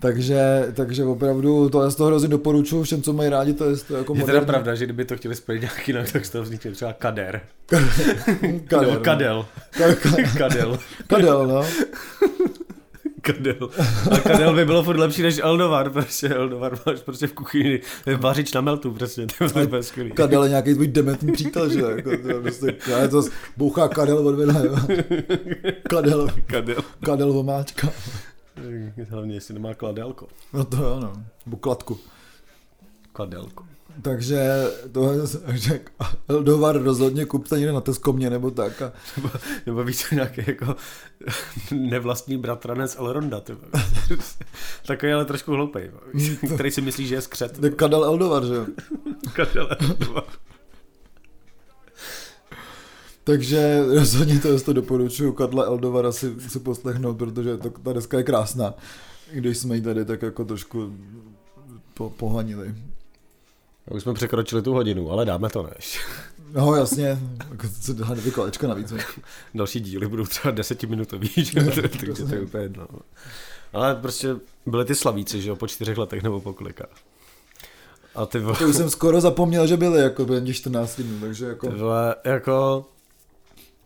[0.01, 3.95] takže, takže opravdu to z toho hrozně doporučuji všem, co mají rádi, to je to
[3.95, 6.71] jako Je teda pravda, že kdyby to chtěli spojit nějak jinak, tak z toho vznikne
[6.71, 7.41] třeba kader.
[8.67, 8.93] kader.
[8.93, 9.45] No, kadel.
[10.37, 10.79] kadel.
[11.07, 11.65] Kadel, no.
[13.21, 13.69] Kadel.
[14.11, 17.81] A Kadel by bylo furt lepší než Eldovar, prostě Eldovar máš prostě v kuchyni,
[18.17, 20.11] vařič na meltu, prostě, to je úplně skvělý.
[20.11, 21.79] Kadel je nějaký tvůj dementní přítel, že?
[21.95, 23.23] Jako, to je prostě, je to
[23.57, 24.77] bouchá kadel od vedle, jo.
[25.89, 26.83] Kadel, Kadel.
[27.05, 27.89] kadel vomáčka.
[29.09, 30.27] Hlavně, jestli nemá kladelko.
[30.53, 31.13] No to jo, no.
[31.45, 31.99] Nebo kladku.
[33.19, 33.65] Kladelko.
[34.01, 35.11] Takže to
[35.49, 35.79] že
[36.27, 38.81] Eldovar rozhodně kupte někde na Teskomě nebo tak.
[38.81, 39.29] A, Nebo,
[39.65, 40.75] nebo víš, nějaký jako
[41.71, 43.41] nevlastní bratranec Elronda.
[44.85, 47.63] Takový ale trošku hloupej, víš, který si myslí, že je skřet.
[47.63, 48.65] je Kadel Eldovar, že jo.
[49.33, 50.23] Kadel Eldovar.
[53.23, 58.23] Takže rozhodně to, to doporučuju Kadla Eldovara si, si poslechnout, protože to, ta deska je
[58.23, 58.73] krásná.
[59.33, 60.93] Když jsme ji tady tak jako trošku
[61.93, 62.75] po, pohanili.
[63.89, 65.99] Už jsme překročili tu hodinu, ale dáme to než.
[66.53, 68.93] No jasně, jako co dá dvě kolečka navíc.
[69.55, 71.63] Další díly budou třeba desetiminutový, že?
[71.63, 72.87] takže to je úplně jedno.
[73.73, 74.35] Ale prostě
[74.65, 76.85] byly ty slavíci, že jo, po čtyřech letech nebo po kolika.
[78.15, 81.19] A ty vole, To už jsem skoro zapomněl, že byli jako během těch 14 dnů,
[81.19, 81.67] takže jako...
[81.69, 82.85] ty vole, jako...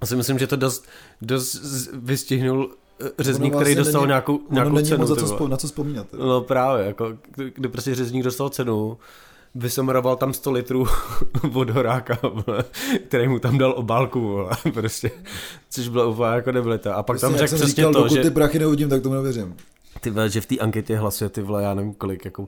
[0.01, 0.85] Já si myslím, že to dost,
[1.21, 1.61] dost
[1.93, 2.71] vystihnul
[3.05, 4.97] eh, řezník, Ono který vlastně dostal není- nějakou, Ono nějakou není cenu.
[5.07, 6.07] moc za co na co vzpomínat.
[6.09, 6.23] teda.
[6.25, 7.17] No právě, jako,
[7.55, 8.97] kdy prostě řezník dostal cenu,
[9.55, 10.85] vysomroval tam 100 litrů
[11.43, 12.17] vodoráka,
[13.07, 14.39] který mu tam dal obálku,
[14.73, 15.11] prostě,
[15.69, 16.95] což bylo úplně jako debilita.
[16.95, 18.89] A pak tam Prostě, jak řekl jsem přesně říkal, to, dokud že, ty prachy neuvidím,
[18.89, 19.55] tak tomu nevěřím.
[20.01, 22.47] ty vole, že v té anketě hlasuje ty vole, já nevím kolik, jako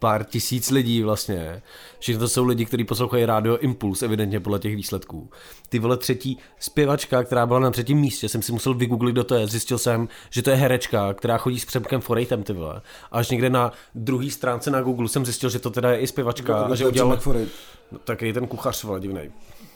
[0.00, 1.62] pár tisíc lidí vlastně.
[1.98, 5.30] Všechno to jsou lidi, kteří poslouchají rádio Impuls, evidentně podle těch výsledků.
[5.68, 9.34] Ty vole třetí zpěvačka, která byla na třetím místě, jsem si musel vygooglit, kdo to
[9.34, 9.46] je.
[9.46, 12.82] Zjistil jsem, že to je herečka, která chodí s Přemkem Forejtem, ty vole.
[13.10, 16.06] A až někde na druhé stránce na Google jsem zjistil, že to teda je i
[16.06, 17.16] zpěvačka a že udělala...
[17.16, 17.46] Forej.
[17.92, 19.30] No, taky ten kuchař, vole, divnej.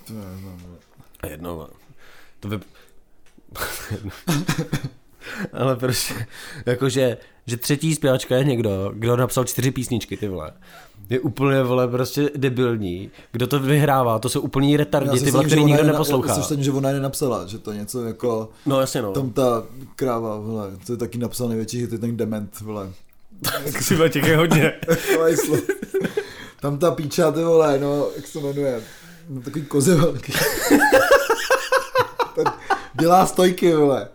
[0.07, 0.77] To je, no, no.
[1.31, 1.69] Jedno, vole.
[2.41, 2.61] To vy...
[5.53, 6.15] Ale prostě,
[6.67, 10.53] jakože, že třetí zpěvačka je někdo, kdo napsal čtyři písničky, ty vole.
[11.11, 13.11] Je úplně, vole, prostě debilní.
[13.33, 16.29] Kdo to vyhrává, to jsou úplní retardi, ty vole, který nikdo neposlouchá.
[16.29, 18.49] Já si myslím, že ona je nenapsala, že to je něco jako...
[18.67, 19.13] No jasně no.
[19.13, 19.63] Tam ta
[19.97, 22.91] kráva, vole, to je taky napsal největší hit, je ten dement, vole.
[23.81, 24.73] Si těch je hodně.
[26.61, 28.83] Tam ta píča, ty vole, no, jak se jmenuje,
[29.29, 30.33] no, takový kozy velký.
[33.01, 34.09] Dělá stojky, vole.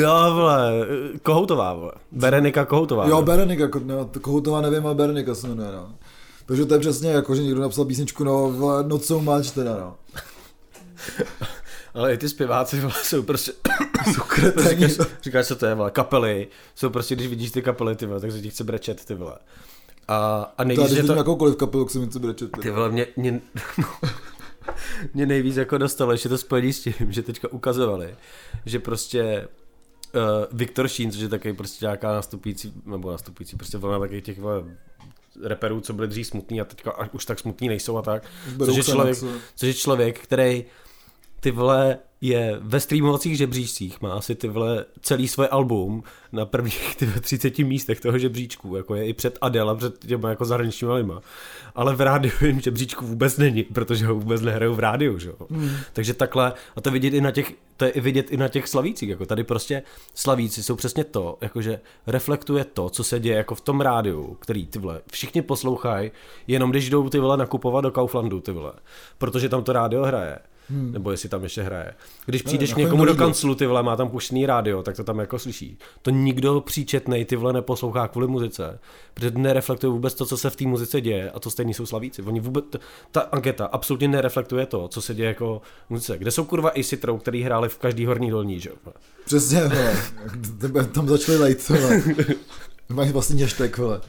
[0.00, 0.72] Jo, vole,
[1.22, 1.92] Kohoutová, vole.
[2.12, 3.04] Berenika Kohoutová.
[3.04, 3.24] Jo, vole.
[3.24, 5.94] Berenika, no, to Kohoutová nevím, ale Berenika se jmenuje, no.
[6.46, 9.76] Takže to je přesně jako, že někdo napsal písničku, no, vole, not so much teda,
[9.76, 9.96] no.
[11.94, 13.52] Ale i ty zpěváci vole, jsou prostě...
[14.14, 14.88] Jsou kreteni.
[14.88, 16.48] říkáš, říkáš, co to je, vole, kapely.
[16.74, 19.38] Jsou prostě, když vidíš ty kapely, ty vole, tak se ti chce brečet, ty vole.
[20.08, 21.14] A, a nejvíc, když že to...
[21.14, 22.50] jakoukoliv kapelu, tak se mi chce brečet.
[22.62, 23.40] Ty vole, mě, mě,
[25.14, 28.16] mě nejvíc jako dostalo, ještě to spojení s tím, že teďka ukazovali,
[28.66, 29.48] že prostě
[30.16, 30.22] uh,
[30.52, 34.64] Viktor Šín, což je taky prostě nějaká nastupující, nebo nastupující, prostě vlna takových těch vole,
[35.42, 38.22] reperů, co byli dřív smutný a teďka už tak smutný nejsou a tak.
[38.64, 39.18] Což je, člověk,
[39.56, 40.64] což je člověk, který
[41.46, 46.02] ty vole je ve streamovacích žebříčcích, má asi ty vole celý svůj album
[46.32, 50.06] na prvních ty vole, 30 místech toho žebříčku, jako je i před Adele a před
[50.06, 51.20] těma jako zahraničníma lidma.
[51.74, 55.36] Ale v rádiovém žebříčku vůbec není, protože ho vůbec nehrajou v rádiu, že jo.
[55.50, 55.70] Hmm.
[55.92, 58.68] Takže takhle, a to vidět i na těch, to je i vidět i na těch
[58.68, 59.82] slavících, jako tady prostě
[60.14, 64.66] slavíci jsou přesně to, jakože reflektuje to, co se děje jako v tom rádiu, který
[64.66, 66.10] ty vole všichni poslouchají,
[66.46, 68.72] jenom když jdou ty vole nakupovat do Kauflandu, ty vole,
[69.18, 70.38] protože tam to rádio hraje.
[70.70, 70.92] Hmm.
[70.92, 71.94] Nebo jestli tam ještě hraje.
[72.26, 75.18] Když přijdeš k někomu do kanclu, ty vole, má tam puštěný rádio, tak to tam
[75.18, 75.78] jako slyší.
[76.02, 78.78] To nikdo příčetnej ty vole neposlouchá kvůli muzice,
[79.14, 82.22] protože nereflektuje vůbec to, co se v té muzice děje a to stejný jsou slavíci.
[82.22, 82.64] Oni vůbec,
[83.10, 86.18] ta anketa absolutně nereflektuje to, co se děje jako v muzice.
[86.18, 88.76] Kde jsou kurva i Citrou, který hráli v každý horní dolní, že jo?
[89.24, 89.96] Přesně, vole.
[90.86, 92.02] Tam začali lejt, vole.
[92.88, 94.00] Máš vlastně hashtag, vole.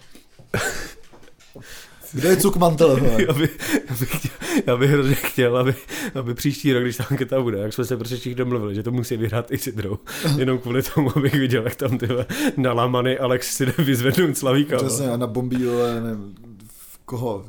[2.14, 2.98] Kde je cukmantel?
[3.28, 3.58] Já bych,
[3.90, 4.32] já bych, chtěl,
[4.68, 5.76] já bych hrozně chtěl, aby,
[6.16, 8.92] aby příští rok, když ta anketa bude, jak jsme se prostě všichni domluvili, že to
[8.92, 9.98] musí vyhrát i Citrou.
[10.38, 12.26] Jenom kvůli tomu, abych viděl, jak tam tyhle
[12.58, 14.78] nalámaný Alex si jde vyzvednout Slavíka.
[14.78, 14.88] vole.
[14.90, 15.58] Přesně, a na bombí,
[16.04, 16.36] nevím,
[16.68, 17.46] v koho?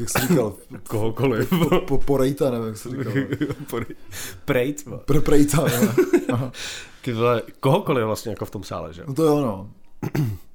[0.00, 0.54] Jak jsi říkal?
[0.88, 1.50] Kohokoliv.
[1.50, 3.12] Po, po, po rejta, nevím, jak jsi říkal.
[4.44, 5.00] Prejt, vole.
[5.04, 5.64] Pro prejta.
[6.32, 6.52] Aha.
[7.02, 9.02] Ty vole, kohokoliv vlastně jako v tom sále, že?
[9.06, 9.70] No to jo, no.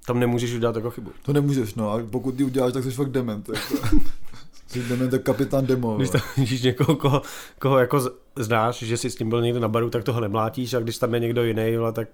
[0.08, 1.12] Tam nemůžeš udělat jako chybu.
[1.26, 1.92] To nemůžeš, no.
[1.92, 3.50] A pokud ty uděláš, tak jsi fakt dement.
[3.50, 3.98] Jako.
[4.68, 5.98] Jsi dement jak kapitán demo.
[5.98, 7.22] Když tam vidíš někoho, koho,
[7.60, 10.80] koho jako znáš, že jsi s tím byl někde na baru, tak toho nemlátíš a
[10.80, 12.08] když tam je někdo jiný, tak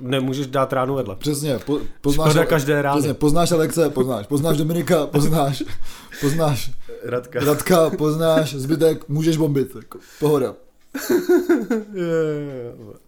[0.00, 1.16] nemůžeš dát ránu vedle.
[1.16, 3.00] Přesně, po, poznáš, Škoda každé rány.
[3.00, 5.64] přesně, poznáš Alexe, poznáš, poznáš Dominika, poznáš,
[6.20, 6.70] poznáš
[7.04, 7.40] Radka.
[7.44, 10.54] Radka, poznáš, zbytek můžeš bombit, jako, pohoda.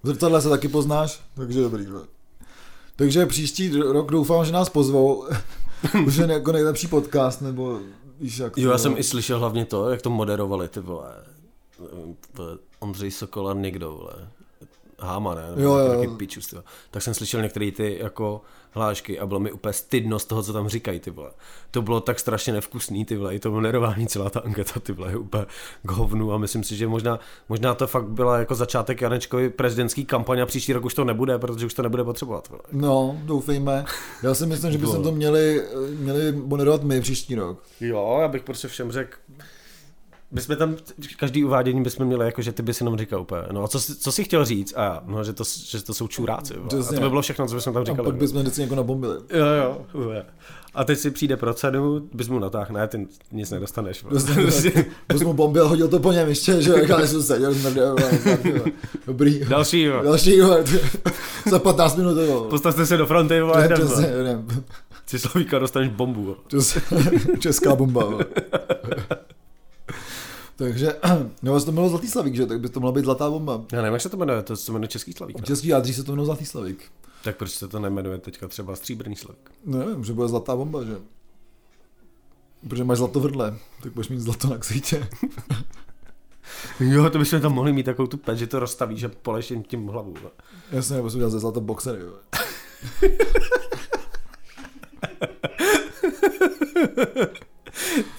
[0.03, 1.87] V zrcadle se taky poznáš, takže dobrý.
[1.87, 2.18] vole.
[2.99, 5.27] Takže příští rok doufám, že nás pozvou.
[6.07, 7.81] Už je jako nejlepší podcast, nebo
[8.21, 11.15] víš jak Jo, já jsem i slyšel hlavně to, jak to moderovali, ty vole.
[12.35, 14.29] Vole, Ondřej Sokol a někdo, vole.
[15.01, 15.43] Háma, ne?
[15.51, 16.07] Nebo Jo, jo, taky
[16.53, 16.63] vole.
[16.91, 20.53] Tak jsem slyšel některé ty jako hlášky a bylo mi úplně stydno z toho, co
[20.53, 21.31] tam říkají, ty vole.
[21.71, 25.11] To bylo tak strašně nevkusný, ty vole, i to moderování, celá ta anketa, ty vole,
[25.11, 25.47] je úplně
[25.83, 27.19] k hovnu a myslím si, že možná,
[27.49, 31.39] možná to fakt byla jako začátek Janečkovy prezidentský kampaně a příští rok už to nebude,
[31.39, 32.63] protože už to nebude potřebovat, vole.
[32.73, 33.85] No, doufejme.
[34.23, 35.63] Já si myslím, že bychom to měli,
[35.99, 37.63] měli moderovat my příští rok.
[37.81, 39.17] Jo, já bych prostě všem řekl,
[40.31, 40.77] my jsme tam,
[41.17, 43.97] každý uvádění bychom měli jako, že ty bys jenom říkal úplně, no a co, jsi-
[43.97, 44.75] co jsi chtěl říct?
[44.77, 46.55] A já, no, že to, že to jsou čuráci.
[46.55, 48.07] A to by bylo všechno, co bychom tam A říkali.
[48.07, 49.15] pak bychom vždycky jako nabombili.
[49.31, 49.47] Jo,
[49.95, 50.23] jo, jo.
[50.75, 54.03] A teď si přijde pro cenu, bys mu natáhl, ne, ty nic nedostaneš.
[54.03, 57.55] Prostě, Prostě mu bombil, hodil to po něm ještě, že jak já jsem seděl,
[59.07, 59.41] dobrý.
[59.49, 60.03] Další, jo.
[60.03, 60.31] Další,
[60.65, 60.81] ty-
[61.51, 62.49] za 15 minut, vole.
[62.51, 63.35] Postavte se do fronty,
[63.65, 64.09] jdem, Přesně.
[65.11, 66.37] Ty Slavíka dostaneš bombu.
[67.39, 68.19] česká bomba.
[70.59, 70.97] Takže,
[71.43, 72.47] no to bylo Zlatý Slavík, že?
[72.47, 73.65] Tak by to mohla být Zlatá bomba.
[73.73, 75.37] Já nevím, jak se to jmenuje, to se jmenuje Český Slavík.
[75.41, 75.43] ne?
[75.47, 76.93] Český jádří se to jmenuje Zlatý Slavík.
[77.25, 79.51] Tak proč se to nejmenuje teďka třeba Stříbrný Slavík?
[79.65, 80.97] Nevím, že bude Zlatá bomba, že?
[82.69, 85.09] Protože máš zlato v hrdle, tak budeš mít zlato na ksejtě.
[86.81, 89.63] Jo, to bychom tam mohli mít takovou tu pec, že to rozstaví, že poleš jen
[89.63, 90.15] tím hlavu.
[90.21, 90.31] vole.
[90.73, 92.03] Jasně, nebo jsem udělal ze zlata boxery.
[92.03, 92.19] vole.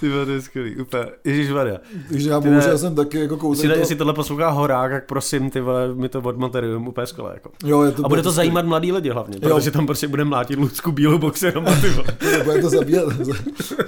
[0.00, 1.04] Ty vole, to je skvělý, úplně.
[1.24, 1.78] Ježíš Maria.
[2.08, 3.66] Takže já bohužel jsem taky jako Jestli, kousek.
[3.70, 3.74] to...
[3.74, 7.30] to- jestli tohle poslouchá horák, tak prosím, ty vole, mi to odmaterium úplně skvěle.
[7.34, 7.50] Jako.
[7.64, 9.54] Jo, je to A bude to zajímat mladý lidi hlavně, Jo.
[9.56, 12.04] protože tam prostě bude mlátit Lucku bílou boxerem a vole.
[12.44, 13.04] Bude to zabíjet,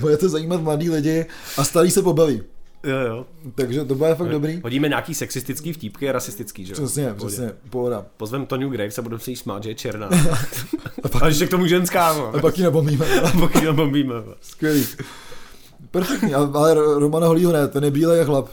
[0.01, 2.43] bude to zajímat mladý lidi a starý se pobaví.
[2.85, 3.27] Jo, jo.
[3.55, 4.61] Takže to bude fakt dobrý.
[4.65, 6.75] Hodíme nějaký sexistický vtípky a rasistický, že jo?
[6.85, 7.27] Přesně, pohodě.
[7.27, 8.07] přesně, pohoda.
[8.17, 10.09] Pozvem Toniu Graves a budeme se jí smát, že je černá.
[11.21, 13.07] a ještě k tomu ženská, A pak ji nebombíme.
[13.23, 14.21] A pak ji bombíme.
[14.21, 14.35] vole.
[14.41, 14.87] Skvělý.
[15.93, 18.49] Perfektní, ale Romana Holího ne, ten je bílej jak chlap.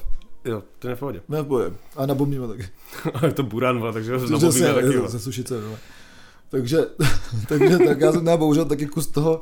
[0.46, 1.22] Jo, to je v pohodě.
[1.30, 1.78] Ne, pojem.
[1.96, 2.64] A nabombíme taky.
[3.14, 4.98] Ale je to buran, vole, takže ho Přesně, nabombíme taky.
[4.98, 5.10] vole.
[5.10, 5.62] ze sušice.
[5.62, 5.76] No.
[6.50, 6.78] Takže,
[7.50, 9.40] takže tak já jsem tam bohužel taky kus toho,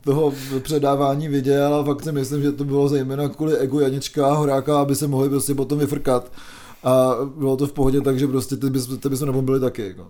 [0.00, 0.32] toho
[0.62, 4.80] předávání viděl a fakt si myslím, že to bylo zejména kvůli egu Janička a Horáka,
[4.80, 6.32] aby se mohli prostě potom vyfrkat.
[6.84, 9.82] A bylo to v pohodě, takže prostě ty bys, ty bys nabombili taky.
[9.88, 10.06] Jako.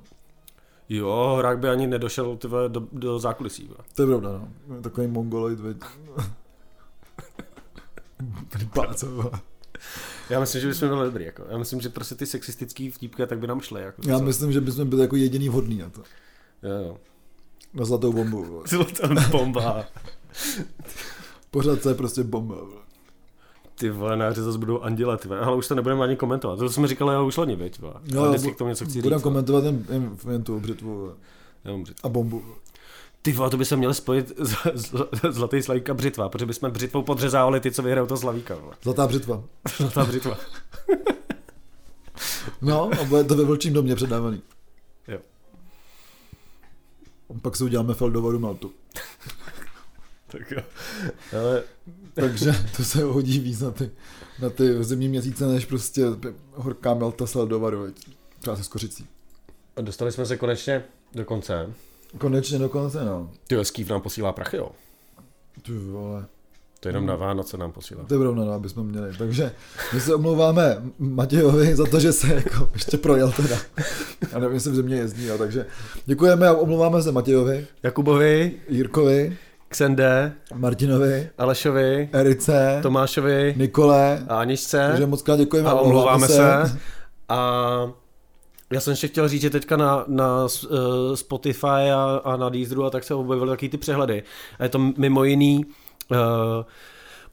[0.89, 3.65] Jo, Horák by ani nedošel ty vole, do, do zákulisí.
[3.67, 3.79] vole.
[3.95, 4.29] To je pravda,
[4.69, 4.81] no.
[4.83, 5.77] Takový mongoloid, veď.
[8.75, 9.31] Páco, vole.
[10.31, 11.25] Já myslím, že bychom byli dobrý.
[11.25, 11.45] Jako.
[11.51, 13.83] Já myslím, že prostě ty sexistický vtípky tak by nám šly.
[13.83, 14.25] Jako, Já Co?
[14.25, 16.01] myslím, že bychom byli jako jediný vhodný na to.
[16.63, 16.97] Jo, jo.
[17.75, 18.63] Na zlatou bombu.
[18.69, 19.85] Zlatá bomba.
[21.51, 22.55] Pořád to je prostě bomba.
[22.55, 22.83] vole.
[23.75, 25.41] Ty vole, na zase budou anděle, ty vole.
[25.41, 26.59] Ale už to nebudeme ani komentovat.
[26.59, 27.95] To jsme říkali ale už loni, viď, vole.
[28.05, 29.23] Jo, Ale jo, vždycky k tomu něco chci Budeme říct.
[29.23, 31.13] komentovat jen, jen, jen tu břitvu.
[31.65, 31.93] Já můžu.
[32.03, 32.43] a bombu.
[33.23, 34.95] Ty vole, to by se měli spojit z, z,
[35.31, 38.55] zlatý slavík a břitva, protože bychom břitvou podřezávali ty, co vyhrajou to slavíka.
[38.55, 38.75] Vole.
[38.83, 39.45] Zlatá břitva.
[39.77, 40.39] Zlatá břitva.
[42.63, 44.43] No, a bude to ve vlčím domě předávaný.
[45.09, 45.19] Jo.
[47.43, 48.73] Pak si uděláme Feldovaru Maltu.
[50.27, 50.63] Tak jo.
[51.39, 51.63] Ale
[52.15, 53.91] Takže to se hodí víc na ty,
[54.43, 56.05] na ty zimní měsíce, než prostě
[56.53, 57.95] horká Malta s Feldovaru,
[58.41, 59.07] třeba se skořicí.
[59.81, 60.85] dostali jsme se konečně
[61.15, 61.75] do konce.
[62.19, 63.31] Konečně dokonce, no.
[63.47, 64.69] Ty Skýv nám posílá prachy, jo.
[65.63, 66.27] Ty vole.
[66.81, 68.05] To jenom na Vánoce nám posílá.
[68.05, 69.17] To je rovno, no, aby jsme měli.
[69.19, 69.53] Takže
[69.95, 73.57] my se omlouváme Matějovi za to, že se jako ještě projel teda.
[74.35, 75.67] A nevím, jestli v zimě jezdí, jo, takže
[76.07, 79.37] děkujeme a omlouváme se Matějovi, Jakubovi, Jirkovi,
[79.69, 84.25] Ksende, Martinovi, Alešovi, Erice, Tomášovi Nikole.
[84.29, 84.87] a Aničce.
[84.89, 86.79] Takže moc krát děkujeme a omlouváme se.
[87.29, 87.93] A
[88.73, 92.85] já jsem ještě chtěl říct, že teďka na, na uh, Spotify a, a na Deezeru
[92.85, 94.23] a tak se objevily taky ty přehledy.
[94.59, 95.65] A je to mimo jiný
[96.11, 96.17] uh,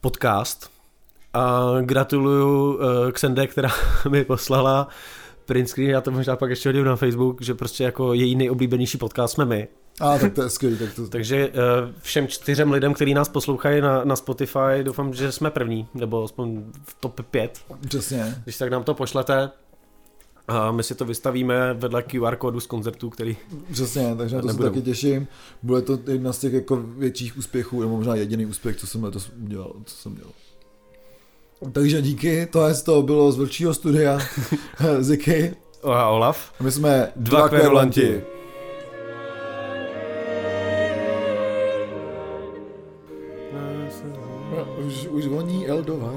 [0.02, 0.70] podcast.
[1.34, 3.70] A gratuluju uh, Xende, která
[4.10, 4.88] mi poslala
[5.46, 8.98] print screen, já to možná pak ještě hodím na Facebook, že prostě jako její nejoblíbenější
[8.98, 9.68] podcast jsme my.
[10.00, 11.54] A tak to je skvělý, tak to, Takže uh,
[12.02, 16.64] všem čtyřem lidem, kteří nás poslouchají na, na Spotify, doufám, že jsme první, nebo aspoň
[16.84, 17.60] v top 5.
[17.88, 18.36] přesně.
[18.44, 19.52] Když tak nám to pošlete
[20.50, 23.38] a my si to vystavíme vedle QR kódu z koncertu, který...
[23.72, 24.74] Přesně, takže na to se Nebudem.
[24.74, 25.28] taky těším.
[25.64, 29.32] Bude to jedna z těch jako větších úspěchů, nebo možná jediný úspěch, co jsem letos
[29.44, 30.32] udělal, co jsem dělal.
[31.72, 34.20] Takže díky, tohle z toho bylo z vlčího studia
[35.00, 35.56] Ziky.
[35.84, 36.54] A Olaf?
[36.60, 38.22] A my jsme Dva kverulanti.
[44.88, 46.09] Už, už voní Eldovar.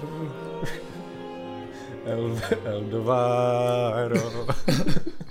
[2.12, 2.36] El,
[2.66, 4.46] Eldovaro.